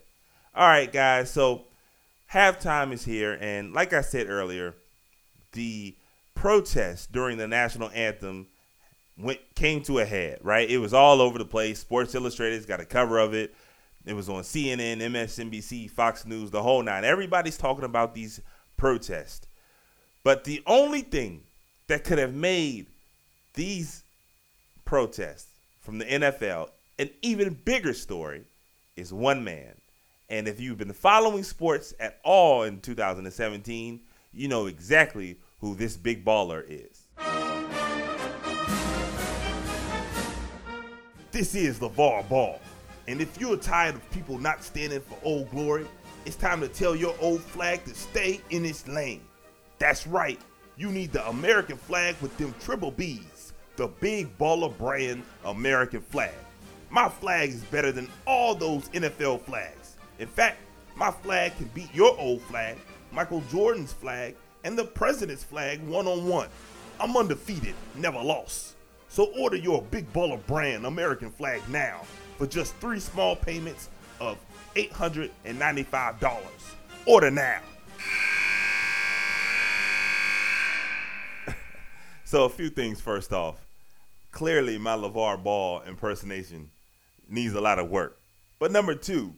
All 0.54 0.68
right, 0.68 0.90
guys, 0.90 1.32
so 1.32 1.64
halftime 2.32 2.92
is 2.92 3.04
here, 3.04 3.36
and 3.40 3.72
like 3.72 3.92
I 3.92 4.02
said 4.02 4.28
earlier, 4.28 4.76
the 5.50 5.96
protest 6.36 7.10
during 7.10 7.38
the 7.38 7.48
national 7.48 7.90
anthem 7.90 8.46
went 9.18 9.40
came 9.54 9.82
to 9.82 9.98
a 9.98 10.04
head, 10.04 10.38
right? 10.42 10.68
It 10.68 10.78
was 10.78 10.94
all 10.94 11.20
over 11.20 11.38
the 11.38 11.44
place. 11.44 11.80
Sports 11.80 12.14
Illustrated's 12.14 12.66
got 12.66 12.80
a 12.80 12.84
cover 12.84 13.18
of 13.18 13.34
it. 13.34 13.54
It 14.04 14.14
was 14.14 14.28
on 14.28 14.42
CNN, 14.42 14.98
MSNBC, 14.98 15.90
Fox 15.90 16.26
News, 16.26 16.50
the 16.50 16.62
whole 16.62 16.82
nine. 16.82 17.04
Everybody's 17.04 17.56
talking 17.56 17.84
about 17.84 18.14
these 18.14 18.40
protests. 18.76 19.46
But 20.24 20.44
the 20.44 20.62
only 20.66 21.02
thing 21.02 21.42
that 21.86 22.04
could 22.04 22.18
have 22.18 22.34
made 22.34 22.86
these 23.54 24.02
protests 24.84 25.48
from 25.80 25.98
the 25.98 26.04
NFL 26.04 26.70
an 26.98 27.10
even 27.22 27.54
bigger 27.64 27.94
story 27.94 28.42
is 28.96 29.12
one 29.12 29.42
man. 29.42 29.74
And 30.28 30.46
if 30.46 30.60
you've 30.60 30.78
been 30.78 30.92
following 30.92 31.42
sports 31.42 31.92
at 31.98 32.20
all 32.22 32.62
in 32.62 32.80
2017, 32.80 34.00
you 34.32 34.48
know 34.48 34.66
exactly 34.66 35.36
who 35.60 35.74
this 35.74 35.96
big 35.96 36.24
baller 36.24 36.64
is. 36.66 36.91
This 41.32 41.54
is 41.54 41.78
LaVar 41.78 42.28
Ball. 42.28 42.60
And 43.08 43.22
if 43.22 43.40
you're 43.40 43.56
tired 43.56 43.94
of 43.94 44.10
people 44.10 44.36
not 44.36 44.62
standing 44.62 45.00
for 45.00 45.16
Old 45.22 45.50
Glory, 45.50 45.86
it's 46.26 46.36
time 46.36 46.60
to 46.60 46.68
tell 46.68 46.94
your 46.94 47.14
old 47.22 47.40
flag 47.40 47.82
to 47.86 47.94
stay 47.94 48.42
in 48.50 48.66
its 48.66 48.86
lane. 48.86 49.22
That's 49.78 50.06
right, 50.06 50.38
you 50.76 50.90
need 50.90 51.10
the 51.10 51.26
American 51.26 51.78
flag 51.78 52.16
with 52.20 52.36
them 52.36 52.54
triple 52.60 52.90
B's, 52.90 53.54
the 53.76 53.88
big 53.88 54.36
baller 54.36 54.76
brand 54.76 55.22
American 55.46 56.02
flag. 56.02 56.34
My 56.90 57.08
flag 57.08 57.48
is 57.48 57.64
better 57.64 57.92
than 57.92 58.10
all 58.26 58.54
those 58.54 58.90
NFL 58.90 59.40
flags. 59.40 59.96
In 60.18 60.28
fact, 60.28 60.58
my 60.96 61.10
flag 61.10 61.56
can 61.56 61.70
beat 61.72 61.94
your 61.94 62.14
old 62.20 62.42
flag, 62.42 62.76
Michael 63.10 63.42
Jordan's 63.50 63.94
flag, 63.94 64.36
and 64.64 64.76
the 64.76 64.84
president's 64.84 65.44
flag 65.44 65.82
one 65.82 66.06
on 66.06 66.28
one. 66.28 66.48
I'm 67.00 67.16
undefeated, 67.16 67.74
never 67.94 68.22
lost. 68.22 68.76
So 69.12 69.24
order 69.38 69.56
your 69.56 69.82
big 69.82 70.10
baller 70.14 70.40
brand 70.46 70.86
American 70.86 71.30
flag 71.30 71.60
now 71.68 72.00
for 72.38 72.46
just 72.46 72.74
three 72.76 72.98
small 72.98 73.36
payments 73.36 73.90
of 74.18 74.38
$895. 74.74 76.40
Order 77.04 77.30
now. 77.30 77.60
so 82.24 82.46
a 82.46 82.48
few 82.48 82.70
things 82.70 83.02
first 83.02 83.34
off. 83.34 83.56
Clearly 84.30 84.78
my 84.78 84.96
LaVar 84.96 85.44
Ball 85.44 85.82
impersonation 85.82 86.70
needs 87.28 87.52
a 87.52 87.60
lot 87.60 87.78
of 87.78 87.90
work. 87.90 88.18
But 88.58 88.72
number 88.72 88.94
two, 88.94 89.34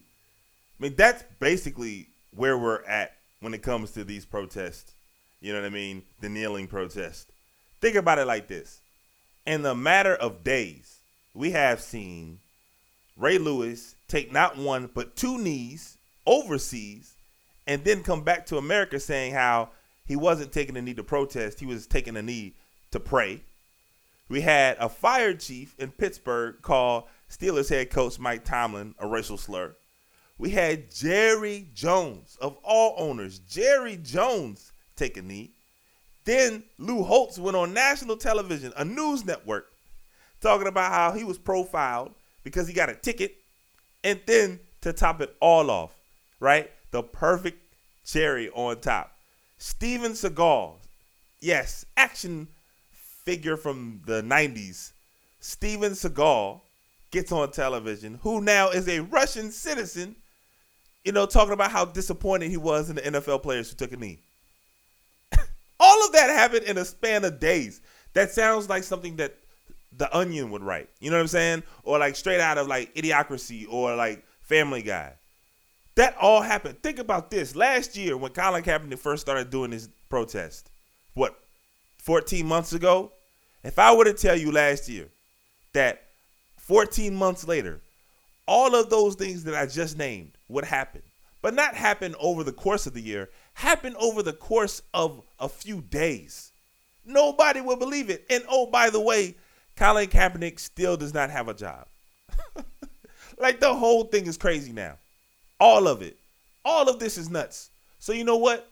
I 0.78 0.84
mean 0.84 0.94
that's 0.96 1.24
basically 1.40 2.06
where 2.32 2.56
we're 2.56 2.84
at 2.84 3.16
when 3.40 3.52
it 3.54 3.62
comes 3.62 3.90
to 3.94 4.04
these 4.04 4.24
protests. 4.24 4.94
You 5.40 5.52
know 5.52 5.62
what 5.62 5.66
I 5.66 5.70
mean? 5.70 6.04
The 6.20 6.28
kneeling 6.28 6.68
protest. 6.68 7.32
Think 7.80 7.96
about 7.96 8.20
it 8.20 8.28
like 8.28 8.46
this 8.46 8.80
in 9.46 9.62
the 9.62 9.74
matter 9.74 10.14
of 10.14 10.44
days, 10.44 11.00
we 11.34 11.50
have 11.50 11.80
seen 11.80 12.38
Ray 13.16 13.38
Lewis 13.38 13.94
take 14.08 14.32
not 14.32 14.56
one 14.56 14.88
but 14.92 15.16
two 15.16 15.38
knees 15.38 15.98
overseas 16.26 17.14
and 17.66 17.84
then 17.84 18.02
come 18.02 18.22
back 18.22 18.46
to 18.46 18.58
America 18.58 18.98
saying 19.00 19.32
how 19.32 19.70
he 20.06 20.16
wasn't 20.16 20.52
taking 20.52 20.76
a 20.76 20.82
knee 20.82 20.94
to 20.94 21.02
protest, 21.02 21.60
he 21.60 21.66
was 21.66 21.86
taking 21.86 22.16
a 22.16 22.22
knee 22.22 22.54
to 22.90 23.00
pray. 23.00 23.40
We 24.28 24.40
had 24.40 24.76
a 24.78 24.88
fire 24.88 25.34
chief 25.34 25.74
in 25.78 25.90
Pittsburgh 25.90 26.56
call 26.62 27.08
Steelers 27.30 27.68
head 27.68 27.90
coach 27.90 28.18
Mike 28.18 28.44
Tomlin 28.44 28.94
a 28.98 29.06
racial 29.06 29.36
slur. 29.36 29.74
We 30.38 30.50
had 30.50 30.90
Jerry 30.90 31.68
Jones, 31.74 32.36
of 32.40 32.56
all 32.62 32.94
owners, 32.98 33.38
Jerry 33.38 33.96
Jones 33.96 34.72
take 34.96 35.16
a 35.16 35.22
knee. 35.22 35.52
Then 36.24 36.64
Lou 36.78 37.02
Holtz 37.02 37.38
went 37.38 37.56
on 37.56 37.74
national 37.74 38.16
television, 38.16 38.72
a 38.76 38.84
news 38.84 39.24
network, 39.24 39.70
talking 40.40 40.66
about 40.66 40.92
how 40.92 41.12
he 41.12 41.24
was 41.24 41.38
profiled 41.38 42.12
because 42.42 42.66
he 42.66 42.74
got 42.74 42.88
a 42.88 42.94
ticket. 42.94 43.36
And 44.02 44.20
then 44.26 44.60
to 44.82 44.92
top 44.92 45.20
it 45.20 45.34
all 45.40 45.70
off, 45.70 45.94
right? 46.40 46.70
The 46.90 47.02
perfect 47.02 47.58
cherry 48.04 48.50
on 48.50 48.80
top. 48.80 49.12
Steven 49.58 50.12
Seagal, 50.12 50.74
yes, 51.40 51.86
action 51.96 52.48
figure 53.24 53.56
from 53.56 54.02
the 54.06 54.22
90s. 54.22 54.92
Steven 55.40 55.92
Seagal 55.92 56.60
gets 57.10 57.32
on 57.32 57.50
television, 57.50 58.18
who 58.22 58.40
now 58.40 58.70
is 58.70 58.88
a 58.88 59.00
Russian 59.00 59.50
citizen, 59.50 60.16
you 61.04 61.12
know, 61.12 61.26
talking 61.26 61.52
about 61.52 61.70
how 61.70 61.84
disappointed 61.84 62.50
he 62.50 62.56
was 62.56 62.90
in 62.90 62.96
the 62.96 63.02
NFL 63.02 63.42
players 63.42 63.70
who 63.70 63.76
took 63.76 63.92
a 63.92 63.96
knee. 63.96 64.18
All 65.94 66.06
of 66.06 66.12
that 66.12 66.30
happened 66.30 66.64
in 66.64 66.76
a 66.76 66.84
span 66.84 67.24
of 67.24 67.38
days. 67.38 67.80
That 68.14 68.30
sounds 68.32 68.68
like 68.68 68.82
something 68.82 69.16
that 69.16 69.36
the 69.96 70.14
Onion 70.16 70.50
would 70.50 70.62
write. 70.62 70.88
You 70.98 71.10
know 71.10 71.16
what 71.16 71.22
I'm 71.22 71.28
saying? 71.28 71.62
Or 71.84 71.98
like 71.98 72.16
straight 72.16 72.40
out 72.40 72.58
of 72.58 72.66
like 72.66 72.92
Idiocracy 72.94 73.66
or 73.70 73.94
like 73.94 74.24
Family 74.42 74.82
Guy. 74.82 75.12
That 75.94 76.16
all 76.20 76.42
happened. 76.42 76.82
Think 76.82 76.98
about 76.98 77.30
this. 77.30 77.54
Last 77.54 77.96
year 77.96 78.16
when 78.16 78.32
Colin 78.32 78.64
Kaepernick 78.64 78.98
first 78.98 79.22
started 79.22 79.50
doing 79.50 79.70
his 79.70 79.88
protest, 80.08 80.68
what, 81.14 81.38
14 81.98 82.44
months 82.44 82.72
ago? 82.72 83.12
If 83.62 83.78
I 83.78 83.94
were 83.94 84.04
to 84.04 84.12
tell 84.12 84.36
you 84.36 84.50
last 84.50 84.88
year 84.88 85.08
that 85.74 86.02
14 86.58 87.14
months 87.14 87.46
later, 87.46 87.80
all 88.48 88.74
of 88.74 88.90
those 88.90 89.14
things 89.14 89.44
that 89.44 89.54
I 89.54 89.66
just 89.66 89.96
named 89.96 90.32
would 90.48 90.64
happen, 90.64 91.02
but 91.40 91.54
not 91.54 91.76
happen 91.76 92.16
over 92.18 92.42
the 92.42 92.52
course 92.52 92.86
of 92.86 92.94
the 92.94 93.00
year, 93.00 93.30
happen 93.54 93.96
over 93.98 94.22
the 94.22 94.32
course 94.32 94.82
of 94.92 95.22
a 95.38 95.48
few 95.48 95.80
days. 95.80 96.52
Nobody 97.04 97.60
will 97.60 97.76
believe 97.76 98.10
it. 98.10 98.24
And 98.30 98.44
oh, 98.48 98.66
by 98.66 98.90
the 98.90 99.00
way, 99.00 99.36
Colin 99.76 100.08
Kaepernick 100.08 100.58
still 100.58 100.96
does 100.96 101.14
not 101.14 101.30
have 101.30 101.48
a 101.48 101.54
job. 101.54 101.86
like 103.38 103.60
the 103.60 103.72
whole 103.72 104.04
thing 104.04 104.26
is 104.26 104.36
crazy 104.36 104.72
now. 104.72 104.98
All 105.58 105.88
of 105.88 106.02
it. 106.02 106.16
All 106.64 106.88
of 106.88 106.98
this 106.98 107.18
is 107.18 107.30
nuts. 107.30 107.70
So 107.98 108.12
you 108.12 108.24
know 108.24 108.36
what? 108.36 108.68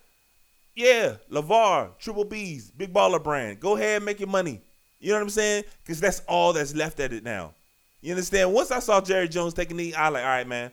Yeah, 0.75 1.17
LaVar, 1.31 1.99
Triple 1.99 2.25
B's, 2.25 2.71
Big 2.71 2.93
Baller 2.93 3.23
Brand. 3.23 3.61
Go 3.61 3.77
ahead 3.77 3.97
and 3.97 4.05
make 4.05 4.21
your 4.21 4.29
money. 4.29 4.63
You 5.01 5.11
know 5.11 5.17
what 5.17 5.23
I'm 5.23 5.31
saying? 5.31 5.65
Because 5.83 6.01
that's 6.01 6.21
all 6.29 6.53
that's 6.53 6.75
left 6.75 7.01
at 7.01 7.13
it 7.13 7.25
now. 7.25 7.53
You 8.01 8.13
understand? 8.13 8.53
Once 8.53 8.71
I 8.71 8.79
saw 8.79 9.01
Jerry 9.01 9.29
Jones 9.29 9.53
taking 9.53 9.77
the, 9.77 9.95
I 9.95 10.09
like, 10.09 10.23
all 10.23 10.29
right, 10.29 10.47
man. 10.47 10.73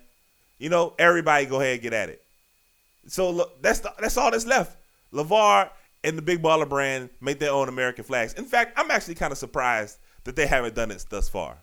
You 0.58 0.70
know, 0.70 0.94
everybody 0.98 1.46
go 1.46 1.60
ahead 1.60 1.74
and 1.74 1.82
get 1.82 1.94
at 1.94 2.10
it. 2.10 2.24
So 3.08 3.30
look, 3.30 3.62
that's 3.62 3.80
the, 3.80 3.94
that's 4.00 4.18
all 4.18 4.32
that's 4.32 4.46
left. 4.46 4.78
LaVar 5.14 5.70
and 6.04 6.18
the 6.18 6.22
Big 6.22 6.42
Baller 6.42 6.68
Brand 6.68 7.10
make 7.20 7.40
their 7.40 7.52
own 7.52 7.70
American 7.70 8.04
flags. 8.04 8.34
In 8.34 8.46
fact, 8.46 8.74
I'm 8.78 8.92
actually 8.92 9.16
kind 9.16 9.32
of 9.32 9.38
surprised 9.38 9.98
that 10.24 10.36
they 10.36 10.48
haven't 10.48 10.76
done 10.76 10.92
it 10.92 11.06
thus 11.10 11.30
far. 11.30 11.58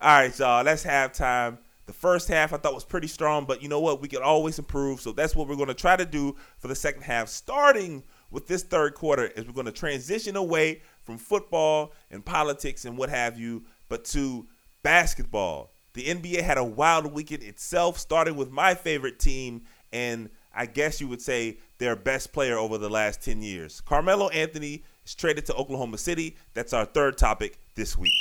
All 0.00 0.18
right, 0.18 0.38
y'all. 0.38 0.64
Let's 0.64 0.84
have 0.84 1.12
time. 1.12 1.58
The 1.86 1.92
first 1.92 2.28
half 2.28 2.52
I 2.52 2.58
thought 2.58 2.74
was 2.74 2.84
pretty 2.84 3.08
strong, 3.08 3.46
but 3.46 3.62
you 3.62 3.68
know 3.68 3.80
what? 3.80 4.00
We 4.00 4.08
can 4.08 4.22
always 4.22 4.58
improve. 4.58 5.00
So 5.00 5.12
that's 5.12 5.34
what 5.34 5.48
we're 5.48 5.56
going 5.56 5.68
to 5.68 5.74
try 5.74 5.96
to 5.96 6.04
do 6.04 6.36
for 6.58 6.68
the 6.68 6.74
second 6.74 7.02
half, 7.02 7.28
starting 7.28 8.04
with 8.30 8.46
this 8.46 8.62
third 8.62 8.94
quarter, 8.94 9.26
is 9.26 9.46
we're 9.46 9.54
going 9.54 9.66
to 9.66 9.72
transition 9.72 10.36
away 10.36 10.82
from 11.02 11.16
football 11.16 11.92
and 12.10 12.24
politics 12.24 12.84
and 12.84 12.98
what 12.98 13.08
have 13.08 13.38
you, 13.38 13.64
but 13.88 14.04
to 14.04 14.46
basketball. 14.82 15.72
The 15.94 16.04
NBA 16.04 16.42
had 16.42 16.58
a 16.58 16.64
wild 16.64 17.12
weekend 17.12 17.42
itself, 17.42 17.98
starting 17.98 18.36
with 18.36 18.50
my 18.50 18.74
favorite 18.74 19.18
team, 19.18 19.62
and 19.92 20.30
I 20.54 20.66
guess 20.66 21.00
you 21.00 21.08
would 21.08 21.22
say 21.22 21.58
their 21.78 21.96
best 21.96 22.32
player 22.32 22.58
over 22.58 22.78
the 22.78 22.88
last 22.88 23.22
10 23.22 23.42
years. 23.42 23.80
Carmelo 23.80 24.28
Anthony 24.30 24.82
is 25.04 25.14
traded 25.14 25.46
to 25.46 25.54
Oklahoma 25.54 25.98
City. 25.98 26.36
That's 26.54 26.72
our 26.72 26.84
third 26.84 27.16
topic 27.16 27.58
this 27.74 27.96
week. 27.96 28.12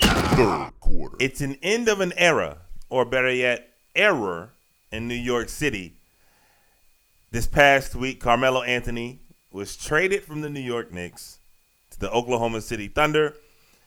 Third 0.00 0.72
quarter. 0.80 1.16
It's 1.20 1.40
an 1.40 1.56
end 1.62 1.88
of 1.88 2.00
an 2.00 2.12
era 2.16 2.58
or 2.88 3.04
better 3.04 3.32
yet, 3.32 3.68
error 3.94 4.50
in 4.90 5.08
New 5.08 5.14
York 5.14 5.48
City. 5.48 5.94
This 7.30 7.46
past 7.46 7.94
week, 7.94 8.20
Carmelo 8.20 8.62
Anthony 8.62 9.18
was 9.50 9.76
traded 9.76 10.22
from 10.22 10.40
the 10.40 10.48
New 10.48 10.60
York 10.60 10.92
Knicks 10.92 11.38
to 11.90 11.98
the 11.98 12.10
Oklahoma 12.10 12.60
City 12.60 12.88
Thunder 12.88 13.34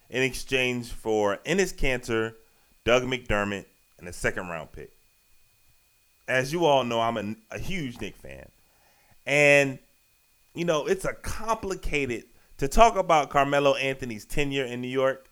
in 0.10 0.24
exchange 0.24 0.92
for 0.92 1.38
Enes 1.46 1.74
Kanter, 1.74 2.36
Doug 2.84 3.04
McDermott, 3.04 3.66
and 3.98 4.08
a 4.08 4.14
second 4.14 4.50
round 4.50 4.72
pick. 4.72 4.92
As 6.28 6.52
you 6.52 6.66
all 6.66 6.84
know, 6.84 7.00
I'm 7.00 7.18
a, 7.18 7.56
a 7.56 7.60
huge 7.60 8.00
Knick 8.02 8.16
fan. 8.18 8.48
And, 9.26 9.80
you 10.54 10.66
know, 10.66 10.86
it's 10.86 11.06
a 11.06 11.14
complicated 11.14 12.26
to 12.58 12.68
talk 12.68 12.96
about 12.98 13.30
Carmelo 13.30 13.76
Anthony's 13.76 14.26
tenure 14.26 14.66
in 14.66 14.82
New 14.82 14.88
York. 14.88 15.28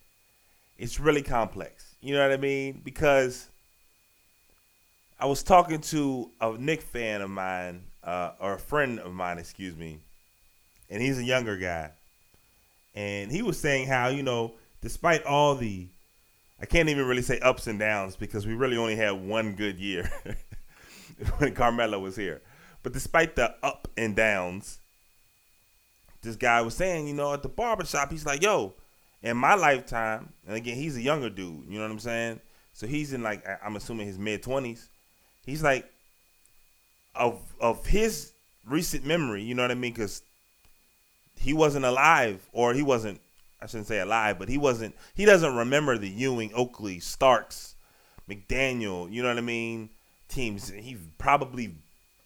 It's 0.78 1.00
really 1.00 1.22
complex. 1.22 1.96
You 2.02 2.14
know 2.14 2.22
what 2.22 2.32
I 2.32 2.38
mean? 2.38 2.82
Because 2.84 3.50
I 5.20 5.26
was 5.26 5.44
talking 5.44 5.80
to 5.82 6.30
a 6.42 6.58
Knick 6.58 6.82
fan 6.82 7.22
of 7.22 7.30
mine, 7.30 7.84
uh, 8.04 8.32
or 8.40 8.54
a 8.54 8.60
friend 8.60 9.00
of 9.00 9.14
mine, 9.14 9.38
excuse 9.38 9.76
me, 9.76 10.00
and 10.90 11.02
he's 11.02 11.18
a 11.18 11.24
younger 11.24 11.58
guy, 11.58 11.92
and 12.94 13.32
he 13.32 13.42
was 13.42 13.58
saying 13.60 13.88
how 13.88 14.10
you 14.10 14.24
know, 14.24 14.54
despite 14.82 15.24
all 15.24 15.56
the, 15.56 15.88
I 16.62 16.66
can't 16.66 16.90
even 16.90 17.08
really 17.08 17.22
say 17.22 17.40
ups 17.40 17.68
and 17.68 17.80
downs 17.80 18.18
because 18.18 18.46
we 18.46 18.54
really 18.54 18.78
only 18.78 18.96
had 18.98 19.12
one 19.12 19.54
good 19.54 19.80
year 19.80 20.12
when 21.38 21.54
Carmelo 21.54 22.00
was 22.00 22.16
here, 22.16 22.42
but 22.84 22.94
despite 22.94 23.36
the 23.36 23.56
up 23.64 23.88
and 23.98 24.16
downs, 24.16 24.80
this 26.22 26.36
guy 26.36 26.62
was 26.62 26.76
saying, 26.76 27.08
you 27.08 27.14
know, 27.14 27.34
at 27.34 27.44
the 27.44 27.50
barbershop, 27.50 28.12
he's 28.12 28.26
like, 28.26 28.42
yo, 28.42 28.74
in 29.22 29.38
my 29.38 29.56
lifetime, 29.56 30.34
and 30.48 30.56
again, 30.56 30.76
he's 30.76 30.98
a 30.98 31.02
younger 31.02 31.30
dude, 31.30 31.66
you 31.68 31.78
know 31.78 31.84
what 31.86 31.92
I'm 31.92 32.00
saying? 32.00 32.40
So 32.74 32.88
he's 32.88 33.14
in 33.14 33.24
like, 33.24 33.46
I'm 33.64 33.76
assuming 33.76 34.08
his 34.08 34.20
mid 34.20 34.44
20s 34.44 34.88
he's 35.46 35.64
like 35.64 35.90
of 37.16 37.40
of 37.60 37.86
his 37.86 38.34
recent 38.68 39.06
memory, 39.06 39.44
you 39.44 39.56
know 39.56 39.62
what 39.62 39.72
I 39.72 39.76
mean? 39.76 39.94
Because 39.94 40.22
he 41.36 41.54
wasn't 41.54 41.86
alive, 41.86 42.48
or 42.52 42.74
he 42.74 42.82
wasn't. 42.82 43.22
I 43.62 43.68
shouldn't 43.68 43.88
say 43.88 44.00
alive, 44.00 44.38
but 44.38 44.50
he 44.50 44.58
wasn't. 44.58 44.96
He 45.14 45.26
doesn't 45.26 45.56
remember 45.56 45.98
the 45.98 46.10
Ewing, 46.10 46.52
Oakley, 46.54 47.00
Starks, 47.00 47.76
McDaniel. 48.30 49.12
You 49.12 49.24
know 49.24 49.30
what 49.30 49.38
I 49.38 49.42
mean? 49.42 49.90
Teams. 50.28 50.70
He 50.70 50.98
probably 51.18 51.76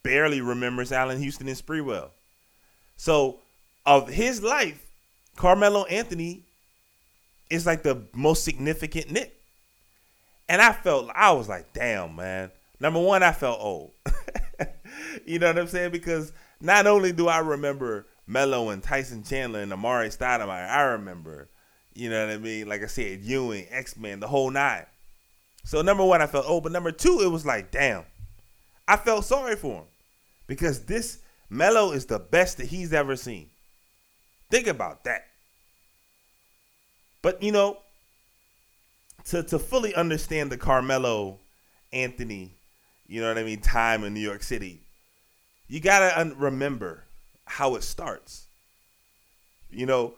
barely 0.04 0.42
remembers 0.42 0.92
Allan 0.92 1.20
Houston 1.20 1.48
and 1.48 1.58
Sprewell. 1.58 2.10
So, 2.96 3.40
of 3.86 4.10
his 4.10 4.42
life, 4.42 4.86
Carmelo 5.36 5.86
Anthony 5.86 6.44
is 7.50 7.66
like 7.66 7.84
the 7.84 8.04
most 8.14 8.44
significant 8.44 9.12
Knick. 9.12 9.36
And 10.48 10.62
I 10.62 10.74
felt 10.74 11.10
I 11.14 11.32
was 11.32 11.48
like, 11.48 11.74
damn, 11.74 12.16
man. 12.16 12.52
Number 12.80 13.00
one, 13.00 13.24
I 13.24 13.32
felt 13.32 13.60
old. 13.62 13.92
you 15.26 15.40
know 15.40 15.48
what 15.48 15.60
I'm 15.60 15.68
saying? 15.68 15.92
Because 15.92 16.34
not 16.60 16.88
only 16.88 17.12
do 17.12 17.28
I 17.28 17.40
remember 17.40 18.08
Melo 18.26 18.70
and 18.70 18.82
Tyson 18.82 19.24
Chandler 19.24 19.62
and 19.62 19.72
Amar'e 19.72 20.16
Stoudemire, 20.16 20.70
I 20.70 20.82
remember, 20.82 21.50
you 21.94 22.10
know 22.10 22.26
what 22.26 22.34
I 22.34 22.38
mean? 22.38 22.68
Like 22.68 22.84
I 22.84 22.88
said, 22.88 23.22
Ewing, 23.22 23.68
X 23.70 23.98
Men, 23.98 24.20
the 24.20 24.28
whole 24.28 24.50
nine. 24.50 24.86
So 25.70 25.84
number 25.84 26.04
one, 26.04 26.20
I 26.20 26.26
felt 26.26 26.50
old, 26.50 26.64
but 26.64 26.72
number 26.72 26.92
two, 26.92 27.20
it 27.22 27.28
was 27.30 27.46
like, 27.46 27.70
damn, 27.70 28.04
I 28.88 28.98
felt 28.98 29.24
sorry 29.24 29.56
for 29.56 29.76
him 29.76 29.86
because 30.48 30.86
this 30.86 31.20
Melo 31.48 31.92
is 31.92 32.08
the 32.08 32.18
best 32.18 32.58
that 32.58 32.66
he's 32.66 32.92
ever 32.92 33.16
seen. 33.16 33.52
Think 34.50 34.66
about 34.66 35.04
that. 35.04 35.28
But 37.22 37.44
you 37.44 37.52
know, 37.52 37.78
to 39.26 39.44
to 39.44 39.60
fully 39.60 39.94
understand 39.94 40.52
the 40.52 40.58
Carmelo 40.58 41.38
Anthony 41.94 42.50
you 43.08 43.22
know 43.22 43.28
what 43.28 43.38
I 43.38 43.44
mean, 43.44 43.62
time 43.62 44.04
in 44.04 44.16
New 44.16 44.20
York 44.20 44.42
City, 44.42 44.82
you 45.68 45.80
got 45.80 46.00
to 46.00 46.20
un- 46.20 46.36
remember 46.36 47.04
how 47.46 47.76
it 47.76 47.84
starts. 47.84 48.48
You 49.70 49.86
know, 49.86 50.16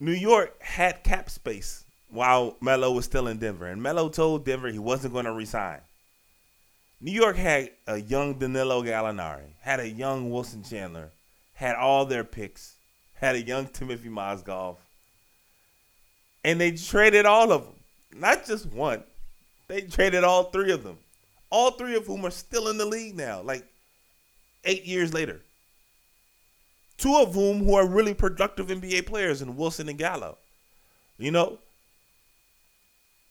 New 0.00 0.10
York 0.10 0.60
had 0.60 1.04
cap 1.04 1.30
space 1.30 1.84
while 2.10 2.56
Melo 2.60 2.92
was 2.92 3.04
still 3.04 3.28
in 3.28 3.38
Denver, 3.38 3.66
and 3.66 3.82
Melo 3.82 4.08
told 4.08 4.44
Denver 4.44 4.68
he 4.68 4.78
wasn't 4.78 5.12
going 5.12 5.24
to 5.24 5.32
resign. 5.32 5.80
New 7.00 7.12
York 7.12 7.36
had 7.36 7.70
a 7.86 7.98
young 7.98 8.38
Danilo 8.38 8.82
Gallinari, 8.82 9.54
had 9.60 9.80
a 9.80 9.88
young 9.88 10.30
Wilson 10.30 10.62
Chandler, 10.62 11.10
had 11.54 11.76
all 11.76 12.04
their 12.04 12.24
picks, 12.24 12.76
had 13.14 13.36
a 13.36 13.42
young 13.42 13.66
Timofey 13.66 14.10
Mozgov, 14.10 14.76
and 16.44 16.60
they 16.60 16.72
traded 16.72 17.26
all 17.26 17.52
of 17.52 17.64
them, 17.64 17.74
not 18.14 18.44
just 18.44 18.66
one. 18.66 19.02
They 19.68 19.82
traded 19.82 20.24
all 20.24 20.44
three 20.44 20.72
of 20.72 20.82
them 20.82 20.98
all 21.50 21.72
three 21.72 21.96
of 21.96 22.06
whom 22.06 22.24
are 22.24 22.30
still 22.30 22.68
in 22.68 22.78
the 22.78 22.86
league 22.86 23.16
now, 23.16 23.42
like 23.42 23.64
eight 24.64 24.84
years 24.84 25.12
later. 25.12 25.40
Two 26.96 27.16
of 27.16 27.34
whom 27.34 27.64
who 27.64 27.74
are 27.74 27.86
really 27.86 28.14
productive 28.14 28.68
NBA 28.68 29.06
players 29.06 29.42
in 29.42 29.56
Wilson 29.56 29.88
and 29.88 29.98
Gallo. 29.98 30.38
You 31.18 31.30
know? 31.30 31.58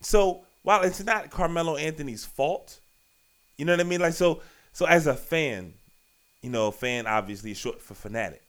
So 0.02 0.46
while 0.64 0.84
it's 0.84 1.04
not 1.04 1.30
Carmelo 1.30 1.76
Anthony's 1.76 2.26
fault, 2.26 2.80
you 3.58 3.66
know 3.66 3.74
what 3.74 3.80
I 3.82 3.84
mean? 3.84 4.02
Like 4.02 4.14
so 4.14 4.42
so 4.72 4.86
as 4.86 5.08
a 5.08 5.16
fan, 5.16 5.74
you 6.42 6.50
know, 6.50 6.72
fan 6.72 7.08
obviously 7.08 7.52
is 7.52 7.58
short 7.58 7.82
for 7.82 7.94
fanatic. 7.94 8.42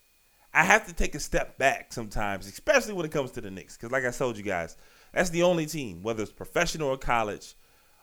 I 0.52 0.64
have 0.64 0.86
to 0.86 0.92
take 0.92 1.14
a 1.14 1.20
step 1.20 1.58
back 1.58 1.92
sometimes, 1.92 2.46
especially 2.46 2.94
when 2.94 3.06
it 3.06 3.12
comes 3.12 3.30
to 3.32 3.40
the 3.40 3.50
Knicks. 3.50 3.76
Because 3.76 3.92
like 3.92 4.04
I 4.04 4.10
told 4.10 4.36
you 4.36 4.42
guys, 4.42 4.76
that's 5.12 5.30
the 5.30 5.42
only 5.42 5.66
team, 5.66 6.02
whether 6.02 6.22
it's 6.22 6.32
professional 6.32 6.88
or 6.88 6.96
college, 6.96 7.54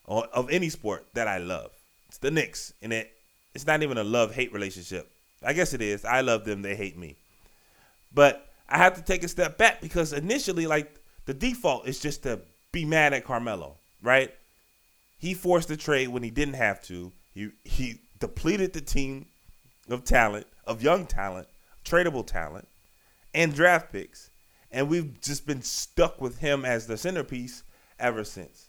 or 0.05 0.25
of 0.27 0.49
any 0.49 0.69
sport 0.69 1.05
that 1.13 1.27
I 1.27 1.37
love. 1.39 1.71
It's 2.07 2.17
the 2.17 2.31
Knicks, 2.31 2.73
and 2.81 2.93
it 2.93 3.11
it's 3.53 3.65
not 3.65 3.83
even 3.83 3.97
a 3.97 4.03
love 4.03 4.33
hate 4.33 4.53
relationship. 4.53 5.09
I 5.43 5.53
guess 5.53 5.73
it 5.73 5.81
is. 5.81 6.05
I 6.05 6.21
love 6.21 6.45
them, 6.45 6.61
they 6.61 6.75
hate 6.75 6.97
me. 6.97 7.15
But 8.13 8.49
I 8.69 8.77
have 8.77 8.95
to 8.95 9.01
take 9.01 9.23
a 9.23 9.27
step 9.27 9.57
back 9.57 9.81
because 9.81 10.13
initially, 10.13 10.67
like 10.67 10.99
the 11.25 11.33
default 11.33 11.87
is 11.87 11.99
just 11.99 12.23
to 12.23 12.39
be 12.77 12.85
mad 12.85 13.11
at 13.11 13.25
Carmelo, 13.25 13.75
right? 14.03 14.31
He 15.17 15.33
forced 15.33 15.67
the 15.67 15.77
trade 15.77 16.09
when 16.09 16.21
he 16.21 16.29
didn't 16.29 16.53
have 16.53 16.83
to. 16.83 17.11
He 17.33 17.49
he 17.63 18.01
depleted 18.19 18.73
the 18.73 18.81
team 18.81 19.25
of 19.89 20.03
talent, 20.03 20.45
of 20.65 20.83
young 20.83 21.07
talent, 21.07 21.47
tradable 21.83 22.25
talent, 22.25 22.67
and 23.33 23.53
draft 23.53 23.91
picks. 23.91 24.29
And 24.71 24.89
we've 24.89 25.19
just 25.21 25.47
been 25.47 25.63
stuck 25.63 26.21
with 26.21 26.37
him 26.37 26.65
as 26.65 26.85
the 26.85 26.97
centerpiece 26.97 27.63
ever 27.99 28.23
since. 28.23 28.67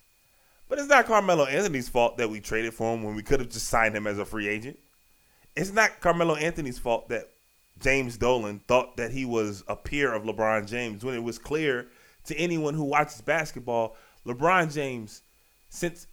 But 0.67 0.79
it's 0.79 0.87
not 0.87 1.05
Carmelo 1.05 1.45
Anthony's 1.45 1.89
fault 1.89 2.17
that 2.17 2.29
we 2.31 2.39
traded 2.39 2.73
for 2.73 2.93
him 2.93 3.03
when 3.03 3.15
we 3.15 3.21
could 3.21 3.39
have 3.39 3.49
just 3.49 3.67
signed 3.67 3.95
him 3.95 4.07
as 4.07 4.17
a 4.17 4.25
free 4.25 4.47
agent. 4.47 4.79
It's 5.55 5.73
not 5.73 5.99
Carmelo 5.99 6.35
Anthony's 6.35 6.79
fault 6.79 7.09
that 7.09 7.29
James 7.79 8.17
Dolan 8.17 8.61
thought 8.67 8.97
that 8.97 9.11
he 9.11 9.25
was 9.25 9.63
a 9.67 9.75
peer 9.75 10.13
of 10.13 10.23
LeBron 10.23 10.67
James 10.67 11.03
when 11.03 11.15
it 11.15 11.23
was 11.23 11.37
clear 11.37 11.87
to 12.29 12.37
anyone 12.37 12.73
who 12.73 12.83
watches 12.83 13.21
basketball, 13.21 13.95
LeBron 14.25 14.73
James, 14.73 15.21
since 15.69 16.07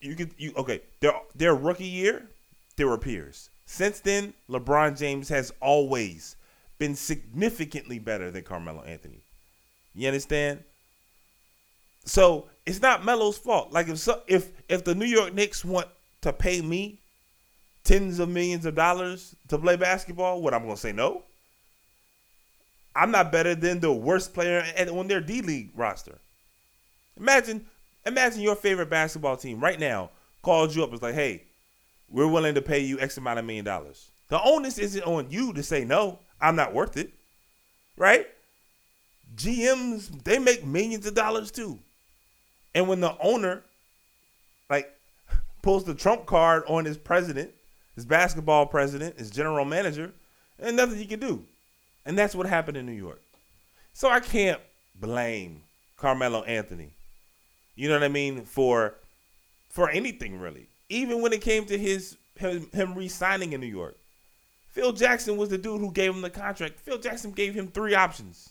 you 0.00 0.14
could 0.14 0.30
you 0.38 0.52
okay, 0.56 0.82
their 1.00 1.12
their 1.34 1.54
rookie 1.54 1.84
year, 1.84 2.28
they 2.76 2.84
were 2.84 2.98
peers. 2.98 3.50
Since 3.64 4.00
then, 4.00 4.34
LeBron 4.48 4.96
James 4.96 5.28
has 5.30 5.52
always 5.60 6.36
been 6.78 6.94
significantly 6.94 7.98
better 7.98 8.30
than 8.30 8.44
Carmelo 8.44 8.82
Anthony. 8.82 9.24
You 9.94 10.08
understand? 10.08 10.62
So 12.04 12.48
it's 12.64 12.80
not 12.80 13.04
Melo's 13.04 13.38
fault. 13.38 13.72
Like 13.72 13.88
if 13.88 13.98
so, 13.98 14.22
if 14.26 14.50
if 14.68 14.84
the 14.84 14.94
New 14.94 15.06
York 15.06 15.34
Knicks 15.34 15.64
want 15.64 15.88
to 16.20 16.32
pay 16.32 16.60
me 16.60 17.00
tens 17.82 18.18
of 18.18 18.28
millions 18.28 18.66
of 18.66 18.74
dollars 18.74 19.34
to 19.48 19.58
play 19.58 19.76
basketball, 19.76 20.42
what 20.42 20.54
I'm 20.54 20.62
to 20.74 20.76
say 20.76 20.92
no? 20.92 21.24
I'm 22.96 23.10
not 23.10 23.30
better 23.30 23.54
than 23.54 23.80
the 23.80 23.92
worst 23.92 24.32
player 24.32 24.64
on 24.90 25.06
their 25.06 25.20
D 25.20 25.42
League 25.42 25.70
roster. 25.74 26.18
Imagine, 27.18 27.66
imagine 28.06 28.40
your 28.40 28.56
favorite 28.56 28.90
basketball 28.90 29.36
team 29.36 29.60
right 29.60 29.78
now 29.78 30.10
called 30.42 30.74
you 30.74 30.82
up. 30.82 30.92
It's 30.92 31.02
like, 31.02 31.14
hey, 31.14 31.42
we're 32.10 32.26
willing 32.26 32.54
to 32.54 32.62
pay 32.62 32.80
you 32.80 32.98
X 32.98 33.18
amount 33.18 33.38
of 33.38 33.44
million 33.44 33.64
dollars. 33.64 34.10
The 34.28 34.42
onus 34.42 34.78
isn't 34.78 35.02
on 35.04 35.30
you 35.30 35.52
to 35.52 35.62
say 35.62 35.84
no. 35.84 36.18
I'm 36.40 36.56
not 36.56 36.72
worth 36.74 36.96
it, 36.96 37.12
right? 37.96 38.26
GMs 39.36 40.24
they 40.24 40.38
make 40.38 40.64
millions 40.64 41.06
of 41.06 41.14
dollars 41.14 41.50
too, 41.50 41.78
and 42.74 42.88
when 42.88 43.00
the 43.00 43.16
owner, 43.20 43.62
like, 44.70 44.90
pulls 45.62 45.84
the 45.84 45.94
trump 45.94 46.26
card 46.26 46.62
on 46.66 46.84
his 46.84 46.96
president, 46.96 47.50
his 47.94 48.04
basketball 48.04 48.66
president, 48.66 49.18
his 49.18 49.30
general 49.30 49.64
manager, 49.64 50.12
and 50.58 50.76
nothing 50.76 50.98
he 50.98 51.06
can 51.06 51.20
do. 51.20 51.44
And 52.06 52.16
that's 52.16 52.34
what 52.34 52.46
happened 52.46 52.76
in 52.76 52.86
New 52.86 52.92
York. 52.92 53.20
So 53.92 54.08
I 54.08 54.20
can't 54.20 54.60
blame 54.98 55.62
Carmelo 55.96 56.44
Anthony. 56.44 56.90
You 57.74 57.88
know 57.88 57.96
what 57.96 58.04
I 58.04 58.08
mean? 58.08 58.44
For 58.44 58.94
for 59.68 59.90
anything 59.90 60.40
really. 60.40 60.68
Even 60.88 61.20
when 61.20 61.32
it 61.32 61.42
came 61.42 61.66
to 61.66 61.76
his 61.76 62.16
him, 62.36 62.70
him 62.72 62.94
re-signing 62.94 63.52
in 63.52 63.60
New 63.60 63.66
York. 63.66 63.96
Phil 64.68 64.92
Jackson 64.92 65.36
was 65.36 65.48
the 65.48 65.58
dude 65.58 65.80
who 65.80 65.90
gave 65.90 66.14
him 66.14 66.22
the 66.22 66.30
contract. 66.30 66.78
Phil 66.78 66.98
Jackson 66.98 67.32
gave 67.32 67.54
him 67.54 67.68
three 67.68 67.94
options. 67.94 68.50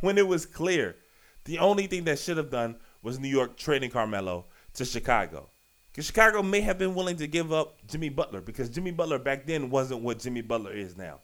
When 0.00 0.18
it 0.18 0.28
was 0.28 0.46
clear, 0.46 0.96
the 1.44 1.58
only 1.58 1.86
thing 1.86 2.04
that 2.04 2.18
should 2.18 2.36
have 2.36 2.50
done 2.50 2.76
was 3.02 3.18
New 3.18 3.28
York 3.28 3.56
trading 3.56 3.90
Carmelo 3.90 4.44
to 4.74 4.84
Chicago. 4.84 5.48
Because 5.90 6.06
Chicago 6.06 6.42
may 6.42 6.60
have 6.60 6.78
been 6.78 6.94
willing 6.94 7.16
to 7.16 7.26
give 7.26 7.52
up 7.52 7.78
Jimmy 7.86 8.10
Butler 8.10 8.40
because 8.40 8.68
Jimmy 8.68 8.90
Butler 8.90 9.18
back 9.18 9.46
then 9.46 9.70
wasn't 9.70 10.02
what 10.02 10.18
Jimmy 10.18 10.42
Butler 10.42 10.72
is 10.72 10.96
now. 10.96 11.20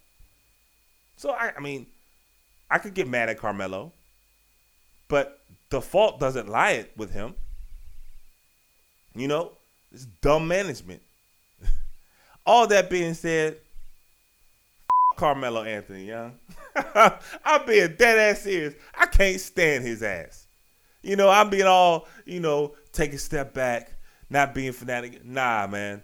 So 1.21 1.33
I, 1.33 1.53
I 1.55 1.61
mean, 1.61 1.87
I 2.71 2.79
could 2.79 2.95
get 2.95 3.07
mad 3.07 3.29
at 3.29 3.37
Carmelo, 3.37 3.93
but 5.07 5.39
the 5.68 5.83
fault 5.83 6.18
doesn't 6.18 6.49
lie 6.49 6.71
it 6.71 6.93
with 6.97 7.12
him. 7.12 7.35
You 9.14 9.29
know, 9.29 9.53
it's 9.93 10.07
dumb 10.23 10.49
management. 10.49 11.03
All 12.47 12.66
that 12.68 12.89
being 12.89 13.12
said, 13.12 13.59
Carmelo 15.16 15.62
Anthony, 15.62 16.07
young. 16.07 16.39
I'm 17.45 17.66
being 17.66 17.97
dead 17.99 18.18
ass 18.18 18.41
serious. 18.41 18.73
I 18.99 19.05
can't 19.05 19.39
stand 19.39 19.85
his 19.85 20.03
ass. 20.03 20.47
You 21.03 21.16
know, 21.16 21.29
I'm 21.29 21.51
being 21.51 21.66
all, 21.66 22.09
you 22.25 22.41
know, 22.41 22.77
take 22.93 23.12
a 23.12 23.18
step 23.18 23.53
back, 23.53 23.93
not 24.31 24.55
being 24.55 24.73
fanatic. 24.73 25.23
Nah, 25.23 25.66
man. 25.66 26.01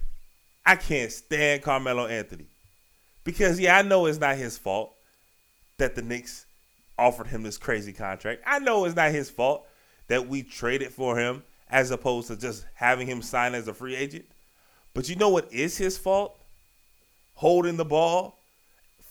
I 0.66 0.76
can't 0.76 1.10
stand 1.10 1.62
Carmelo 1.62 2.06
Anthony. 2.06 2.48
Because, 3.24 3.58
yeah, 3.58 3.78
I 3.78 3.82
know 3.82 4.04
it's 4.04 4.18
not 4.18 4.36
his 4.36 4.58
fault 4.58 4.92
that 5.78 5.94
the 5.94 6.02
Knicks 6.02 6.46
offered 6.98 7.26
him 7.26 7.42
this 7.42 7.58
crazy 7.58 7.92
contract. 7.92 8.42
I 8.46 8.58
know 8.58 8.84
it's 8.84 8.96
not 8.96 9.10
his 9.10 9.30
fault 9.30 9.66
that 10.08 10.28
we 10.28 10.42
traded 10.42 10.92
for 10.92 11.18
him 11.18 11.42
as 11.68 11.90
opposed 11.90 12.28
to 12.28 12.36
just 12.36 12.64
having 12.74 13.06
him 13.06 13.22
sign 13.22 13.54
as 13.54 13.68
a 13.68 13.74
free 13.74 13.96
agent. 13.96 14.24
But 14.94 15.08
you 15.08 15.16
know 15.16 15.28
what 15.28 15.52
is 15.52 15.76
his 15.76 15.98
fault? 15.98 16.38
Holding 17.34 17.76
the 17.76 17.84
ball 17.84 18.38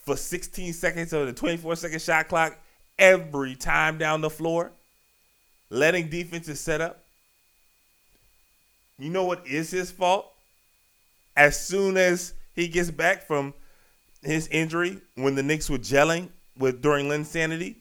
for 0.04 0.18
16 0.18 0.74
seconds 0.74 1.14
of 1.14 1.28
the 1.28 1.34
24 1.34 1.76
second 1.76 2.02
shot 2.02 2.28
clock 2.28 2.58
every 2.98 3.56
time 3.56 3.98
down 3.98 4.22
the 4.22 4.30
floor, 4.30 4.72
letting 5.70 6.10
defenses 6.10 6.60
set 6.60 6.82
up. 6.82 7.04
You 8.98 9.10
know 9.10 9.26
what 9.26 9.46
is 9.46 9.72
his 9.72 9.92
fault? 9.92 10.32
As 11.36 11.60
soon 11.60 11.98
as 11.98 12.34
he 12.56 12.68
gets 12.70 12.90
back 12.90 13.28
from 13.28 13.54
his 14.24 14.48
injury, 14.48 15.02
when 15.16 15.36
the 15.36 15.44
Knicks 15.44 15.70
were 15.70 15.78
gelling 15.78 16.30
with 16.58 16.82
during 16.82 17.08
Linsanity, 17.08 17.76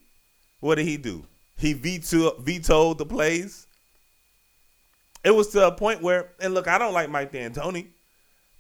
what 0.61 0.77
did 0.77 0.87
he 0.87 0.97
do? 0.97 1.25
He 1.57 1.73
vetoed, 1.73 2.39
vetoed 2.41 2.99
the 2.99 3.07
plays. 3.07 3.67
It 5.25 5.35
was 5.35 5.49
to 5.49 5.67
a 5.67 5.73
point 5.73 6.03
where, 6.03 6.31
and 6.41 6.53
look, 6.55 6.69
I 6.69 6.79
don't 6.79 6.93
like 6.93 7.09
Mike 7.09 7.33
D'Antoni, 7.33 7.87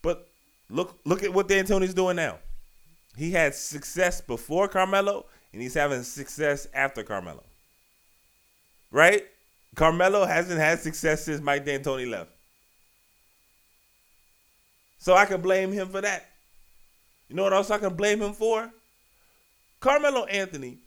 but 0.03 0.29
look, 0.71 0.99
look 1.05 1.23
at 1.23 1.33
what 1.33 1.49
D'Antoni's 1.49 1.95
doing 1.95 2.17
now. 2.17 2.39
He 3.17 3.31
had 3.31 3.55
success 3.55 4.21
before 4.21 4.69
Carmelo, 4.69 5.27
and 5.53 5.61
he's 5.61 5.75
having 5.75 6.03
success 6.03 6.67
after 6.75 7.03
Carmelo. 7.03 7.45
Right? 8.91 9.25
Carmelo 9.75 10.25
hasn't 10.25 10.59
had 10.59 10.81
success 10.81 11.25
since 11.25 11.41
Mike 11.41 11.65
D'Antoni 11.65 12.09
left. 12.09 12.31
So 14.99 15.15
I 15.15 15.27
can 15.27 15.41
blame 15.43 15.73
him 15.73 15.89
for 15.89 16.01
that. 16.01 16.29
You 17.29 17.37
know 17.37 17.43
what 17.43 17.53
else 17.53 17.71
I 17.71 17.79
can 17.79 17.95
blame 17.95 18.23
him 18.23 18.33
for? 18.33 18.71
Carmelo 19.85 20.25
Anthony, 20.25 20.79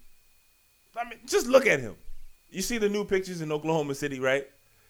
I 0.99 1.07
mean, 1.07 1.19
just 1.27 1.45
look 1.45 1.67
at 1.67 1.79
him. 1.79 1.95
You 2.49 2.63
see 2.63 2.79
the 2.79 2.89
new 2.89 3.05
pictures 3.05 3.41
in 3.41 3.51
Oklahoma 3.51 3.93
City, 3.93 4.19
right? 4.19 4.47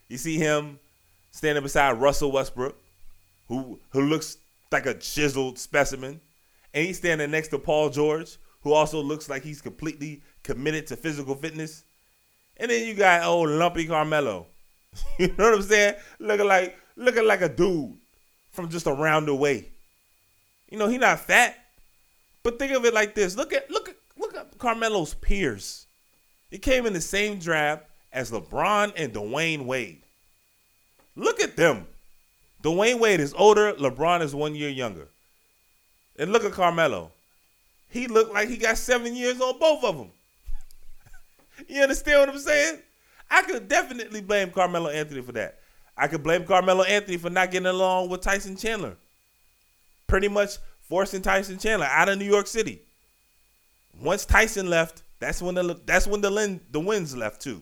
You 0.07 0.17
see 0.17 0.37
him 0.37 0.79
standing 1.31 1.61
beside 1.61 1.99
Russell 1.99 2.31
Westbrook, 2.31 2.77
who 3.49 3.81
who 3.89 4.03
looks 4.03 4.37
like 4.71 4.85
a 4.85 4.93
chiseled 4.93 5.59
specimen, 5.59 6.21
and 6.73 6.85
he's 6.85 6.99
standing 6.99 7.29
next 7.29 7.49
to 7.49 7.59
Paul 7.59 7.89
George, 7.89 8.37
who 8.61 8.71
also 8.71 9.01
looks 9.01 9.29
like 9.29 9.43
he's 9.43 9.61
completely 9.61 10.21
committed 10.41 10.87
to 10.87 10.95
physical 10.95 11.35
fitness. 11.35 11.83
And 12.55 12.71
then 12.71 12.87
you 12.87 12.93
got 12.93 13.23
old 13.23 13.49
lumpy 13.49 13.87
Carmelo. 13.87 14.47
you 15.19 15.27
know 15.27 15.49
what 15.49 15.55
I'm 15.55 15.61
saying? 15.63 15.95
Looking 16.19 16.47
like 16.47 16.77
looking 16.95 17.25
like 17.25 17.41
a 17.41 17.49
dude 17.49 17.97
from 18.51 18.69
just 18.69 18.87
around 18.87 19.25
the 19.25 19.35
way. 19.35 19.67
You 20.69 20.77
know, 20.77 20.87
he's 20.87 21.01
not 21.01 21.19
fat. 21.19 21.57
But 22.47 22.59
think 22.59 22.71
of 22.71 22.85
it 22.85 22.93
like 22.93 23.13
this. 23.13 23.35
Look 23.35 23.51
at 23.51 23.69
look 23.69 23.86
Carmelo's 24.57 25.13
peers. 25.13 25.85
He 26.49 26.57
came 26.57 26.85
in 26.85 26.93
the 26.93 27.01
same 27.01 27.39
draft 27.39 27.85
as 28.11 28.31
LeBron 28.31 28.93
and 28.95 29.13
Dwyane 29.13 29.65
Wade. 29.65 30.01
Look 31.15 31.41
at 31.41 31.55
them. 31.55 31.87
Dwyane 32.63 32.99
Wade 32.99 33.19
is 33.19 33.33
older, 33.37 33.73
LeBron 33.73 34.21
is 34.21 34.33
one 34.33 34.55
year 34.55 34.69
younger. 34.69 35.07
And 36.17 36.31
look 36.31 36.43
at 36.43 36.51
Carmelo. 36.51 37.11
He 37.89 38.07
looked 38.07 38.33
like 38.33 38.49
he 38.49 38.57
got 38.57 38.77
seven 38.77 39.15
years 39.15 39.39
on 39.39 39.59
both 39.59 39.83
of 39.83 39.97
them. 39.97 40.09
you 41.67 41.81
understand 41.81 42.19
what 42.19 42.29
I'm 42.29 42.39
saying? 42.39 42.79
I 43.29 43.41
could 43.43 43.67
definitely 43.67 44.21
blame 44.21 44.51
Carmelo 44.51 44.89
Anthony 44.89 45.21
for 45.21 45.33
that. 45.33 45.59
I 45.97 46.07
could 46.07 46.23
blame 46.23 46.45
Carmelo 46.45 46.83
Anthony 46.83 47.17
for 47.17 47.29
not 47.29 47.51
getting 47.51 47.67
along 47.67 48.09
with 48.09 48.21
Tyson 48.21 48.55
Chandler. 48.55 48.95
Pretty 50.05 50.27
much 50.27 50.57
forcing 50.81 51.21
Tyson 51.21 51.57
Chandler 51.57 51.87
out 51.87 52.09
of 52.09 52.17
New 52.17 52.25
York 52.25 52.47
City. 52.47 52.81
Once 54.01 54.25
Tyson 54.25 54.69
left, 54.69 55.03
that's 55.19 55.41
when 55.41 55.55
the 55.55 55.79
that's 55.85 56.07
when 56.07 56.21
the 56.21 56.59
the 56.71 56.79
wins 56.79 57.15
left 57.15 57.41
too. 57.41 57.61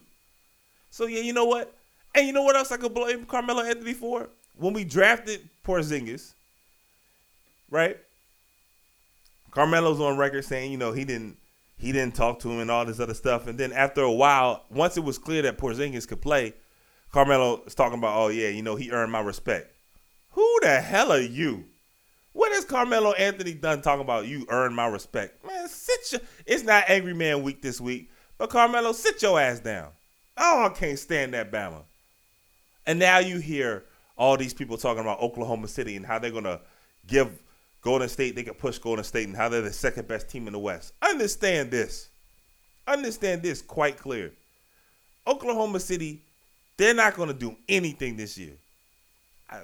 So 0.89 1.05
yeah, 1.05 1.21
you 1.21 1.33
know 1.33 1.45
what? 1.45 1.73
And 2.13 2.27
you 2.27 2.33
know 2.33 2.43
what 2.43 2.55
else 2.55 2.71
I 2.71 2.77
could 2.77 2.93
blame 2.93 3.25
Carmelo 3.25 3.63
Anthony 3.63 3.93
for? 3.93 4.29
When 4.57 4.73
we 4.73 4.83
drafted 4.83 5.47
Porzingis, 5.65 6.33
right? 7.69 7.97
Carmelo's 9.51 9.99
on 9.99 10.17
record 10.17 10.45
saying, 10.45 10.71
you 10.71 10.77
know, 10.77 10.91
he 10.91 11.05
didn't 11.05 11.38
he 11.77 11.91
didn't 11.91 12.15
talk 12.15 12.39
to 12.39 12.49
him 12.49 12.59
and 12.59 12.71
all 12.71 12.86
this 12.86 12.99
other 12.99 13.13
stuff. 13.13 13.47
And 13.47 13.57
then 13.57 13.73
after 13.73 14.01
a 14.01 14.11
while, 14.11 14.63
once 14.69 14.97
it 14.97 15.03
was 15.03 15.17
clear 15.17 15.41
that 15.43 15.57
Porzingis 15.57 16.07
could 16.07 16.21
play, 16.21 16.53
Carmelo 17.11 17.57
talking 17.75 17.99
about, 17.99 18.17
oh 18.17 18.27
yeah, 18.29 18.49
you 18.49 18.61
know, 18.61 18.75
he 18.75 18.91
earned 18.91 19.11
my 19.11 19.21
respect. 19.21 19.73
Who 20.31 20.59
the 20.61 20.81
hell 20.81 21.11
are 21.11 21.19
you? 21.19 21.65
What 22.36 22.51
has 22.51 22.65
Carmelo 22.65 23.13
Anthony 23.13 23.53
done 23.53 23.81
talking 23.81 24.01
about 24.01 24.27
you 24.27 24.45
earn 24.49 24.73
my 24.73 24.88
respect? 24.88 25.41
Man, 25.47 25.69
sit 25.69 26.11
your 26.11 26.21
it's 26.45 26.63
not 26.63 26.83
angry 26.89 27.13
man 27.13 27.43
week 27.43 27.61
this 27.61 27.79
week, 27.79 28.11
but 28.38 28.49
Carmelo, 28.49 28.91
sit 28.91 29.21
your 29.21 29.39
ass 29.39 29.61
down. 29.61 29.88
Oh, 30.36 30.65
I 30.65 30.69
can't 30.77 30.99
stand 30.99 31.33
that 31.33 31.49
Bama. 31.49 31.83
And 32.86 32.99
now 32.99 33.19
you 33.19 33.39
hear 33.39 33.86
all 34.17 34.36
these 34.36 34.53
people 34.53 34.75
talking 34.75 34.99
about 34.99 35.21
Oklahoma 35.21 35.69
City 35.69 35.95
and 35.95 36.05
how 36.05 36.19
they're 36.19 36.29
gonna 36.29 36.59
give 37.07 37.29
Golden 37.79 38.09
State, 38.09 38.36
they 38.36 38.43
can 38.43 38.55
push 38.55 38.79
Golden 38.79 39.05
State 39.05 39.27
and 39.27 39.38
how 39.38 39.47
they're 39.47 39.61
the 39.61 39.71
second 39.71 40.09
best 40.09 40.27
team 40.29 40.45
in 40.47 40.51
the 40.51 40.59
West. 40.59 40.91
Understand 41.01 41.71
this. 41.71 42.09
Understand 42.86 43.43
this 43.43 43.61
quite 43.61 43.97
clear. 43.97 44.33
Oklahoma 45.25 45.79
City, 45.79 46.21
they're 46.75 46.93
not 46.93 47.15
gonna 47.15 47.33
do 47.33 47.55
anything 47.69 48.17
this 48.17 48.38
year. 48.38 48.55
I, 49.49 49.61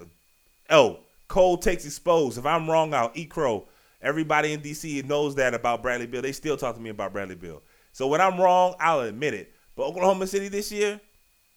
oh, 0.70 1.02
Cole 1.32 1.58
takes 1.58 1.86
exposed. 1.86 2.38
If 2.38 2.46
I'm 2.46 2.70
wrong, 2.70 2.94
I'll 2.94 3.14
eat 3.14 3.30
crow. 3.30 3.66
Everybody 4.02 4.52
in 4.52 4.60
DC 4.60 5.06
knows 5.06 5.34
that 5.36 5.54
about 5.54 5.82
Bradley 5.82 6.06
Beal. 6.06 6.22
They 6.22 6.34
still 6.34 6.58
talk 6.58 6.76
to 6.76 6.82
me 6.82 6.90
about 6.90 7.14
Bradley 7.14 7.36
Beal. 7.36 7.62
So 7.94 8.08
when 8.08 8.20
I'm 8.20 8.38
wrong, 8.38 8.76
I'll 8.82 9.00
admit 9.00 9.34
it. 9.34 9.54
But 9.78 9.84
Oklahoma 9.84 10.28
City 10.28 10.50
this 10.50 10.74
year, 10.74 11.00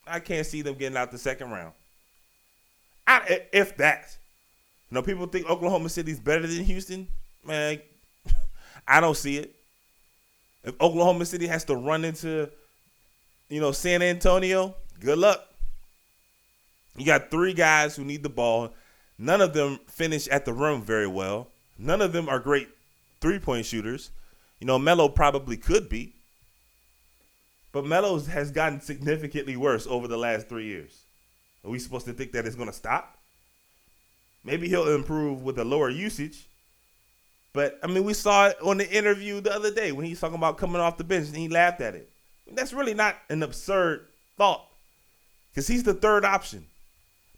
I 0.07 0.21
can't 0.21 0.47
see 0.47 0.63
them 0.63 0.77
getting 0.77 0.97
out 0.97 1.11
the 1.11 1.19
second 1.19 1.51
round. 1.51 1.73
I, 3.05 3.47
if 3.53 3.77
that. 3.79 4.17
You 4.91 4.95
know, 4.95 5.03
people 5.03 5.27
think 5.27 5.51
Oklahoma 5.51 5.89
City's 5.89 6.21
better 6.21 6.47
than 6.47 6.63
Houston. 6.63 7.09
Man, 7.45 7.81
I 8.87 9.01
don't 9.01 9.17
see 9.17 9.39
it. 9.39 9.57
If 10.63 10.81
Oklahoma 10.81 11.25
City 11.25 11.49
has 11.49 11.65
to 11.65 11.75
run 11.75 12.05
into, 12.05 12.49
you 13.49 13.61
know, 13.61 13.73
San 13.73 14.03
Antonio, 14.03 14.77
good 15.01 15.19
luck. 15.19 15.45
You 16.97 17.05
got 17.05 17.33
three 17.33 17.55
guys 17.55 17.97
who 17.97 18.05
need 18.05 18.23
the 18.23 18.29
ball 18.29 18.73
None 19.19 19.41
of 19.41 19.55
them 19.55 19.79
finish 19.87 20.27
at 20.29 20.45
the 20.45 20.53
rim 20.53 20.83
very 20.83 21.07
well. 21.07 21.49
None 21.79 22.01
of 22.01 22.13
them 22.13 22.29
are 22.29 22.39
great 22.39 22.69
three 23.21 23.39
point 23.39 23.67
shooters. 23.67 24.11
You 24.61 24.67
know, 24.67 24.79
Melo 24.79 25.09
probably 25.09 25.57
could 25.57 25.89
be. 25.89 26.15
But 27.73 27.85
Melo 27.85 28.19
has 28.21 28.51
gotten 28.51 28.81
significantly 28.81 29.57
worse 29.57 29.87
over 29.87 30.07
the 30.07 30.17
last 30.17 30.49
three 30.49 30.67
years. 30.67 31.03
Are 31.65 31.71
we 31.71 31.79
supposed 31.79 32.07
to 32.07 32.13
think 32.13 32.33
that 32.33 32.47
it's 32.47 32.55
going 32.55 32.69
to 32.69 32.75
stop? 32.75 33.19
Maybe 34.45 34.69
he'll 34.69 34.95
improve 34.95 35.43
with 35.43 35.59
a 35.59 35.65
lower 35.65 35.89
usage. 35.89 36.47
But 37.53 37.79
I 37.83 37.87
mean, 37.87 38.05
we 38.05 38.15
saw 38.15 38.49
it 38.49 38.57
on 38.63 38.77
the 38.77 38.91
interview 38.91 39.41
the 39.41 39.55
other 39.55 39.73
day 39.73 39.93
when 39.93 40.05
he's 40.05 40.21
talking 40.21 40.37
about 40.37 40.59
coming 40.59 40.81
off 40.81 40.99
the 40.99 41.05
bench 41.05 41.29
and 41.29 41.37
he 41.37 41.49
laughed 41.49 41.81
at 41.81 41.95
it. 41.95 42.11
I 42.47 42.51
mean, 42.51 42.57
that's 42.57 42.73
really 42.73 42.95
not 42.95 43.17
an 43.31 43.43
absurd 43.43 44.07
thought 44.37 44.67
because 45.51 45.67
he's 45.67 45.85
the 45.85 45.95
third 45.95 46.25
option. 46.25 46.67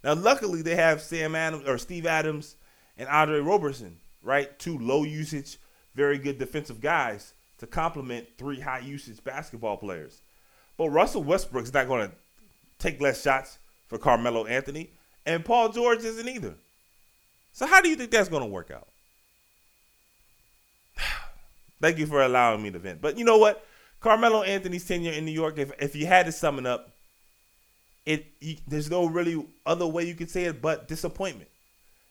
Now, 0.05 0.15
luckily, 0.15 0.63
they 0.63 0.77
have 0.77 1.01
Sam 1.01 1.35
Adams 1.35 1.69
or 1.69 1.79
Steve 1.79 2.07
Adams 2.07 2.57
and 2.97 3.09
Andre 3.09 3.41
Roberson, 3.41 3.99
right? 4.23 4.57
Two 4.59 4.79
low 4.79 5.05
usage, 5.05 5.59
very 5.95 6.19
good 6.19 6.39
defensive 6.39 6.81
guys 6.81 7.33
to 7.59 7.67
complement 7.67 8.27
three 8.39 8.61
high 8.61 8.81
usage 8.81 9.23
basketball 9.25 9.77
players. 9.77 10.21
But 10.77 10.91
Russell 10.91 11.25
Westbrook's 11.25 11.73
not 11.73 11.89
going 11.89 12.09
to 12.09 12.15
take 12.79 13.01
less 13.01 13.23
shots 13.23 13.59
for 13.89 13.99
Carmelo 13.99 14.47
Anthony, 14.47 14.91
and 15.25 15.45
Paul 15.45 15.71
George 15.71 16.01
isn't 16.01 16.29
either. 16.29 16.55
So, 17.53 17.67
how 17.67 17.81
do 17.81 17.89
you 17.89 17.97
think 17.97 18.11
that's 18.11 18.29
going 18.29 18.43
to 18.43 18.49
work 18.49 18.71
out? 18.71 18.89
Thank 21.81 21.99
you 21.99 22.07
for 22.07 22.23
allowing 22.23 22.63
me 22.63 22.71
to 22.71 22.79
vent. 22.79 23.01
But 23.01 23.19
you 23.19 23.25
know 23.25 23.39
what? 23.39 23.65
Carmelo 24.01 24.43
Anthony's 24.43 24.87
tenure 24.87 25.13
in 25.13 25.25
New 25.25 25.33
York, 25.33 25.59
if, 25.59 25.73
if 25.81 25.97
you 25.97 26.07
had 26.07 26.27
to 26.27 26.33
sum 26.33 26.59
it 26.59 26.67
up, 26.67 26.91
it 28.07 28.27
you, 28.41 28.57
there's 28.67 28.91
no 28.91 29.07
really 29.07 29.45
other 29.67 29.87
way 29.87 30.05
you 30.05 30.15
could 30.15 30.31
say 30.31 30.45
it 30.45 30.63
but 30.63 30.89
disappointment. 30.89 31.51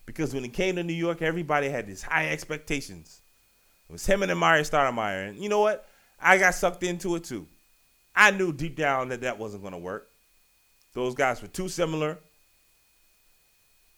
Because 0.05 0.33
when 0.33 0.45
it 0.45 0.53
came 0.53 0.75
to 0.75 0.83
New 0.83 0.93
York, 0.93 1.21
everybody 1.21 1.69
had 1.69 1.87
these 1.87 2.03
high 2.03 2.29
expectations. 2.29 3.21
It 3.89 3.93
was 3.93 4.05
him 4.05 4.21
and 4.21 4.31
Amar'e 4.31 4.61
Stoudemire. 4.61 5.29
And 5.29 5.39
you 5.39 5.49
know 5.49 5.61
what? 5.61 5.87
I 6.21 6.37
got 6.37 6.53
sucked 6.53 6.83
into 6.83 7.15
it 7.15 7.23
too. 7.23 7.47
I 8.15 8.31
knew 8.31 8.53
deep 8.53 8.75
down 8.75 9.09
that 9.09 9.21
that 9.21 9.39
wasn't 9.39 9.63
going 9.63 9.73
to 9.73 9.79
work. 9.79 10.07
Those 10.93 11.15
guys 11.15 11.41
were 11.41 11.47
too 11.47 11.69
similar 11.69 12.19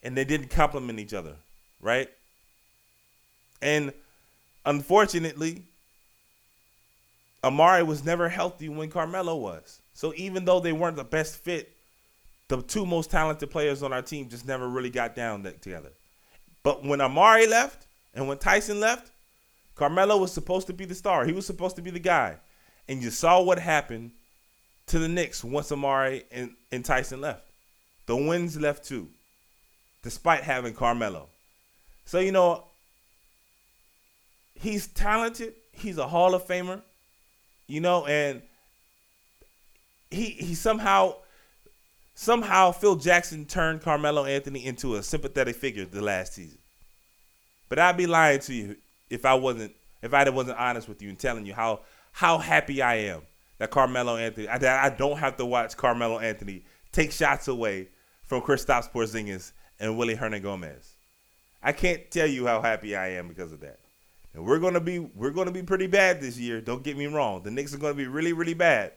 and 0.02 0.16
they 0.16 0.24
didn't 0.24 0.50
complement 0.50 1.00
each 1.00 1.14
other, 1.14 1.36
right? 1.82 2.10
And 3.62 3.92
unfortunately, 4.66 5.64
Amar'e 7.44 7.86
was 7.86 8.04
never 8.04 8.30
healthy 8.30 8.70
when 8.70 8.90
Carmelo 8.90 9.36
was. 9.36 9.80
So 9.94 10.14
even 10.16 10.46
though 10.46 10.60
they 10.60 10.74
weren't 10.74 10.98
the 10.98 11.04
best 11.04 11.38
fit, 11.38 11.77
the 12.48 12.62
two 12.62 12.86
most 12.86 13.12
talented 13.12 13.50
players 13.50 13.84
on 13.84 13.94
our 13.94 14.02
team 14.02 14.30
just 14.30 14.48
never 14.48 14.68
really 14.68 14.90
got 14.90 15.16
down 15.16 15.44
together. 15.62 15.92
But 16.64 16.84
when 16.84 17.00
Amar'e 17.00 17.48
left 17.48 17.88
and 18.14 18.28
when 18.28 18.38
Tyson 18.38 18.80
left, 18.80 19.12
Carmelo 19.76 20.18
was 20.18 20.32
supposed 20.32 20.68
to 20.68 20.74
be 20.74 20.86
the 20.86 20.96
star. 20.96 21.26
He 21.26 21.34
was 21.34 21.46
supposed 21.46 21.76
to 21.76 21.82
be 21.82 21.92
the 21.92 22.00
guy. 22.00 22.38
And 22.88 23.02
you 23.04 23.10
saw 23.10 23.42
what 23.42 23.60
happened 23.60 24.12
to 24.88 25.00
the 25.00 25.08
Knicks 25.08 25.44
once 25.44 25.70
Amar'e 25.72 26.24
and, 26.32 26.56
and 26.72 26.84
Tyson 26.84 27.22
left. 27.22 27.44
The 28.06 28.16
wins 28.16 28.60
left 28.60 28.86
too, 28.86 29.10
despite 30.02 30.44
having 30.44 30.74
Carmelo. 30.74 31.28
So, 32.06 32.20
you 32.20 32.32
know, 32.32 32.64
he's 34.56 34.88
talented. 34.88 35.54
He's 35.74 35.98
a 35.98 36.08
Hall 36.08 36.34
of 36.34 36.48
Famer, 36.48 36.82
you 37.68 37.82
know, 37.82 38.06
and 38.06 38.42
he 40.10 40.32
he 40.32 40.56
somehow 40.56 41.16
somehow 42.18 42.72
Phil 42.72 42.96
Jackson 42.96 43.46
turned 43.46 43.80
Carmelo 43.84 44.26
Anthony 44.26 44.66
into 44.66 44.96
a 44.96 45.04
sympathetic 45.04 45.56
figure 45.56 45.86
the 45.86 46.02
last 46.02 46.34
season. 46.34 46.58
But 47.70 47.78
I'd 47.78 47.96
be 47.96 48.08
lying 48.08 48.40
to 48.40 48.54
you 48.54 48.76
if 49.08 49.24
I 49.24 49.36
wasn't 49.36 49.74
if 50.02 50.16
I 50.16 50.28
wasn't 50.30 50.58
honest 50.58 50.90
with 50.90 51.02
you 51.02 51.10
and 51.10 51.20
telling 51.20 51.46
you 51.46 51.54
how 51.54 51.82
how 52.12 52.40
happy 52.40 52.82
I 52.82 52.96
am 52.96 53.22
that 53.60 53.70
Carmelo 53.70 54.18
Anthony 54.18 54.48
that 54.48 54.64
I 54.84 54.90
don't 54.96 55.20
have 55.20 55.38
to 55.38 55.46
watch 55.46 55.78
Carmelo 55.78 56.18
Anthony 56.18 56.64
take 56.92 57.12
shots 57.12 57.48
away 57.48 57.90
from 58.24 58.42
Kristaps 58.42 58.92
Porzingis 58.92 59.52
and 59.80 59.96
Willy 59.96 60.16
Hernangomez. 60.16 60.94
I 61.62 61.72
can't 61.72 62.10
tell 62.10 62.28
you 62.28 62.48
how 62.48 62.62
happy 62.62 62.96
I 62.96 63.10
am 63.10 63.28
because 63.28 63.52
of 63.52 63.60
that. 63.60 63.78
And 64.34 64.44
we're 64.44 64.60
gonna 64.60 64.80
be 64.80 64.98
we're 64.98 65.30
gonna 65.30 65.52
be 65.52 65.62
pretty 65.62 65.88
bad 65.88 66.20
this 66.20 66.40
year. 66.40 66.62
Don't 66.62 66.84
get 66.84 66.98
me 66.98 67.06
wrong. 67.06 67.44
The 67.44 67.52
Knicks 67.52 67.76
are 67.76 67.78
gonna 67.78 67.94
be 67.94 68.08
really 68.08 68.34
really 68.34 68.56
bad. 68.56 68.94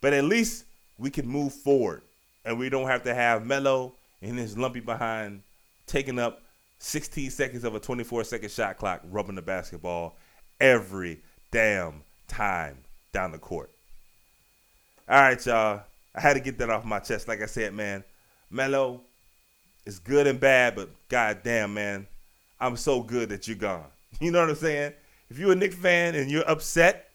But 0.00 0.12
at 0.12 0.22
least 0.22 0.64
we 0.98 1.10
can 1.10 1.26
move 1.26 1.52
forward 1.52 2.02
and 2.44 2.58
we 2.58 2.68
don't 2.68 2.88
have 2.88 3.04
to 3.04 3.14
have 3.14 3.46
Melo 3.46 3.92
and 4.22 4.38
his 4.38 4.58
lumpy 4.58 4.80
behind 4.80 5.42
taking 5.86 6.18
up 6.18 6.42
16 6.78 7.30
seconds 7.30 7.64
of 7.64 7.74
a 7.74 7.80
24 7.80 8.24
second 8.24 8.50
shot 8.50 8.78
clock 8.78 9.00
rubbing 9.10 9.34
the 9.34 9.42
basketball 9.42 10.16
every 10.60 11.20
damn 11.50 12.02
time 12.28 12.78
down 13.12 13.32
the 13.32 13.38
court. 13.38 13.70
All 15.08 15.20
right, 15.20 15.46
y'all. 15.46 15.82
I 16.14 16.20
had 16.20 16.34
to 16.34 16.40
get 16.40 16.58
that 16.58 16.70
off 16.70 16.84
my 16.84 16.98
chest. 16.98 17.28
Like 17.28 17.42
I 17.42 17.46
said, 17.46 17.72
man, 17.74 18.04
Melo 18.50 19.00
is 19.86 19.98
good 19.98 20.26
and 20.26 20.38
bad, 20.40 20.74
but 20.74 20.90
goddamn, 21.08 21.74
man, 21.74 22.06
I'm 22.60 22.76
so 22.76 23.02
good 23.02 23.28
that 23.30 23.46
you're 23.48 23.56
gone. 23.56 23.84
You 24.20 24.32
know 24.32 24.40
what 24.40 24.48
I'm 24.50 24.56
saying? 24.56 24.94
If 25.30 25.38
you're 25.38 25.52
a 25.52 25.54
Knicks 25.54 25.76
fan 25.76 26.16
and 26.16 26.28
you're 26.28 26.48
upset 26.50 27.10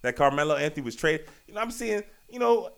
that 0.00 0.16
Carmelo 0.16 0.54
Anthony 0.54 0.82
was 0.82 0.96
traded, 0.96 1.26
you 1.46 1.52
know, 1.52 1.60
I'm 1.60 1.70
seeing 1.70 2.02
you 2.28 2.38
know, 2.38 2.70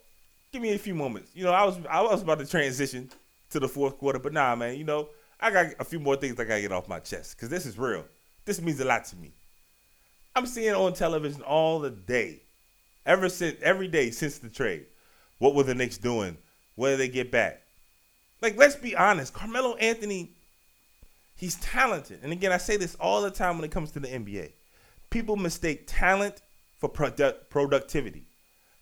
give 0.53 0.63
me 0.63 0.73
a 0.75 0.79
few 0.79 0.95
moments. 0.95 1.31
You 1.35 1.45
know, 1.45 1.53
I 1.53 1.65
was 1.65 1.79
I 1.89 2.03
was 2.03 2.23
about 2.23 2.39
to 2.39 2.47
transition 2.47 3.11
to 3.51 3.61
the 3.61 3.69
fourth 3.69 3.99
quarter, 3.99 4.19
but 4.19 4.33
nah, 4.33 4.55
man. 4.57 4.77
You 4.77 4.85
know, 4.85 5.09
I 5.41 5.51
got 5.51 5.67
a 5.79 5.85
few 5.85 6.01
more 6.01 6.17
things 6.17 6.39
I 6.39 6.45
gotta 6.45 6.61
get 6.61 6.73
off 6.73 6.89
my 6.89 7.01
chest 7.01 7.37
because 7.37 7.49
this 7.49 7.67
is 7.67 7.79
real. 7.79 8.05
This 8.45 8.61
means 8.61 8.81
a 8.81 8.85
lot 8.85 9.05
to 9.07 9.17
me. 9.17 9.33
I'm 10.35 10.47
seeing 10.47 10.75
on 10.75 10.93
television 10.93 11.43
all 11.43 11.81
the 11.81 11.91
day, 11.91 12.43
ever 13.05 13.29
since 13.29 13.57
every 13.63 13.89
day 13.89 14.11
since 14.11 14.39
the 14.39 14.49
trade. 14.49 14.87
What 15.39 15.55
were 15.55 15.63
the 15.63 15.75
Knicks 15.75 15.99
doing? 15.99 16.37
Where 16.77 16.93
did 16.93 17.01
they 17.01 17.09
get 17.09 17.31
back? 17.31 17.63
Like, 18.43 18.57
let's 18.57 18.77
be 18.77 18.95
honest. 18.95 19.35
Carmelo 19.35 19.75
Anthony, 19.77 20.31
he's 21.37 21.57
talented. 21.57 22.21
And 22.23 22.33
again, 22.33 22.53
I 22.53 22.59
say 22.59 22.77
this 22.77 22.95
all 22.97 23.23
the 23.23 23.31
time 23.31 23.57
when 23.57 23.65
it 23.65 23.71
comes 23.71 23.91
to 23.93 24.01
the 24.01 24.09
NBA. 24.09 24.53
People 25.11 25.37
mistake 25.37 25.85
talent 25.87 26.41
for 26.79 26.89
produ- 26.89 27.37
productivity. 27.49 28.27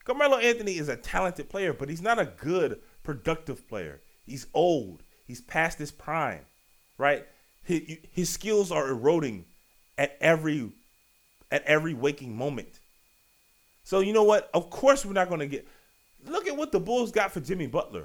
Carmelo 0.09 0.39
Anthony 0.39 0.79
is 0.79 0.89
a 0.89 0.97
talented 0.97 1.51
player, 1.51 1.75
but 1.75 1.91
he's 1.91 2.01
not 2.01 2.19
a 2.19 2.25
good, 2.25 2.81
productive 3.03 3.69
player. 3.69 4.01
He's 4.25 4.47
old. 4.55 5.03
He's 5.27 5.43
past 5.43 5.79
his 5.79 5.91
prime, 5.93 6.47
right? 6.97 7.27
His, 7.63 7.99
his 8.11 8.31
skills 8.31 8.73
are 8.73 8.89
eroding 8.89 9.45
at 9.99 10.17
every 10.19 10.73
at 11.51 11.63
every 11.65 11.93
waking 11.93 12.35
moment. 12.35 12.81
So 13.85 14.01
you 14.01 14.15
know 14.15 14.23
what? 14.23 14.49
Of 14.55 14.71
course 14.71 15.05
we're 15.05 15.13
not 15.13 15.29
going 15.29 15.41
to 15.41 15.47
get. 15.47 15.69
Look 16.27 16.49
at 16.49 16.57
what 16.57 16.73
the 16.73 16.81
Bulls 16.81 17.13
got 17.13 17.31
for 17.31 17.41
Jimmy 17.41 17.67
Butler. 17.67 18.05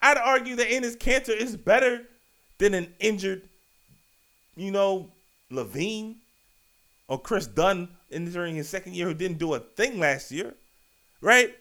I'd 0.00 0.18
argue 0.18 0.56
that 0.56 0.66
Enes 0.66 0.96
Kanter 0.96 1.36
is 1.36 1.56
better 1.56 2.02
than 2.58 2.74
an 2.74 2.92
injured, 2.98 3.48
you 4.56 4.72
know, 4.72 5.12
LaVine 5.48 6.16
or 7.06 7.20
Kris 7.20 7.46
Dunn 7.46 7.88
during 8.10 8.56
his 8.56 8.68
second 8.68 8.96
year 8.96 9.06
who 9.06 9.14
didn't 9.14 9.38
do 9.38 9.54
a 9.54 9.60
thing 9.60 10.00
last 10.00 10.32
year 10.32 10.56
right? 11.22 11.54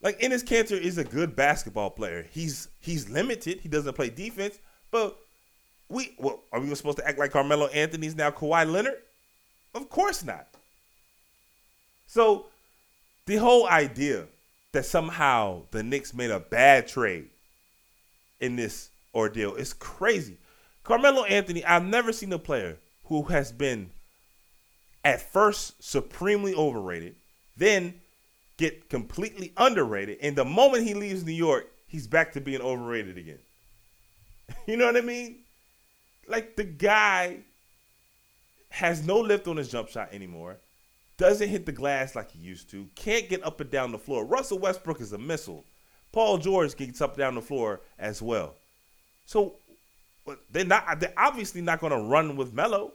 Like 0.00 0.18
Enes 0.20 0.42
Kanter 0.42 0.80
is 0.80 0.96
a 0.96 1.04
good 1.04 1.36
basketball 1.36 1.90
player. 1.90 2.26
He's 2.30 2.68
he's 2.80 3.10
limited. 3.10 3.60
He 3.60 3.68
doesn't 3.68 3.94
play 3.94 4.08
defense, 4.08 4.58
but 4.90 5.16
we 5.88 6.14
well, 6.18 6.40
are 6.52 6.60
we 6.60 6.74
supposed 6.74 6.98
to 6.98 7.06
act 7.06 7.18
like 7.18 7.32
Carmelo 7.32 7.66
Anthony's 7.66 8.16
now 8.16 8.30
Kawhi 8.30 8.70
Leonard? 8.70 8.96
Of 9.74 9.90
course 9.90 10.24
not. 10.24 10.48
So 12.06 12.46
the 13.26 13.36
whole 13.36 13.68
idea 13.68 14.26
that 14.72 14.86
somehow 14.86 15.62
the 15.70 15.82
Knicks 15.82 16.14
made 16.14 16.30
a 16.30 16.40
bad 16.40 16.88
trade 16.88 17.28
in 18.40 18.56
this 18.56 18.90
ordeal 19.14 19.54
is 19.54 19.72
crazy. 19.72 20.38
Carmelo 20.82 21.24
Anthony, 21.24 21.64
I've 21.64 21.84
never 21.84 22.12
seen 22.12 22.32
a 22.32 22.38
player 22.38 22.78
who 23.04 23.22
has 23.24 23.52
been 23.52 23.90
at 25.04 25.32
first 25.32 25.82
supremely 25.82 26.54
overrated, 26.54 27.14
then 27.56 28.00
get 28.62 28.88
completely 28.88 29.52
underrated. 29.56 30.18
And 30.22 30.36
the 30.36 30.44
moment 30.44 30.86
he 30.86 30.94
leaves 30.94 31.24
New 31.24 31.32
York, 31.32 31.68
he's 31.88 32.06
back 32.06 32.32
to 32.34 32.40
being 32.40 32.60
overrated 32.60 33.18
again. 33.18 33.40
you 34.66 34.76
know 34.76 34.86
what 34.86 34.96
I 34.96 35.00
mean? 35.00 35.40
Like 36.28 36.54
the 36.54 36.62
guy 36.62 37.38
has 38.70 39.04
no 39.04 39.18
lift 39.18 39.48
on 39.48 39.56
his 39.56 39.68
jump 39.68 39.88
shot 39.88 40.10
anymore, 40.12 40.58
doesn't 41.18 41.48
hit 41.48 41.66
the 41.66 41.72
glass 41.72 42.14
like 42.14 42.30
he 42.30 42.38
used 42.38 42.70
to, 42.70 42.88
can't 42.94 43.28
get 43.28 43.44
up 43.44 43.60
and 43.60 43.68
down 43.68 43.90
the 43.90 43.98
floor. 43.98 44.24
Russell 44.24 44.60
Westbrook 44.60 45.00
is 45.00 45.12
a 45.12 45.18
missile. 45.18 45.64
Paul 46.12 46.38
George 46.38 46.76
gets 46.76 47.00
up 47.00 47.14
and 47.14 47.18
down 47.18 47.34
the 47.34 47.42
floor 47.42 47.80
as 47.98 48.22
well. 48.22 48.54
So 49.26 49.54
they're 50.52 50.64
not 50.64 51.00
they're 51.00 51.12
obviously 51.16 51.62
not 51.62 51.80
to 51.80 51.98
run 51.98 52.36
with 52.36 52.52
Melo. 52.52 52.92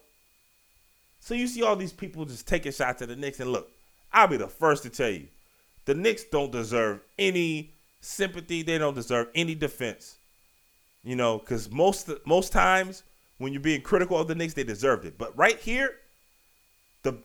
So 1.20 1.34
you 1.34 1.48
see 1.48 1.62
all 1.62 1.76
these 1.76 1.92
people 1.92 2.24
just 2.24 2.48
taking 2.48 2.72
shots 2.72 3.02
at 3.02 3.10
the 3.10 3.18
Knicks 3.18 3.42
and 3.42 3.52
look, 3.52 3.70
I'll 4.14 4.30
be 4.30 4.38
the 4.38 4.48
first 4.48 4.84
to 4.84 4.90
tell 4.90 5.10
you 5.10 5.28
the 5.88 5.96
Knicks 5.96 6.26
don't 6.26 6.52
deserve 6.52 7.00
any 7.18 7.72
sympathy. 8.02 8.62
They 8.62 8.78
don't 8.78 8.94
deserve 8.94 9.30
any 9.34 9.56
defense. 9.56 10.18
You 11.04 11.16
know, 11.16 11.40
because 11.40 11.72
most 11.72 12.12
most 12.26 12.52
times 12.52 13.04
when 13.38 13.54
you're 13.54 13.62
being 13.62 13.82
critical 13.82 14.20
of 14.20 14.28
the 14.28 14.36
Knicks, 14.36 14.54
they 14.54 14.66
deserved 14.66 15.06
it. 15.06 15.18
But 15.18 15.36
right 15.38 15.58
here, 15.58 15.96
the 17.04 17.18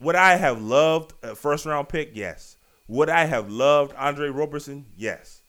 would 0.00 0.16
I 0.16 0.36
have 0.36 0.60
loved 0.62 1.12
a 1.22 1.34
first 1.34 1.66
round 1.66 1.90
pick? 1.90 2.12
Yes. 2.14 2.56
Would 2.88 3.10
I 3.10 3.26
have 3.26 3.50
loved 3.50 3.94
Andre 3.96 4.30
Roberson? 4.30 4.86
Yes. 4.96 5.42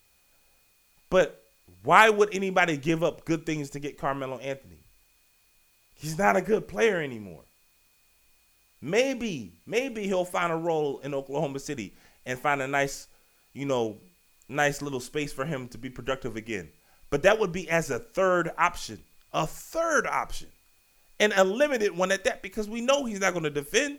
But 1.10 1.42
why 1.84 2.10
would 2.10 2.36
anybody 2.36 2.76
give 2.76 3.04
up 3.04 3.24
good 3.24 3.46
things 3.46 3.70
to 3.70 3.80
get 3.80 3.98
Carmelo 3.98 4.38
Anthony? 4.40 4.84
He's 5.96 6.18
not 6.18 6.36
a 6.36 6.42
good 6.42 6.68
player 6.68 7.02
anymore. 7.02 7.44
Maybe, 8.82 9.54
maybe 9.66 10.04
he'll 10.04 10.26
find 10.26 10.52
a 10.52 10.56
role 10.56 11.00
in 11.00 11.14
Oklahoma 11.14 11.60
City 11.60 11.94
and 12.28 12.38
find 12.38 12.62
a 12.62 12.68
nice, 12.68 13.08
you 13.54 13.66
know, 13.66 13.98
nice 14.50 14.84
little 14.84 15.00
space 15.00 15.34
for 15.34 15.46
him 15.46 15.68
to 15.70 15.78
be 15.80 15.90
productive 15.90 16.36
again. 16.36 16.70
But 17.10 17.24
that 17.24 17.40
would 17.40 17.54
be 17.54 17.70
as 17.70 17.90
a 17.90 17.98
third 17.98 18.52
option, 18.58 19.00
a 19.34 19.48
third 19.48 20.06
option, 20.06 20.50
and 21.20 21.34
a 21.36 21.44
limited 21.44 21.98
one 21.98 22.12
at 22.12 22.26
that 22.26 22.44
because 22.44 22.70
we 22.70 22.82
know 22.82 23.06
he's 23.06 23.22
not 23.22 23.32
going 23.32 23.46
to 23.46 23.50
defend. 23.50 23.98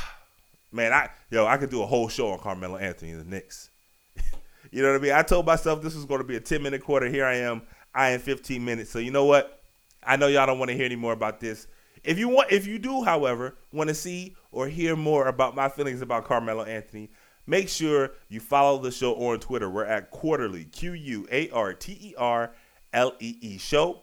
Man, 0.71 0.91
I 0.91 1.09
yo, 1.29 1.45
I 1.45 1.57
could 1.57 1.69
do 1.69 1.83
a 1.83 1.85
whole 1.85 2.09
show 2.09 2.31
on 2.31 2.39
Carmelo 2.39 2.77
Anthony 2.77 3.11
and 3.11 3.21
the 3.21 3.29
Knicks. 3.29 3.69
you 4.71 4.81
know 4.81 4.91
what 4.91 4.99
I 4.99 5.03
mean? 5.03 5.13
I 5.13 5.21
told 5.21 5.45
myself 5.45 5.83
this 5.83 5.95
was 5.95 6.05
going 6.05 6.21
to 6.21 6.27
be 6.27 6.37
a 6.37 6.41
10 6.41 6.61
minute 6.63 6.83
quarter. 6.83 7.07
Here 7.07 7.25
I 7.25 7.35
am. 7.35 7.61
I 7.93 8.09
am 8.09 8.19
15 8.19 8.65
minutes. 8.65 8.89
So 8.89 8.97
you 8.97 9.11
know 9.11 9.25
what? 9.25 9.61
I 10.03 10.15
know 10.15 10.25
y'all 10.25 10.47
don't 10.47 10.57
want 10.57 10.69
to 10.69 10.75
hear 10.75 10.85
any 10.85 10.95
more 10.95 11.13
about 11.13 11.39
this. 11.39 11.67
If 12.03 12.17
you 12.17 12.29
want, 12.29 12.51
if 12.51 12.65
you 12.65 12.79
do, 12.79 13.03
however, 13.03 13.55
want 13.71 13.89
to 13.89 13.93
see 13.93 14.35
or 14.51 14.67
hear 14.67 14.95
more 14.95 15.27
about 15.27 15.55
my 15.55 15.69
feelings 15.69 16.01
about 16.01 16.25
Carmelo 16.25 16.63
Anthony, 16.63 17.09
make 17.47 17.69
sure 17.69 18.11
you 18.29 18.39
follow 18.39 18.77
the 18.77 18.91
show 18.91 19.15
on 19.15 19.39
Twitter. 19.39 19.69
We're 19.69 19.85
at 19.85 20.11
Quarterly 20.11 20.65
Q 20.65 20.93
U 20.93 21.27
A 21.31 21.49
R 21.49 21.73
T 21.73 21.97
E 22.01 22.15
R 22.17 22.51
L 22.93 23.13
E 23.19 23.37
E 23.41 23.57
Show. 23.57 24.01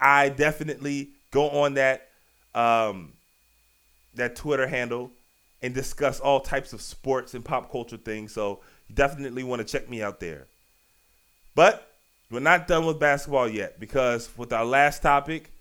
I 0.00 0.28
definitely 0.28 1.10
go 1.30 1.48
on 1.50 1.74
that 1.74 2.08
um, 2.54 3.14
that 4.14 4.36
Twitter 4.36 4.66
handle 4.66 5.10
and 5.62 5.72
discuss 5.72 6.20
all 6.20 6.40
types 6.40 6.72
of 6.72 6.82
sports 6.82 7.34
and 7.34 7.44
pop 7.44 7.70
culture 7.70 7.96
things. 7.96 8.32
So 8.32 8.60
you 8.88 8.94
definitely 8.94 9.44
want 9.44 9.60
to 9.60 9.64
check 9.64 9.88
me 9.88 10.02
out 10.02 10.20
there. 10.20 10.48
But 11.54 11.88
we're 12.30 12.40
not 12.40 12.66
done 12.66 12.86
with 12.86 12.98
basketball 12.98 13.48
yet 13.48 13.78
because 13.78 14.28
with 14.36 14.52
our 14.52 14.64
last 14.64 15.02
topic, 15.02 15.52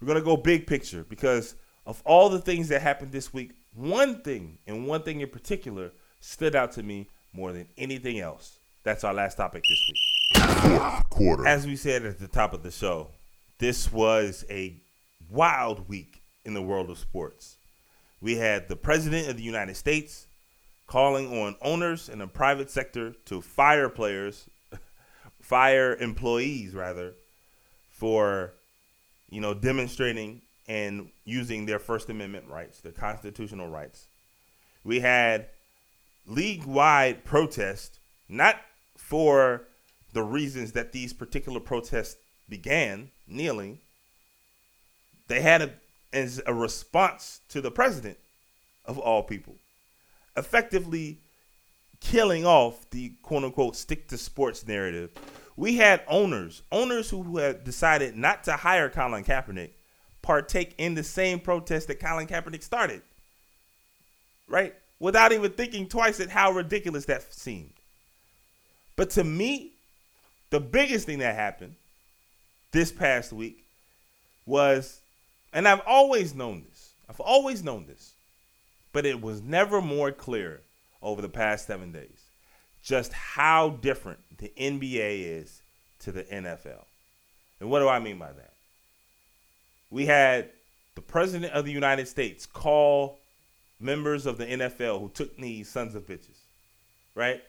we're 0.00 0.14
to 0.14 0.22
go 0.22 0.36
big 0.36 0.66
picture 0.66 1.04
because 1.08 1.54
of 1.90 2.00
all 2.06 2.28
the 2.28 2.38
things 2.38 2.68
that 2.68 2.80
happened 2.80 3.10
this 3.10 3.34
week. 3.34 3.50
One 3.74 4.22
thing 4.22 4.58
and 4.64 4.86
one 4.86 5.02
thing 5.02 5.20
in 5.20 5.28
particular 5.28 5.90
stood 6.20 6.54
out 6.54 6.70
to 6.72 6.84
me 6.84 7.08
more 7.32 7.52
than 7.52 7.66
anything 7.76 8.20
else. 8.20 8.60
That's 8.84 9.02
our 9.02 9.12
last 9.12 9.36
topic 9.36 9.64
this 9.68 9.82
week. 9.88 11.04
Quarter. 11.10 11.48
As 11.48 11.66
we 11.66 11.74
said 11.74 12.06
at 12.06 12.20
the 12.20 12.28
top 12.28 12.54
of 12.54 12.62
the 12.62 12.70
show, 12.70 13.08
this 13.58 13.92
was 13.92 14.44
a 14.48 14.76
wild 15.28 15.88
week 15.88 16.22
in 16.44 16.54
the 16.54 16.62
world 16.62 16.90
of 16.90 16.98
sports. 16.98 17.56
We 18.20 18.36
had 18.36 18.68
the 18.68 18.76
President 18.76 19.28
of 19.28 19.36
the 19.36 19.42
United 19.42 19.76
States 19.76 20.28
calling 20.86 21.42
on 21.42 21.56
owners 21.60 22.08
in 22.08 22.20
the 22.20 22.28
private 22.28 22.70
sector 22.70 23.14
to 23.24 23.40
fire 23.40 23.88
players, 23.88 24.48
fire 25.40 25.96
employees 25.96 26.72
rather, 26.72 27.14
for 27.90 28.52
you 29.28 29.40
know 29.40 29.54
demonstrating 29.54 30.42
and 30.70 31.10
using 31.24 31.66
their 31.66 31.80
First 31.80 32.08
Amendment 32.10 32.46
rights, 32.46 32.80
their 32.80 32.92
constitutional 32.92 33.68
rights. 33.68 34.06
We 34.84 35.00
had 35.00 35.46
league-wide 36.28 37.24
protest, 37.24 37.98
not 38.28 38.54
for 38.96 39.62
the 40.12 40.22
reasons 40.22 40.70
that 40.72 40.92
these 40.92 41.12
particular 41.12 41.58
protests 41.58 42.18
began, 42.48 43.10
kneeling. 43.26 43.80
They 45.26 45.40
had 45.40 45.60
a 45.60 45.72
as 46.12 46.40
a 46.46 46.54
response 46.54 47.40
to 47.48 47.60
the 47.60 47.72
president 47.72 48.18
of 48.84 48.96
all 48.96 49.24
people, 49.24 49.56
effectively 50.36 51.18
killing 51.98 52.46
off 52.46 52.88
the 52.90 53.12
quote 53.22 53.42
unquote 53.42 53.74
stick 53.74 54.06
to 54.08 54.16
sports 54.16 54.64
narrative. 54.64 55.10
We 55.56 55.76
had 55.76 56.02
owners, 56.06 56.62
owners 56.70 57.10
who 57.10 57.38
had 57.38 57.64
decided 57.64 58.16
not 58.16 58.44
to 58.44 58.52
hire 58.52 58.88
Colin 58.88 59.24
Kaepernick, 59.24 59.70
partake 60.30 60.76
in 60.78 60.94
the 60.94 61.02
same 61.02 61.40
protest 61.40 61.88
that 61.88 61.98
Colin 61.98 62.28
Kaepernick 62.28 62.62
started. 62.62 63.02
Right? 64.46 64.76
Without 65.00 65.32
even 65.32 65.50
thinking 65.50 65.88
twice 65.88 66.20
at 66.20 66.30
how 66.30 66.52
ridiculous 66.52 67.06
that 67.06 67.34
seemed. 67.34 67.72
But 68.94 69.10
to 69.10 69.24
me, 69.24 69.72
the 70.50 70.60
biggest 70.60 71.06
thing 71.06 71.18
that 71.18 71.34
happened 71.34 71.74
this 72.70 72.92
past 72.92 73.32
week 73.32 73.64
was 74.46 75.00
and 75.52 75.66
I've 75.66 75.82
always 75.84 76.32
known 76.32 76.62
this. 76.70 76.90
I've 77.08 77.18
always 77.18 77.64
known 77.64 77.86
this. 77.86 78.12
But 78.92 79.06
it 79.06 79.20
was 79.20 79.42
never 79.42 79.80
more 79.80 80.12
clear 80.12 80.60
over 81.02 81.20
the 81.20 81.28
past 81.28 81.66
seven 81.66 81.90
days 81.90 82.22
just 82.84 83.12
how 83.12 83.70
different 83.70 84.20
the 84.38 84.52
NBA 84.56 85.40
is 85.40 85.60
to 86.00 86.12
the 86.12 86.22
NFL. 86.22 86.84
And 87.58 87.68
what 87.68 87.80
do 87.80 87.88
I 87.88 87.98
mean 87.98 88.18
by 88.18 88.30
that? 88.30 88.49
We 89.90 90.06
had 90.06 90.50
the 90.94 91.02
President 91.02 91.52
of 91.52 91.64
the 91.64 91.72
United 91.72 92.08
States 92.08 92.46
call 92.46 93.18
members 93.80 94.26
of 94.26 94.38
the 94.38 94.46
NFL 94.46 95.00
who 95.00 95.08
took 95.08 95.36
these 95.36 95.68
sons 95.68 95.94
of 95.94 96.06
bitches, 96.06 96.38
right? 97.14 97.42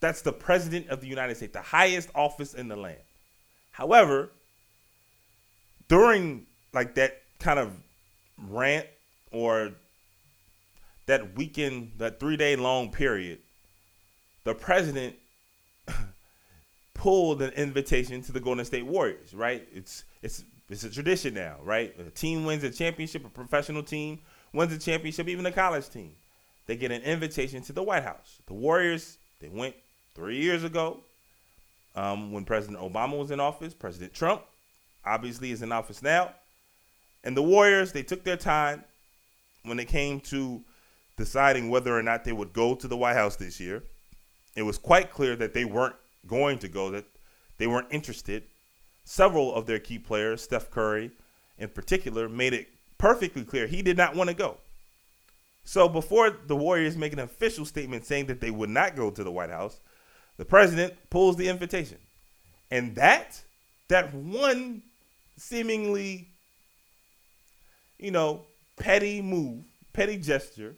That's 0.00 0.22
the 0.22 0.32
President 0.32 0.88
of 0.88 1.00
the 1.00 1.06
United 1.06 1.36
States, 1.36 1.52
the 1.52 1.60
highest 1.60 2.10
office 2.14 2.54
in 2.54 2.68
the 2.68 2.76
land. 2.76 2.98
However, 3.72 4.30
during 5.88 6.46
like 6.72 6.94
that 6.94 7.22
kind 7.38 7.58
of 7.58 7.72
rant 8.48 8.86
or 9.30 9.72
that 11.06 11.36
weekend, 11.36 11.92
that 11.98 12.20
three 12.20 12.36
day 12.36 12.56
long 12.56 12.90
period, 12.90 13.40
the 14.44 14.54
president 14.54 15.16
pulled 16.94 17.42
an 17.42 17.50
invitation 17.50 18.22
to 18.22 18.32
the 18.32 18.40
Golden 18.40 18.64
State 18.64 18.86
Warriors, 18.86 19.34
right? 19.34 19.66
It's 19.72 20.04
it's 20.22 20.44
it's 20.68 20.84
a 20.84 20.90
tradition 20.90 21.34
now, 21.34 21.56
right? 21.62 21.94
A 21.98 22.10
team 22.10 22.44
wins 22.44 22.64
a 22.64 22.70
championship, 22.70 23.24
a 23.24 23.28
professional 23.28 23.82
team 23.82 24.20
wins 24.52 24.72
a 24.72 24.78
championship, 24.78 25.28
even 25.28 25.44
a 25.46 25.52
college 25.52 25.88
team. 25.90 26.12
They 26.66 26.76
get 26.76 26.90
an 26.90 27.02
invitation 27.02 27.62
to 27.64 27.72
the 27.72 27.82
White 27.82 28.04
House. 28.04 28.40
The 28.46 28.54
Warriors, 28.54 29.18
they 29.40 29.48
went 29.48 29.74
three 30.14 30.38
years 30.38 30.64
ago 30.64 31.00
um, 31.94 32.32
when 32.32 32.44
President 32.44 32.78
Obama 32.78 33.18
was 33.18 33.30
in 33.30 33.40
office. 33.40 33.74
President 33.74 34.14
Trump 34.14 34.42
obviously 35.04 35.50
is 35.50 35.62
in 35.62 35.72
office 35.72 36.02
now. 36.02 36.32
And 37.22 37.36
the 37.36 37.42
Warriors, 37.42 37.92
they 37.92 38.02
took 38.02 38.24
their 38.24 38.36
time 38.36 38.84
when 39.64 39.78
it 39.78 39.88
came 39.88 40.20
to 40.20 40.62
deciding 41.16 41.68
whether 41.68 41.96
or 41.96 42.02
not 42.02 42.24
they 42.24 42.32
would 42.32 42.52
go 42.52 42.74
to 42.74 42.88
the 42.88 42.96
White 42.96 43.16
House 43.16 43.36
this 43.36 43.60
year. 43.60 43.82
It 44.56 44.62
was 44.62 44.78
quite 44.78 45.10
clear 45.10 45.36
that 45.36 45.52
they 45.52 45.64
weren't 45.64 45.96
going 46.26 46.58
to 46.60 46.68
go, 46.68 46.90
that 46.90 47.04
they 47.58 47.66
weren't 47.66 47.88
interested. 47.90 48.44
Several 49.04 49.54
of 49.54 49.66
their 49.66 49.78
key 49.78 49.98
players, 49.98 50.42
Steph 50.42 50.70
Curry 50.70 51.10
in 51.58 51.68
particular, 51.68 52.28
made 52.28 52.52
it 52.52 52.68
perfectly 52.98 53.44
clear 53.44 53.66
he 53.66 53.82
did 53.82 53.96
not 53.96 54.16
want 54.16 54.28
to 54.28 54.34
go. 54.34 54.56
So 55.64 55.88
before 55.88 56.30
the 56.30 56.56
Warriors 56.56 56.96
make 56.96 57.12
an 57.12 57.20
official 57.20 57.64
statement 57.64 58.04
saying 58.04 58.26
that 58.26 58.40
they 58.40 58.50
would 58.50 58.70
not 58.70 58.96
go 58.96 59.10
to 59.10 59.24
the 59.24 59.30
White 59.30 59.50
House, 59.50 59.80
the 60.36 60.44
president 60.44 60.94
pulls 61.10 61.36
the 61.36 61.48
invitation. 61.48 61.98
And 62.70 62.94
that, 62.96 63.40
that 63.88 64.12
one 64.12 64.82
seemingly 65.36 66.28
you 67.98 68.10
know, 68.10 68.42
petty 68.76 69.22
move, 69.22 69.64
petty 69.92 70.18
gesture, 70.18 70.74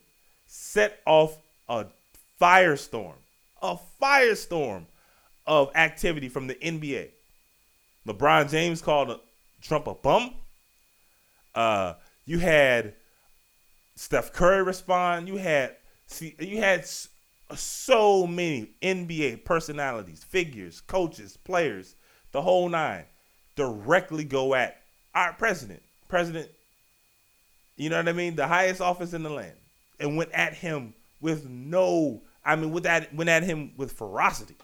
set 0.46 1.00
off 1.06 1.36
a 1.68 1.86
firestorm, 2.40 3.14
a 3.62 3.76
firestorm 4.00 4.84
of 5.46 5.70
activity 5.74 6.28
from 6.28 6.46
the 6.46 6.54
NBA. 6.54 7.08
LeBron 8.06 8.50
James 8.50 8.80
called 8.80 9.18
Trump 9.60 9.86
a 9.86 9.94
bum. 9.94 10.34
Uh, 11.54 11.94
you 12.24 12.38
had 12.38 12.94
Steph 13.94 14.32
Curry 14.32 14.62
respond. 14.62 15.28
You 15.28 15.36
had 15.36 15.76
see, 16.06 16.34
you 16.38 16.58
had 16.58 16.86
so 17.54 18.26
many 18.26 18.70
NBA 18.82 19.44
personalities, 19.44 20.22
figures, 20.24 20.80
coaches, 20.80 21.36
players, 21.36 21.94
the 22.32 22.42
whole 22.42 22.68
nine, 22.68 23.04
directly 23.56 24.24
go 24.24 24.54
at 24.54 24.76
our 25.14 25.32
president. 25.32 25.82
President 26.08 26.48
you 27.76 27.90
know 27.90 27.98
what 27.98 28.08
I 28.08 28.12
mean? 28.12 28.36
The 28.36 28.46
highest 28.46 28.80
office 28.80 29.12
in 29.12 29.22
the 29.22 29.30
land, 29.30 29.56
and 30.00 30.16
went 30.16 30.32
at 30.32 30.54
him 30.54 30.94
with 31.20 31.48
no, 31.48 32.22
I 32.44 32.56
mean, 32.56 32.72
with 32.72 32.84
that 32.84 33.14
went 33.14 33.30
at 33.30 33.42
him 33.42 33.72
with 33.76 33.92
ferocity. 33.92 34.56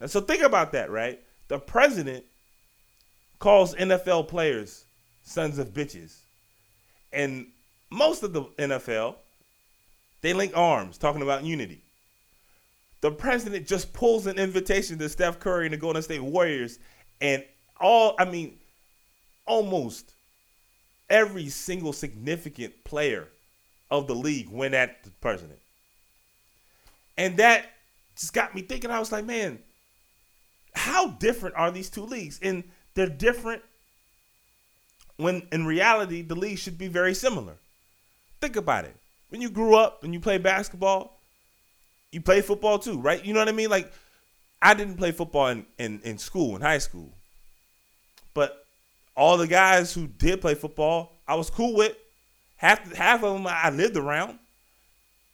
And 0.00 0.10
so 0.10 0.20
think 0.20 0.42
about 0.42 0.72
that, 0.72 0.90
right? 0.90 1.20
The 1.48 1.58
president 1.58 2.24
calls 3.40 3.74
NFL 3.74 4.28
players 4.28 4.84
sons 5.24 5.58
of 5.58 5.68
bitches, 5.74 6.18
and 7.12 7.46
most 7.90 8.22
of 8.22 8.32
the 8.32 8.44
NFL 8.58 9.16
They 10.20 10.32
link 10.34 10.52
arms, 10.54 10.98
talking 10.98 11.22
about 11.22 11.44
unity. 11.44 11.80
The 13.00 13.10
president 13.10 13.66
just 13.66 13.92
pulls 13.92 14.26
an 14.26 14.38
invitation 14.38 14.98
to 14.98 15.08
Steph 15.08 15.40
Curry 15.40 15.66
and 15.66 15.72
the 15.72 15.78
Golden 15.78 16.02
State 16.02 16.22
Warriors, 16.22 16.78
and 17.20 17.42
all 17.80 18.14
I 18.18 18.26
mean, 18.26 18.58
almost 19.46 20.12
every 21.08 21.48
single 21.48 21.92
significant 21.92 22.84
player 22.84 23.28
of 23.90 24.06
the 24.06 24.14
league 24.14 24.50
went 24.50 24.74
at 24.74 25.02
the 25.02 25.10
president. 25.20 25.58
And 27.16 27.38
that 27.38 27.66
just 28.16 28.32
got 28.32 28.54
me 28.54 28.62
thinking. 28.62 28.90
I 28.90 28.98
was 28.98 29.10
like, 29.10 29.24
man, 29.24 29.58
how 30.74 31.08
different 31.08 31.56
are 31.56 31.70
these 31.70 31.90
two 31.90 32.04
leagues? 32.04 32.38
And 32.42 32.64
they're 33.00 33.08
different 33.08 33.62
when 35.16 35.48
in 35.52 35.64
reality 35.64 36.20
the 36.20 36.34
league 36.34 36.58
should 36.58 36.76
be 36.76 36.86
very 36.86 37.14
similar. 37.14 37.54
Think 38.42 38.56
about 38.56 38.84
it. 38.84 38.94
When 39.30 39.40
you 39.40 39.48
grew 39.48 39.74
up 39.74 40.04
and 40.04 40.12
you 40.12 40.20
played 40.20 40.42
basketball, 40.42 41.18
you 42.12 42.20
play 42.20 42.42
football 42.42 42.78
too, 42.78 43.00
right? 43.00 43.24
You 43.24 43.32
know 43.32 43.38
what 43.40 43.48
I 43.48 43.52
mean? 43.52 43.70
Like 43.70 43.90
I 44.60 44.74
didn't 44.74 44.96
play 44.96 45.12
football 45.12 45.46
in, 45.46 45.64
in, 45.78 46.02
in 46.04 46.18
school, 46.18 46.56
in 46.56 46.60
high 46.60 46.76
school. 46.76 47.10
But 48.34 48.66
all 49.16 49.38
the 49.38 49.46
guys 49.46 49.94
who 49.94 50.06
did 50.06 50.42
play 50.42 50.54
football, 50.54 51.12
I 51.26 51.36
was 51.36 51.48
cool 51.48 51.74
with. 51.74 51.96
Half 52.56 52.92
half 52.94 53.24
of 53.24 53.32
them 53.32 53.46
I 53.46 53.70
lived 53.70 53.96
around. 53.96 54.38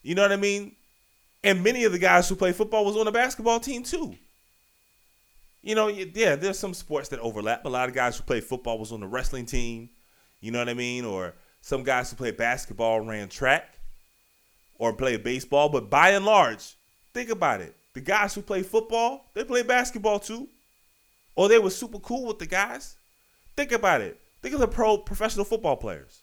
You 0.05 0.15
know 0.15 0.23
what 0.23 0.31
I 0.31 0.37
mean? 0.37 0.77
And 1.43 1.65
many 1.65 1.83
of 1.83 1.91
the 1.91 1.99
guys 1.99 2.29
who 2.29 2.37
play 2.37 2.53
football 2.53 2.85
was 2.85 2.97
on 2.97 3.07
the 3.07 3.13
basketball 3.13 3.59
team 3.59 3.83
too. 3.83 4.15
You 5.67 5.75
know, 5.75 5.89
yeah, 5.89 6.37
there's 6.37 6.61
some 6.61 6.75
sports 6.75 7.09
that 7.09 7.19
overlap. 7.19 7.65
A 7.65 7.69
lot 7.69 7.89
of 7.89 7.95
guys 7.95 8.17
who 8.17 8.23
play 8.23 8.41
football 8.41 8.79
was 8.79 8.93
on 8.93 9.01
the 9.01 9.07
wrestling 9.09 9.47
team. 9.47 9.91
You 10.41 10.53
know 10.53 10.61
what 10.61 10.69
I 10.69 10.75
mean? 10.75 11.05
Or 11.05 11.35
some 11.61 11.83
guys 11.83 12.09
who 12.09 12.15
play 12.17 12.31
basketball 12.31 13.01
ran 13.01 13.29
track 13.29 13.77
or 14.79 14.93
play 14.93 15.17
baseball. 15.17 15.69
But 15.69 15.91
by 15.91 16.11
and 16.11 16.25
large, 16.25 16.77
think 17.13 17.31
about 17.31 17.63
it. 17.63 17.75
The 17.95 18.01
guys 18.01 18.33
who 18.33 18.43
play 18.43 18.63
football, 18.63 19.29
they 19.35 19.43
play 19.43 19.65
basketball 19.65 20.21
too. 20.21 20.47
Or 21.35 21.49
they 21.49 21.59
were 21.59 21.71
super 21.71 21.99
cool 21.99 22.29
with 22.29 22.39
the 22.39 22.47
guys. 22.47 22.95
Think 23.57 23.73
about 23.73 24.03
it. 24.03 24.21
Think 24.43 24.55
of 24.55 24.61
the 24.61 24.69
pro 24.69 24.99
professional 24.99 25.45
football 25.45 25.77
players. 25.77 26.21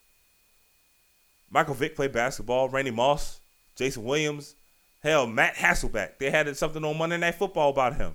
Michael 1.52 1.74
Vick 1.74 1.98
played 1.98 2.14
basketball. 2.14 2.70
Randy 2.70 2.92
Moss, 2.92 3.42
Jason 3.76 4.06
Williams, 4.06 4.56
hell, 5.02 5.28
Matt 5.28 5.56
Hasselbeck. 5.56 6.18
They 6.18 6.30
had 6.30 6.56
something 6.56 6.86
on 6.86 6.98
Monday 6.98 7.18
Night 7.18 7.36
Football 7.36 7.72
about 7.72 7.98
him. 7.98 8.14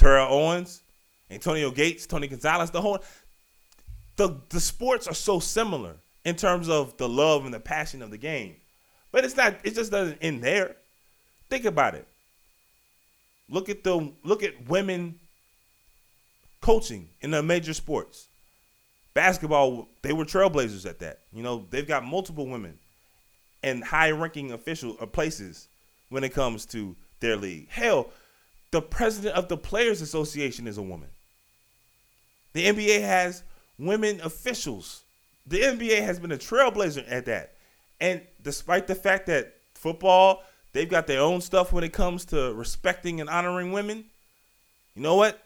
Terrell 0.00 0.32
Owens, 0.32 0.82
Antonio 1.30 1.70
Gates, 1.70 2.06
Tony 2.06 2.26
Gonzalez. 2.26 2.70
The 2.70 2.80
whole 2.80 2.98
the 4.16 4.40
the 4.48 4.60
sports 4.60 5.06
are 5.06 5.14
so 5.14 5.38
similar 5.40 5.96
in 6.24 6.36
terms 6.36 6.68
of 6.68 6.96
the 6.96 7.08
love 7.08 7.44
and 7.44 7.54
the 7.54 7.60
passion 7.60 8.02
of 8.02 8.10
the 8.10 8.18
game, 8.18 8.56
but 9.12 9.24
it's 9.24 9.36
not. 9.36 9.56
It 9.62 9.74
just 9.74 9.90
doesn't 9.90 10.18
end 10.20 10.42
there. 10.42 10.76
Think 11.48 11.64
about 11.64 11.94
it. 11.94 12.06
Look 13.48 13.68
at 13.68 13.84
the 13.84 14.12
look 14.24 14.42
at 14.42 14.68
women 14.68 15.20
coaching 16.60 17.08
in 17.20 17.30
the 17.30 17.42
major 17.42 17.74
sports 17.74 18.28
basketball, 19.14 19.88
they 20.02 20.12
were 20.12 20.24
trailblazers 20.24 20.88
at 20.88 20.98
that. 21.00 21.20
You 21.32 21.42
know, 21.42 21.66
they've 21.70 21.86
got 21.86 22.04
multiple 22.04 22.46
women 22.46 22.78
and 23.62 23.84
high-ranking 23.84 24.52
official 24.52 24.96
uh, 25.00 25.06
places 25.06 25.68
when 26.08 26.24
it 26.24 26.30
comes 26.30 26.64
to 26.66 26.96
their 27.20 27.36
league. 27.36 27.68
Hell, 27.68 28.10
the 28.70 28.82
president 28.82 29.34
of 29.34 29.48
the 29.48 29.56
Players 29.56 30.00
Association 30.00 30.66
is 30.66 30.78
a 30.78 30.82
woman. 30.82 31.08
The 32.52 32.66
NBA 32.66 33.00
has 33.00 33.42
women 33.78 34.20
officials. 34.22 35.02
The 35.46 35.60
NBA 35.60 36.02
has 36.02 36.18
been 36.18 36.32
a 36.32 36.38
trailblazer 36.38 37.04
at 37.08 37.26
that. 37.26 37.54
And 38.00 38.22
despite 38.42 38.86
the 38.86 38.94
fact 38.94 39.26
that 39.26 39.54
football, 39.74 40.42
they've 40.72 40.88
got 40.88 41.06
their 41.06 41.20
own 41.20 41.40
stuff 41.40 41.72
when 41.72 41.84
it 41.84 41.92
comes 41.92 42.24
to 42.26 42.52
respecting 42.54 43.20
and 43.20 43.28
honoring 43.28 43.72
women, 43.72 44.04
you 44.94 45.02
know 45.02 45.16
what? 45.16 45.40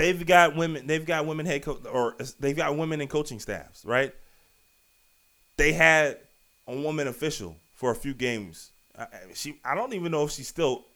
they've 0.00 0.26
got 0.26 0.56
women 0.56 0.86
they've 0.86 1.04
got 1.04 1.26
women 1.26 1.44
head 1.46 1.62
coach 1.62 1.80
or 1.90 2.16
they've 2.38 2.56
got 2.56 2.76
women 2.76 3.00
in 3.00 3.08
coaching 3.08 3.38
staffs, 3.38 3.84
right? 3.84 4.14
They 5.56 5.72
had 5.72 6.18
a 6.66 6.74
woman 6.74 7.06
official 7.06 7.56
for 7.74 7.90
a 7.90 7.94
few 7.94 8.14
games. 8.14 8.70
I, 8.98 9.06
she 9.34 9.58
I 9.64 9.74
don't 9.74 9.92
even 9.92 10.10
know 10.12 10.24
if 10.24 10.32
she's 10.32 10.48
still 10.48 10.86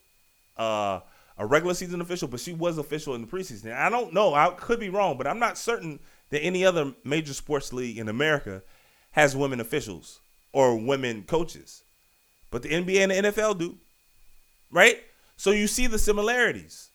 uh, 0.57 1.01
a 1.37 1.47
regular 1.47 1.75
season 1.75 2.01
official, 2.01 2.29
but 2.29 2.41
she 2.41 2.53
was 2.53 2.79
official 2.79 3.15
in 3.15 3.23
the 3.23 3.27
preseason. 3.27 3.75
I 3.75 3.91
don't 3.91 4.13
know. 4.13 4.35
I 4.35 4.51
could 4.51 4.79
be 4.79 4.89
wrong, 4.89 5.19
but 5.19 5.27
I'm 5.27 5.39
not 5.39 5.59
certain 5.59 5.99
that 6.31 6.41
any 6.41 6.65
other 6.65 6.93
major 7.05 7.33
sports 7.33 7.73
league 7.73 7.99
in 7.99 8.09
America 8.09 8.63
has 9.13 9.37
women 9.37 9.61
officials 9.61 10.21
or 10.53 10.77
women 10.77 11.25
coaches. 11.25 11.83
But 12.51 12.63
the 12.63 12.71
NBA 12.71 12.99
and 12.99 13.11
the 13.11 13.31
NFL 13.31 13.59
do. 13.59 13.77
Right? 14.71 15.03
So 15.37 15.51
you 15.51 15.67
see 15.67 15.87
the 15.87 15.99
similarities. 15.99 16.91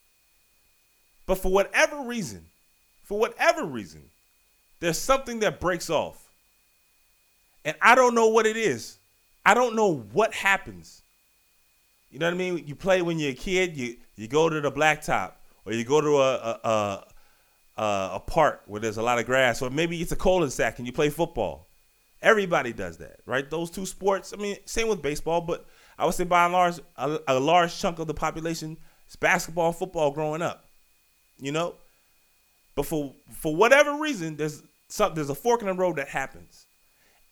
But 1.25 1.37
for 1.37 1.51
whatever 1.51 2.01
reason, 2.01 2.45
for 3.03 3.19
whatever 3.19 3.65
reason, 3.65 4.03
there's 4.79 4.97
something 4.97 5.39
that 5.39 5.59
breaks 5.59 5.89
off. 5.89 6.27
And 7.65 7.75
I 7.81 7.95
don't 7.95 8.15
know 8.15 8.27
what 8.27 8.45
it 8.45 8.57
is. 8.57 8.97
I 9.45 9.53
don't 9.53 9.75
know 9.75 10.05
what 10.13 10.33
happens. 10.33 11.01
You 12.11 12.19
know 12.19 12.25
what 12.25 12.33
I 12.33 12.37
mean? 12.37 12.63
You 12.65 12.75
play 12.75 13.01
when 13.01 13.19
you're 13.19 13.31
a 13.31 13.35
kid, 13.35 13.77
you, 13.77 13.97
you 14.19 14.27
go 14.27 14.49
to 14.49 14.61
the 14.61 14.71
blacktop, 14.71 15.33
or 15.65 15.73
you 15.73 15.83
go 15.83 16.01
to 16.01 16.17
a, 16.17 16.35
a, 16.35 17.05
a, 17.81 18.11
a 18.15 18.19
park 18.25 18.63
where 18.67 18.81
there's 18.81 18.97
a 18.97 19.01
lot 19.01 19.19
of 19.19 19.25
grass, 19.25 19.61
or 19.61 19.69
maybe 19.69 20.01
it's 20.01 20.11
a 20.11 20.15
cul-de-sac 20.15 20.77
and 20.77 20.87
you 20.87 20.93
play 20.93 21.09
football. 21.09 21.67
Everybody 22.21 22.73
does 22.73 22.97
that, 22.97 23.21
right? 23.25 23.49
Those 23.49 23.69
two 23.71 23.85
sports. 23.85 24.33
I 24.33 24.37
mean, 24.41 24.57
same 24.65 24.89
with 24.89 25.01
baseball, 25.01 25.41
but 25.41 25.65
I 25.97 26.05
would 26.05 26.15
say 26.15 26.25
by 26.25 26.45
and 26.45 26.53
large, 26.53 26.79
a, 26.97 27.19
a 27.27 27.39
large 27.39 27.77
chunk 27.79 27.99
of 27.99 28.07
the 28.07 28.13
population 28.13 28.77
is 29.07 29.15
basketball 29.15 29.67
and 29.67 29.75
football 29.75 30.11
growing 30.11 30.41
up 30.41 30.65
you 31.39 31.51
know. 31.51 31.75
But 32.75 32.85
for 32.85 33.13
for 33.31 33.55
whatever 33.55 33.97
reason, 33.97 34.37
there's 34.37 34.61
some, 34.87 35.13
there's 35.15 35.29
a 35.29 35.35
fork 35.35 35.61
in 35.61 35.67
the 35.67 35.73
road 35.73 35.97
that 35.97 36.07
happens, 36.07 36.65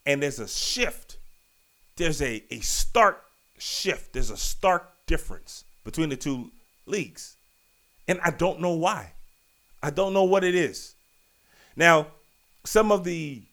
and 0.06 0.22
there's 0.22 0.40
a 0.40 0.48
shift. 0.48 1.18
There's 1.96 2.22
a 2.22 2.44
a 2.52 2.60
stark 2.60 3.24
shift. 3.58 4.14
There's 4.14 4.30
a 4.30 4.38
stark 4.38 4.90
difference 5.06 5.64
between 5.84 6.10
the 6.10 6.18
two 6.18 6.52
leagues, 6.88 7.36
and 8.08 8.20
I 8.24 8.32
don't 8.32 8.60
know 8.60 8.74
why. 8.74 9.14
I 9.82 9.90
don't 9.90 10.14
know 10.14 10.24
what 10.24 10.44
it 10.44 10.56
is. 10.56 10.96
Now, 11.76 12.08
some 12.66 12.92
of 12.92 13.04
the 13.04 13.44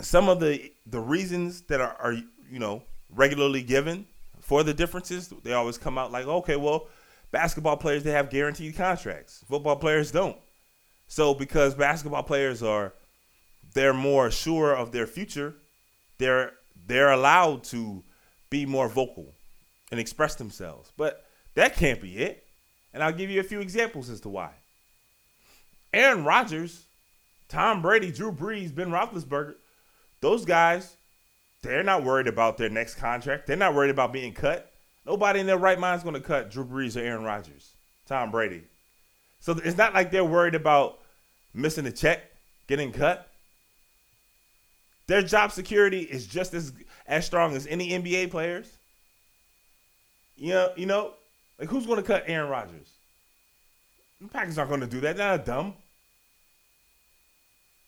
some 0.00 0.28
of 0.28 0.40
the 0.40 0.72
the 0.86 1.00
reasons 1.00 1.62
that 1.62 1.80
are, 1.80 1.96
are 2.00 2.12
you 2.12 2.58
know 2.58 2.82
regularly 3.14 3.62
given 3.62 4.06
for 4.40 4.62
the 4.62 4.74
differences, 4.74 5.28
they 5.42 5.52
always 5.52 5.78
come 5.78 5.98
out 5.98 6.10
like, 6.10 6.26
okay, 6.26 6.56
well, 6.56 6.88
basketball 7.30 7.76
players 7.76 8.02
they 8.02 8.10
have 8.12 8.30
guaranteed 8.30 8.76
contracts. 8.76 9.44
Football 9.48 9.76
players 9.76 10.10
don't. 10.10 10.36
So 11.06 11.34
because 11.34 11.74
basketball 11.74 12.22
players 12.22 12.62
are 12.62 12.94
they're 13.74 13.94
more 13.94 14.30
sure 14.30 14.74
of 14.74 14.92
their 14.92 15.06
future, 15.06 15.54
they're 16.18 16.52
they're 16.86 17.12
allowed 17.12 17.64
to 17.64 18.02
be 18.48 18.66
more 18.66 18.88
vocal 18.88 19.34
and 19.90 20.00
express 20.00 20.34
themselves. 20.34 20.92
But 20.96 21.24
that 21.60 21.76
can't 21.76 22.00
be 22.00 22.16
it. 22.16 22.46
And 22.94 23.02
I'll 23.02 23.12
give 23.12 23.28
you 23.28 23.38
a 23.38 23.44
few 23.44 23.60
examples 23.60 24.08
as 24.08 24.20
to 24.22 24.30
why. 24.30 24.50
Aaron 25.92 26.24
Rodgers, 26.24 26.86
Tom 27.50 27.82
Brady, 27.82 28.10
Drew 28.10 28.32
Brees, 28.32 28.74
Ben 28.74 28.88
Roethlisberger, 28.88 29.56
those 30.22 30.46
guys, 30.46 30.96
they're 31.60 31.82
not 31.82 32.02
worried 32.02 32.28
about 32.28 32.56
their 32.56 32.70
next 32.70 32.94
contract. 32.94 33.46
They're 33.46 33.56
not 33.56 33.74
worried 33.74 33.90
about 33.90 34.10
being 34.10 34.32
cut. 34.32 34.72
Nobody 35.04 35.40
in 35.40 35.46
their 35.46 35.58
right 35.58 35.78
mind 35.78 35.98
is 35.98 36.02
going 36.02 36.14
to 36.14 36.20
cut 36.22 36.50
Drew 36.50 36.64
Brees 36.64 36.96
or 36.96 37.00
Aaron 37.00 37.24
Rodgers, 37.24 37.72
Tom 38.06 38.30
Brady. 38.30 38.62
So 39.40 39.52
it's 39.62 39.76
not 39.76 39.92
like 39.92 40.10
they're 40.10 40.24
worried 40.24 40.54
about 40.54 40.98
missing 41.52 41.84
a 41.84 41.92
check, 41.92 42.22
getting 42.68 42.90
cut. 42.90 43.28
Their 45.08 45.20
job 45.20 45.52
security 45.52 46.00
is 46.00 46.26
just 46.26 46.54
as 46.54 46.72
as 47.06 47.26
strong 47.26 47.54
as 47.54 47.66
any 47.66 47.90
NBA 47.90 48.30
players. 48.30 48.70
You 50.36 50.54
know, 50.54 50.72
you 50.76 50.86
know, 50.86 51.12
like 51.60 51.68
who's 51.68 51.86
going 51.86 51.98
to 51.98 52.02
cut 52.02 52.24
Aaron 52.26 52.50
Rodgers? 52.50 52.88
The 54.20 54.28
Packers 54.28 54.58
aren't 54.58 54.70
going 54.70 54.80
to 54.80 54.86
do 54.86 55.00
that. 55.00 55.16
They're 55.16 55.36
not 55.36 55.44
dumb. 55.44 55.74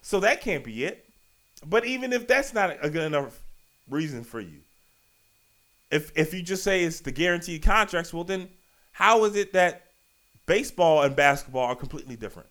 So 0.02 0.20
that 0.20 0.42
can't 0.42 0.62
be 0.62 0.84
it. 0.84 1.06
But 1.66 1.86
even 1.86 2.12
if 2.12 2.26
that's 2.26 2.52
not 2.52 2.76
a 2.82 2.90
good 2.90 3.04
enough 3.04 3.42
reason 3.88 4.24
for 4.24 4.40
you, 4.40 4.60
if 5.90 6.12
if 6.16 6.34
you 6.34 6.42
just 6.42 6.64
say 6.64 6.84
it's 6.84 7.00
the 7.00 7.12
guaranteed 7.12 7.62
contracts, 7.62 8.12
well 8.12 8.24
then 8.24 8.48
how 8.92 9.24
is 9.24 9.36
it 9.36 9.52
that 9.52 9.82
baseball 10.46 11.02
and 11.02 11.14
basketball 11.14 11.66
are 11.66 11.76
completely 11.76 12.16
different? 12.16 12.48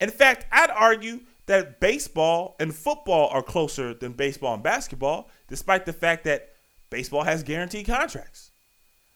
In 0.00 0.10
fact, 0.10 0.46
I'd 0.50 0.70
argue 0.70 1.20
that 1.46 1.80
baseball 1.80 2.56
and 2.58 2.74
football 2.74 3.28
are 3.28 3.42
closer 3.42 3.94
than 3.94 4.12
baseball 4.12 4.54
and 4.54 4.62
basketball, 4.62 5.30
despite 5.48 5.86
the 5.86 5.92
fact 5.92 6.24
that 6.24 6.50
baseball 6.90 7.22
has 7.22 7.42
guaranteed 7.42 7.86
contracts. 7.86 8.51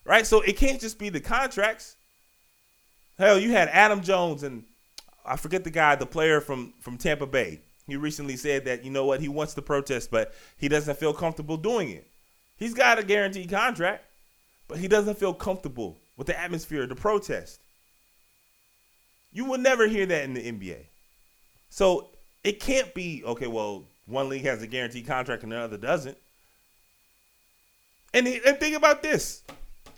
Right? 0.06 0.26
So 0.26 0.40
it 0.40 0.56
can't 0.56 0.80
just 0.80 0.98
be 0.98 1.08
the 1.08 1.20
contracts. 1.20 1.96
Hell, 3.18 3.38
you 3.38 3.50
had 3.50 3.68
Adam 3.68 4.02
Jones 4.02 4.42
and 4.42 4.64
I 5.24 5.36
forget 5.36 5.64
the 5.64 5.70
guy, 5.70 5.96
the 5.96 6.06
player 6.06 6.40
from 6.40 6.72
from 6.80 6.96
Tampa 6.96 7.26
Bay. 7.26 7.60
He 7.86 7.96
recently 7.96 8.36
said 8.36 8.64
that 8.64 8.84
you 8.84 8.90
know 8.90 9.04
what 9.04 9.20
he 9.20 9.28
wants 9.28 9.54
to 9.54 9.62
protest, 9.62 10.10
but 10.10 10.34
he 10.56 10.68
doesn't 10.68 10.98
feel 10.98 11.12
comfortable 11.12 11.56
doing 11.56 11.90
it 11.90 12.06
He's 12.56 12.74
got 12.74 12.98
a 12.98 13.02
guaranteed 13.02 13.50
contract, 13.50 14.04
but 14.66 14.78
he 14.78 14.88
doesn't 14.88 15.18
feel 15.18 15.34
comfortable 15.34 15.98
with 16.16 16.26
the 16.26 16.38
atmosphere, 16.38 16.84
of 16.84 16.88
the 16.88 16.94
protest. 16.94 17.60
You 19.32 19.44
will 19.44 19.58
never 19.58 19.86
hear 19.86 20.06
that 20.06 20.24
in 20.24 20.32
the 20.32 20.52
NBA. 20.52 20.86
So 21.68 22.08
it 22.42 22.60
can't 22.60 22.94
be, 22.94 23.22
okay, 23.24 23.46
well, 23.46 23.84
one 24.06 24.30
league 24.30 24.44
has 24.44 24.62
a 24.62 24.66
guaranteed 24.66 25.06
contract 25.06 25.42
and 25.42 25.52
the 25.52 25.58
other 25.58 25.76
doesn't. 25.76 26.16
And, 28.14 28.26
and 28.26 28.58
think 28.58 28.74
about 28.74 29.02
this. 29.02 29.42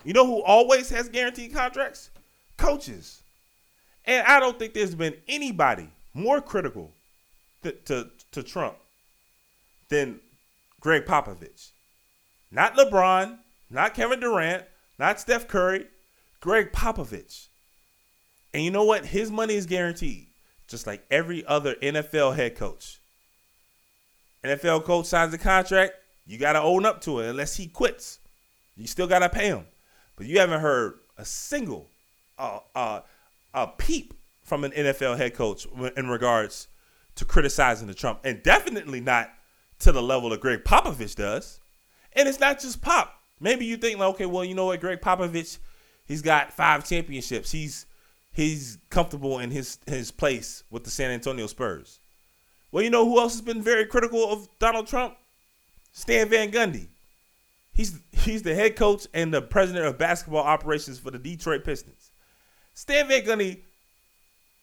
You 0.08 0.14
know 0.14 0.24
who 0.24 0.42
always 0.42 0.88
has 0.88 1.10
guaranteed 1.10 1.52
contracts? 1.52 2.08
Coaches. 2.56 3.20
And 4.06 4.26
I 4.26 4.40
don't 4.40 4.58
think 4.58 4.72
there's 4.72 4.94
been 4.94 5.12
anybody 5.28 5.86
more 6.14 6.40
critical 6.40 6.90
to, 7.62 7.72
to, 7.72 8.08
to 8.32 8.42
Trump 8.42 8.76
than 9.90 10.18
Gregg 10.80 11.04
Popovich. 11.04 11.72
Not 12.50 12.74
LeBron, 12.74 13.36
not 13.68 13.92
Kevin 13.92 14.20
Durant, 14.20 14.64
not 14.98 15.20
Steph 15.20 15.46
Curry, 15.46 15.84
Gregg 16.40 16.72
Popovich. 16.72 17.48
And 18.54 18.64
you 18.64 18.70
know 18.70 18.84
what? 18.84 19.04
His 19.04 19.30
money 19.30 19.56
is 19.56 19.66
guaranteed, 19.66 20.28
just 20.68 20.86
like 20.86 21.04
every 21.10 21.44
other 21.44 21.74
NFL 21.82 22.34
head 22.34 22.56
coach. 22.56 22.98
NFL 24.42 24.84
coach 24.84 25.04
signs 25.04 25.34
a 25.34 25.38
contract, 25.38 25.92
you 26.26 26.38
got 26.38 26.54
to 26.54 26.62
own 26.62 26.86
up 26.86 27.02
to 27.02 27.20
it 27.20 27.28
unless 27.28 27.56
he 27.56 27.66
quits. 27.66 28.20
You 28.74 28.86
still 28.86 29.06
got 29.06 29.18
to 29.18 29.28
pay 29.28 29.48
him. 29.48 29.66
But 30.18 30.26
you 30.26 30.40
haven't 30.40 30.60
heard 30.60 30.98
a 31.16 31.24
single 31.24 31.88
uh, 32.38 32.58
uh, 32.74 33.00
a 33.54 33.68
peep 33.68 34.14
from 34.42 34.64
an 34.64 34.72
NFL 34.72 35.16
head 35.16 35.34
coach 35.34 35.66
in 35.96 36.08
regards 36.08 36.68
to 37.14 37.24
criticizing 37.24 37.86
the 37.86 37.94
Trump, 37.94 38.20
and 38.24 38.42
definitely 38.42 39.00
not 39.00 39.30
to 39.78 39.92
the 39.92 40.02
level 40.02 40.30
that 40.30 40.40
Gregg 40.40 40.64
Popovich 40.64 41.14
does. 41.14 41.60
And 42.14 42.28
it's 42.28 42.40
not 42.40 42.60
just 42.60 42.82
Pop. 42.82 43.14
Maybe 43.40 43.64
you 43.64 43.76
think, 43.76 43.98
like, 43.98 44.08
okay, 44.10 44.26
well, 44.26 44.44
you 44.44 44.54
know 44.54 44.66
what, 44.66 44.80
Gregg 44.80 45.00
Popovich, 45.00 45.58
he's 46.04 46.22
got 46.22 46.52
five 46.52 46.84
championships. 46.84 47.52
He's 47.52 47.86
he's 48.32 48.78
comfortable 48.90 49.38
in 49.38 49.52
his 49.52 49.78
his 49.86 50.10
place 50.10 50.64
with 50.68 50.82
the 50.82 50.90
San 50.90 51.12
Antonio 51.12 51.46
Spurs. 51.46 52.00
Well, 52.72 52.82
you 52.82 52.90
know 52.90 53.04
who 53.04 53.20
else 53.20 53.34
has 53.34 53.42
been 53.42 53.62
very 53.62 53.86
critical 53.86 54.32
of 54.32 54.48
Donald 54.58 54.88
Trump? 54.88 55.16
Stan 55.92 56.28
Van 56.28 56.50
Gundy. 56.50 56.88
He's 57.78 58.00
he's 58.10 58.42
the 58.42 58.56
head 58.56 58.74
coach 58.74 59.06
and 59.14 59.32
the 59.32 59.40
president 59.40 59.86
of 59.86 59.98
basketball 59.98 60.42
operations 60.42 60.98
for 60.98 61.12
the 61.12 61.18
Detroit 61.18 61.62
Pistons. 61.62 62.10
Stan 62.74 63.06
Van 63.06 63.22
Gundy 63.22 63.60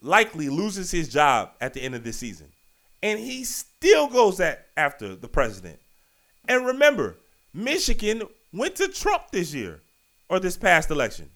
likely 0.01 0.49
loses 0.49 0.91
his 0.91 1.07
job 1.07 1.51
at 1.61 1.73
the 1.73 1.81
end 1.81 1.95
of 1.95 2.03
this 2.03 2.17
season. 2.17 2.47
And 3.01 3.17
he 3.17 3.45
still 3.45 4.09
goes 4.09 4.41
at 4.41 4.67
after 4.75 5.15
the 5.15 5.29
president. 5.29 5.79
And 6.49 6.65
remember, 6.65 7.15
Michigan 7.53 8.23
went 8.51 8.75
to 8.75 8.89
Trump 8.89 9.31
this 9.31 9.53
year 9.53 9.79
or 10.27 10.41
this 10.41 10.57
past 10.57 10.91
election. 10.91 11.29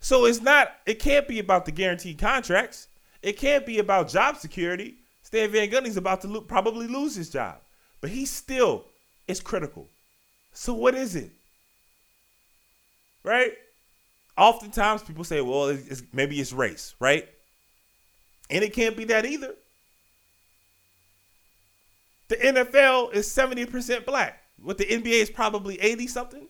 So 0.00 0.24
it's 0.24 0.42
not, 0.42 0.72
it 0.84 0.98
can't 0.98 1.28
be 1.28 1.38
about 1.38 1.64
the 1.64 1.70
guaranteed 1.70 2.18
contracts. 2.18 2.88
It 3.22 3.38
can't 3.38 3.64
be 3.64 3.78
about 3.78 4.08
job 4.08 4.38
security. 4.38 4.96
Stan 5.22 5.52
Van 5.52 5.70
Gundy's 5.70 5.96
about 5.96 6.22
to 6.22 6.26
lo- 6.26 6.40
probably 6.40 6.88
lose 6.88 7.14
his 7.14 7.30
job, 7.30 7.58
but 8.00 8.10
he 8.10 8.26
still 8.26 8.86
is 9.28 9.40
critical. 9.40 9.88
So 10.54 10.72
what 10.72 10.94
is 10.94 11.16
it? 11.16 11.30
Right? 13.22 13.52
Oftentimes 14.36 15.02
people 15.02 15.24
say, 15.24 15.40
well, 15.40 15.68
it's, 15.68 16.02
maybe 16.12 16.40
it's 16.40 16.52
race, 16.52 16.94
right? 16.98 17.28
And 18.50 18.64
it 18.64 18.72
can't 18.72 18.96
be 18.96 19.04
that 19.04 19.26
either. 19.26 19.54
The 22.28 22.36
NFL 22.36 23.12
is 23.14 23.28
70% 23.28 24.06
black. 24.06 24.40
What 24.62 24.78
the 24.78 24.84
NBA 24.84 25.22
is 25.22 25.30
probably 25.30 25.80
80 25.80 26.06
something. 26.06 26.48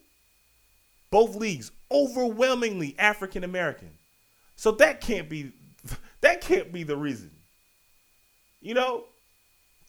Both 1.11 1.35
leagues 1.37 1.71
overwhelmingly 1.91 2.97
African 2.99 3.45
American. 3.45 3.91
So 4.57 4.73
that 4.73 5.01
can't 5.01 5.29
be 5.29 5.53
that 6.21 6.41
can't 6.41 6.73
be 6.73 6.83
the 6.83 6.97
reason. 6.97 7.31
You 8.61 8.75
know, 8.75 9.05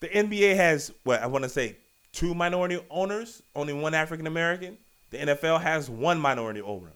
the 0.01 0.07
NBA 0.07 0.55
has 0.55 0.91
what 1.03 1.21
I 1.21 1.27
want 1.27 1.43
to 1.43 1.49
say 1.49 1.77
two 2.15 2.33
minority 2.33 2.79
owners, 2.89 3.43
only 3.55 3.73
one 3.73 3.93
African 3.93 4.25
American. 4.25 4.77
The 5.11 5.17
NFL 5.17 5.61
has 5.61 5.89
one 5.89 6.19
minority 6.19 6.61
owner. 6.61 6.91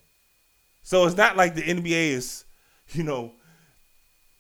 So 0.82 1.06
it's 1.06 1.18
not 1.18 1.38
like 1.38 1.56
the 1.56 1.62
NBA 1.62 2.12
is, 2.12 2.46
you 2.94 3.04
know, 3.04 3.34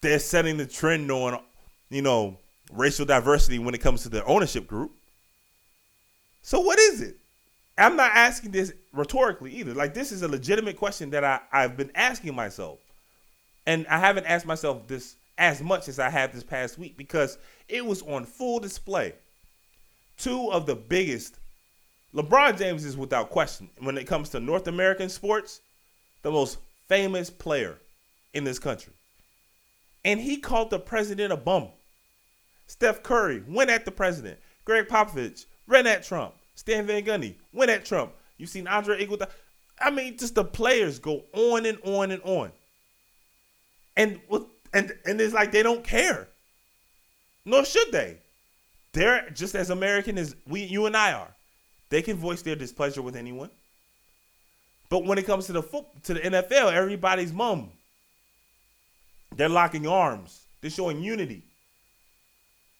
they're 0.01 0.19
setting 0.19 0.57
the 0.57 0.65
trend 0.65 1.11
on, 1.11 1.41
you 1.89 2.01
know, 2.01 2.37
racial 2.71 3.05
diversity 3.05 3.59
when 3.59 3.75
it 3.75 3.81
comes 3.81 4.03
to 4.03 4.09
the 4.09 4.23
ownership 4.23 4.67
group. 4.67 4.91
So 6.41 6.61
what 6.61 6.79
is 6.79 7.01
it? 7.01 7.17
I'm 7.77 7.95
not 7.95 8.11
asking 8.13 8.51
this 8.51 8.73
rhetorically 8.93 9.53
either. 9.55 9.73
Like 9.73 9.93
this 9.93 10.11
is 10.11 10.21
a 10.21 10.27
legitimate 10.27 10.77
question 10.77 11.09
that 11.11 11.23
I, 11.23 11.39
I've 11.51 11.77
been 11.77 11.91
asking 11.93 12.35
myself. 12.35 12.79
And 13.65 13.85
I 13.87 13.99
haven't 13.99 14.25
asked 14.25 14.45
myself 14.45 14.87
this 14.87 15.15
as 15.37 15.61
much 15.61 15.87
as 15.87 15.99
I 15.99 16.09
have 16.09 16.33
this 16.33 16.43
past 16.43 16.77
week 16.77 16.97
because 16.97 17.37
it 17.67 17.85
was 17.85 18.01
on 18.03 18.25
full 18.25 18.59
display. 18.59 19.13
Two 20.19 20.51
of 20.51 20.65
the 20.65 20.75
biggest 20.75 21.39
LeBron 22.13 22.57
James 22.57 22.85
is 22.85 22.97
without 22.97 23.29
question 23.29 23.69
when 23.79 23.97
it 23.97 24.05
comes 24.05 24.29
to 24.29 24.39
North 24.39 24.67
American 24.67 25.09
sports, 25.09 25.61
the 26.23 26.31
most 26.31 26.57
famous 26.87 27.29
player 27.29 27.77
in 28.33 28.43
this 28.43 28.59
country. 28.59 28.93
And 30.03 30.19
he 30.19 30.37
called 30.37 30.71
the 30.71 30.79
president 30.79 31.31
a 31.31 31.37
bum. 31.37 31.69
Steph 32.67 33.03
Curry 33.03 33.43
went 33.47 33.69
at 33.69 33.85
the 33.85 33.91
president. 33.91 34.39
Gregg 34.65 34.87
Popovich 34.87 35.45
ran 35.67 35.87
at 35.87 36.03
Trump. 36.03 36.33
Stan 36.55 36.85
Van 36.85 37.03
Gundy 37.03 37.35
went 37.53 37.71
at 37.71 37.85
Trump. 37.85 38.11
You've 38.37 38.49
seen 38.49 38.67
Andre 38.67 39.05
Iguodala. 39.05 39.29
I 39.79 39.91
mean, 39.91 40.17
just 40.17 40.35
the 40.35 40.43
players 40.43 40.99
go 40.99 41.23
on 41.33 41.65
and 41.65 41.77
on 41.83 42.11
and 42.11 42.21
on. 42.23 42.51
And 43.95 44.19
and 44.73 44.93
and 45.05 45.21
it's 45.21 45.33
like 45.33 45.51
they 45.51 45.63
don't 45.63 45.83
care. 45.83 46.27
Nor 47.45 47.65
should 47.65 47.91
they. 47.91 48.17
They're 48.93 49.29
just 49.29 49.55
as 49.55 49.69
American 49.69 50.17
as 50.17 50.35
we, 50.47 50.63
you 50.63 50.85
and 50.85 50.97
I 50.97 51.13
are. 51.13 51.33
They 51.89 52.01
can 52.01 52.17
voice 52.17 52.41
their 52.41 52.55
displeasure 52.55 53.01
with 53.01 53.15
anyone. 53.15 53.49
But 54.89 55.05
when 55.05 55.17
it 55.17 55.25
comes 55.25 55.45
to 55.47 55.53
the 55.53 55.63
foot, 55.63 55.85
to 56.03 56.15
the 56.15 56.19
NFL, 56.19 56.73
everybody's 56.73 57.31
mum. 57.31 57.71
They're 59.35 59.49
locking 59.49 59.87
arms. 59.87 60.47
They're 60.61 60.71
showing 60.71 61.01
unity. 61.01 61.43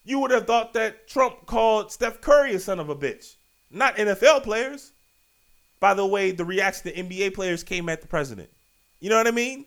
You 0.03 0.19
would 0.19 0.31
have 0.31 0.47
thought 0.47 0.73
that 0.73 1.07
Trump 1.07 1.45
called 1.45 1.91
Steph 1.91 2.21
Curry 2.21 2.55
a 2.55 2.59
son 2.59 2.79
of 2.79 2.89
a 2.89 2.95
bitch, 2.95 3.35
not 3.69 3.95
NFL 3.97 4.43
players. 4.43 4.91
By 5.79 5.93
the 5.93 6.05
way, 6.05 6.31
the 6.31 6.43
reaction 6.43 6.91
to 6.91 7.03
NBA 7.03 7.35
players 7.35 7.63
came 7.63 7.87
at 7.89 8.01
the 8.01 8.07
president. 8.07 8.49
You 8.99 9.09
know 9.09 9.17
what 9.17 9.27
I 9.27 9.31
mean? 9.31 9.65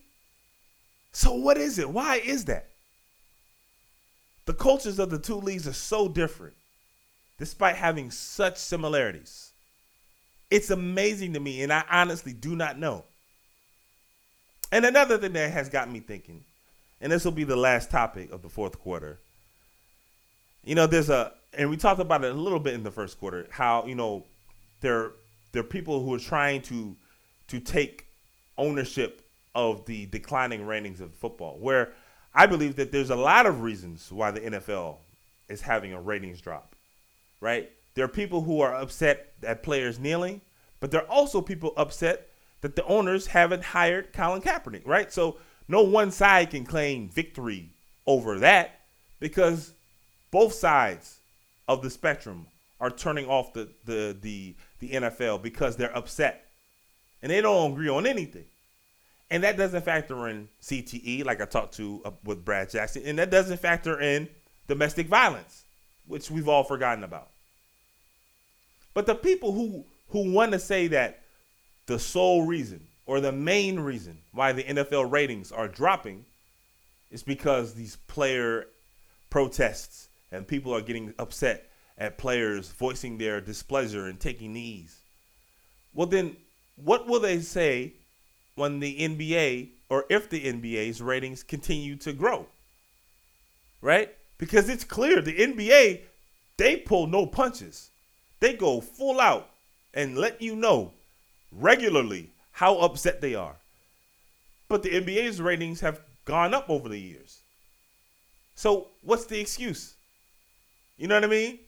So, 1.12 1.32
what 1.34 1.56
is 1.56 1.78
it? 1.78 1.88
Why 1.88 2.16
is 2.16 2.46
that? 2.46 2.68
The 4.44 4.54
cultures 4.54 4.98
of 4.98 5.10
the 5.10 5.18
two 5.18 5.36
leagues 5.36 5.68
are 5.68 5.72
so 5.72 6.08
different, 6.08 6.54
despite 7.38 7.76
having 7.76 8.10
such 8.10 8.58
similarities. 8.58 9.52
It's 10.50 10.70
amazing 10.70 11.32
to 11.34 11.40
me, 11.40 11.62
and 11.62 11.72
I 11.72 11.84
honestly 11.90 12.32
do 12.32 12.54
not 12.56 12.78
know. 12.78 13.04
And 14.70 14.84
another 14.84 15.18
thing 15.18 15.32
that 15.34 15.52
has 15.52 15.68
got 15.68 15.90
me 15.90 16.00
thinking, 16.00 16.44
and 17.00 17.12
this 17.12 17.24
will 17.24 17.32
be 17.32 17.44
the 17.44 17.56
last 17.56 17.90
topic 17.90 18.32
of 18.32 18.42
the 18.42 18.48
fourth 18.48 18.78
quarter 18.78 19.18
you 20.64 20.74
know, 20.74 20.86
there's 20.86 21.10
a, 21.10 21.32
and 21.54 21.70
we 21.70 21.76
talked 21.76 22.00
about 22.00 22.24
it 22.24 22.32
a 22.32 22.38
little 22.38 22.60
bit 22.60 22.74
in 22.74 22.82
the 22.82 22.90
first 22.90 23.18
quarter, 23.18 23.46
how 23.50 23.84
you 23.86 23.94
know 23.94 24.24
there 24.80 25.12
there 25.52 25.60
are 25.60 25.64
people 25.64 26.02
who 26.02 26.14
are 26.14 26.18
trying 26.18 26.62
to 26.62 26.96
to 27.48 27.60
take 27.60 28.06
ownership 28.56 29.22
of 29.54 29.84
the 29.84 30.06
declining 30.06 30.66
ratings 30.66 31.00
of 31.00 31.12
football. 31.14 31.58
Where 31.58 31.92
I 32.34 32.46
believe 32.46 32.76
that 32.76 32.92
there's 32.92 33.10
a 33.10 33.16
lot 33.16 33.46
of 33.46 33.60
reasons 33.60 34.10
why 34.10 34.30
the 34.30 34.40
NFL 34.40 34.96
is 35.48 35.62
having 35.62 35.92
a 35.92 36.00
ratings 36.00 36.40
drop. 36.40 36.74
Right? 37.40 37.70
There 37.94 38.04
are 38.04 38.08
people 38.08 38.42
who 38.42 38.60
are 38.60 38.74
upset 38.74 39.32
at 39.42 39.62
players 39.62 39.98
kneeling, 39.98 40.40
but 40.80 40.90
there 40.90 41.02
are 41.02 41.10
also 41.10 41.40
people 41.40 41.74
upset 41.76 42.28
that 42.62 42.76
the 42.76 42.84
owners 42.86 43.26
haven't 43.26 43.64
hired 43.64 44.12
Colin 44.12 44.40
Kaepernick. 44.40 44.86
Right? 44.86 45.12
So 45.12 45.38
no 45.68 45.82
one 45.82 46.10
side 46.10 46.50
can 46.50 46.64
claim 46.64 47.08
victory 47.08 47.70
over 48.06 48.38
that 48.38 48.80
because 49.20 49.72
both 50.30 50.54
sides 50.54 51.18
of 51.68 51.82
the 51.82 51.90
spectrum 51.90 52.46
are 52.80 52.90
turning 52.90 53.26
off 53.26 53.52
the 53.52 53.68
the 53.84 54.16
the, 54.20 54.54
the 54.80 54.90
NFL 54.90 55.42
because 55.42 55.76
they're 55.76 55.96
upset 55.96 56.46
and 57.22 57.30
they 57.30 57.40
don't 57.40 57.72
agree 57.72 57.88
on 57.88 58.06
anything. 58.06 58.46
And 59.32 59.44
that 59.44 59.56
doesn't 59.56 59.86
factor 59.86 60.28
in 60.28 60.46
CTE, 60.60 61.24
like 61.24 61.40
I 61.40 61.46
talked 61.46 61.76
to 61.76 62.02
uh, 62.04 62.10
with 62.22 62.44
Brad 62.44 62.68
Jackson, 62.68 63.04
and 63.06 63.18
that 63.18 63.30
doesn't 63.30 63.60
factor 63.60 63.98
in 63.98 64.28
domestic 64.68 65.06
violence, 65.06 65.64
which 66.06 66.30
we've 66.30 66.50
all 66.50 66.64
forgotten 66.64 67.02
about. 67.02 67.30
But 68.92 69.06
the 69.06 69.14
people 69.14 69.52
who 69.52 69.86
who 70.10 70.30
want 70.30 70.52
to 70.52 70.58
say 70.58 70.88
that 70.88 71.22
the 71.86 71.98
sole 71.98 72.44
reason 72.44 72.86
or 73.06 73.20
the 73.20 73.32
main 73.32 73.80
reason 73.80 74.18
why 74.32 74.52
the 74.52 74.64
NFL 74.64 75.10
ratings 75.10 75.50
are 75.50 75.66
dropping 75.66 76.26
is 77.10 77.22
because 77.22 77.72
these 77.72 77.96
player 78.08 78.66
protests 79.30 80.08
and 80.30 80.46
people 80.46 80.76
are 80.76 80.82
getting 80.82 81.14
upset 81.18 81.70
at 81.96 82.18
players 82.18 82.70
voicing 82.72 83.16
their 83.16 83.40
displeasure 83.40 84.08
and 84.08 84.20
taking 84.20 84.52
knees. 84.52 84.94
Well, 85.94 86.06
then, 86.06 86.36
what 86.76 87.06
will 87.06 87.20
they 87.20 87.40
say 87.40 87.94
when 88.54 88.80
the 88.80 88.98
NBA 88.98 89.70
or 89.88 90.04
if 90.08 90.28
the 90.28 90.44
NBA's 90.44 91.00
ratings 91.00 91.42
continue 91.42 91.96
to 91.96 92.12
grow? 92.12 92.46
Right? 93.80 94.14
Because 94.38 94.68
it's 94.68 94.84
clear 94.84 95.20
the 95.20 95.36
NBA, 95.36 96.02
they 96.56 96.76
pull 96.76 97.06
no 97.06 97.26
punches. 97.26 97.90
They 98.40 98.54
go 98.54 98.80
full 98.80 99.20
out 99.20 99.50
and 99.94 100.16
let 100.16 100.42
you 100.42 100.56
know 100.56 100.92
regularly 101.50 102.30
how 102.52 102.78
upset 102.78 103.20
they 103.20 103.34
are. 103.34 103.56
But 104.68 104.82
the 104.82 104.90
NBA's 104.90 105.40
ratings 105.40 105.80
have 105.80 106.00
gone 106.24 106.54
up 106.54 106.70
over 106.70 106.88
the 106.88 106.98
years. 106.98 107.40
So 108.54 108.88
what's 109.02 109.26
the 109.26 109.40
excuse? 109.40 109.94
You 110.96 111.08
know 111.08 111.16
what 111.16 111.24
I 111.24 111.28
mean? 111.28 111.58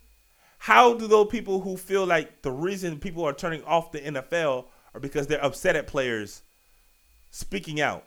How 0.58 0.94
do 0.94 1.06
those 1.06 1.28
people 1.28 1.60
who 1.60 1.76
feel 1.76 2.06
like 2.06 2.42
the 2.42 2.50
reason 2.50 2.98
people 2.98 3.24
are 3.24 3.32
turning 3.32 3.62
off 3.64 3.92
the 3.92 4.00
NFL 4.00 4.66
are 4.94 5.00
because 5.00 5.26
they're 5.26 5.44
upset 5.44 5.76
at 5.76 5.86
players 5.86 6.42
speaking 7.34 7.80
out? 7.80 8.04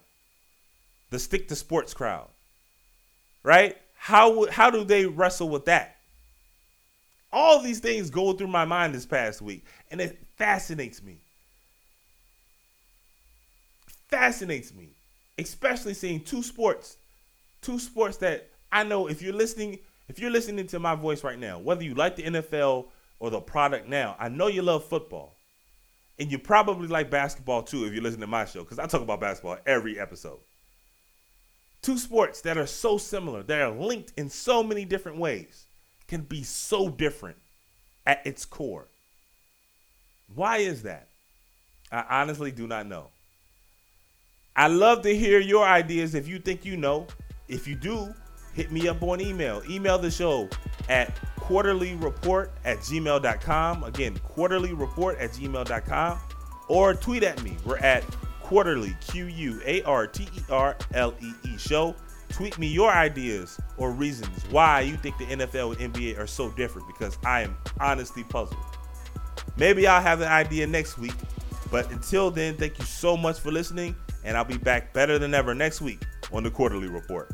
The 1.10 1.20
stick 1.20 1.49
to 1.49 1.56
sports 1.56 1.94
crowd. 1.94 2.28
Right? 3.44 3.78
How 3.98 4.49
how 4.49 4.70
do 4.70 4.84
they 4.84 5.06
wrestle 5.06 5.49
with 5.49 5.66
that? 5.66 5.98
All 7.32 7.62
these 7.62 7.80
things 7.80 8.10
go 8.10 8.34
through 8.34 8.48
my 8.48 8.66
mind 8.66 8.95
this 8.95 9.06
past 9.06 9.41
week 9.41 9.66
and 9.91 9.99
it 9.99 10.18
fascinates 10.38 11.04
me. 11.04 11.18
Fascinates 14.08 14.74
me, 14.74 14.90
especially 15.38 15.94
seeing 15.94 16.22
two 16.22 16.41
sports, 16.41 16.95
two 17.62 17.80
sports 17.80 18.18
that 18.18 18.48
I 18.72 18.84
know 18.84 19.08
if 19.08 19.22
you're 19.22 19.34
listening, 19.34 19.80
if 20.08 20.20
you're 20.20 20.32
listening 20.32 20.68
to 20.68 20.80
my 20.80 20.95
voice 20.95 21.24
right 21.24 21.38
now, 21.38 21.60
whether 21.60 21.84
you 21.84 21.94
like 21.95 22.16
the 22.16 22.24
NFL 22.24 22.86
or 23.20 23.30
the 23.30 23.41
product 23.41 23.90
now, 23.90 24.16
I 24.18 24.30
know 24.30 24.48
you 24.48 24.62
love 24.62 24.86
football. 24.86 25.37
And 26.19 26.31
you 26.31 26.39
probably 26.39 26.88
like 26.88 27.11
basketball 27.11 27.64
too 27.64 27.85
if 27.85 27.94
you 27.94 28.02
listen 28.02 28.22
to 28.22 28.27
my 28.27 28.45
show, 28.45 28.64
because 28.64 28.80
I 28.80 28.88
talk 28.88 29.02
about 29.02 29.22
basketball 29.22 29.57
every 29.65 29.99
episode. 29.99 30.39
Two 31.81 31.98
sports 31.98 32.41
that 32.41 32.57
are 32.57 32.65
so 32.65 32.98
similar, 32.98 33.44
that 33.44 33.61
are 33.61 33.72
linked 33.72 34.14
in 34.18 34.30
so 34.30 34.64
many 34.64 34.84
different 34.84 35.19
ways, 35.19 35.65
can 36.07 36.22
be 36.22 36.44
so 36.44 36.89
different 36.89 37.38
at 38.06 38.26
its 38.26 38.45
core. 38.45 38.88
Why 40.34 40.57
is 40.57 40.84
that? 40.84 41.07
I 41.91 42.22
honestly 42.22 42.52
do 42.52 42.68
not 42.68 42.88
know. 42.88 43.07
I 44.56 44.68
love 44.68 45.03
to 45.03 45.15
hear 45.15 45.39
your 45.39 45.65
ideas 45.65 46.15
if 46.15 46.27
you 46.27 46.39
think 46.39 46.65
you 46.65 46.77
know. 46.77 47.07
If 47.48 47.68
you 47.68 47.76
do, 47.76 48.14
hit 48.58 48.72
me 48.72 48.88
up 48.88 49.02
on 49.04 49.22
email. 49.22 49.62
Email 49.70 50.00
the 50.00 50.10
show 50.10 50.50
at 50.90 51.16
quarterlyreport 51.40 52.50
at 52.66 52.80
gmail.com. 52.80 53.84
Again, 53.84 54.20
quarterlyreport 54.36 55.22
at 55.22 55.32
gmail.com. 55.32 56.20
Or 56.68 56.94
tweet 56.96 57.24
at 57.24 57.42
me. 57.44 57.56
We're 57.64 57.78
at 57.78 58.04
quarterly, 58.42 58.98
Q 59.00 59.26
U 59.28 59.62
A 59.64 59.84
R 59.84 60.08
T 60.08 60.24
E 60.24 60.42
R 60.50 60.76
L 60.96 61.14
E 61.22 61.32
E 61.46 61.58
show. 61.58 61.96
Tweet 62.30 62.58
me 62.58 62.68
your 62.68 62.92
ideas 62.92 63.58
or 63.78 63.92
reasons 63.92 64.44
why 64.50 64.82
you 64.82 64.98
think 64.98 65.18
the 65.18 65.26
NFL 65.26 65.80
and 65.80 65.94
NBA 65.94 66.20
are 66.20 66.28
so 66.28 66.50
different 66.52 66.88
because 66.88 67.18
I 67.24 67.42
am 67.42 67.56
honestly 67.80 68.24
puzzled. 68.24 68.60
Maybe 69.56 69.88
I'll 69.88 70.02
have 70.02 70.20
an 70.22 70.28
idea 70.28 70.68
next 70.68 70.98
week. 70.98 71.16
But 71.72 71.90
until 71.92 72.32
then, 72.32 72.58
thank 72.58 72.80
you 72.80 72.86
so 72.86 73.16
much 73.16 73.40
for 73.40 73.52
listening, 73.52 73.96
and 74.24 74.36
I'll 74.38 74.46
be 74.46 74.58
back 74.58 74.94
better 74.94 75.20
than 75.20 75.34
ever 75.34 75.54
next 75.54 75.82
week 75.82 76.02
on 76.32 76.44
the 76.44 76.52
Quarter-Lee 76.52 76.88
Report. 76.88 77.30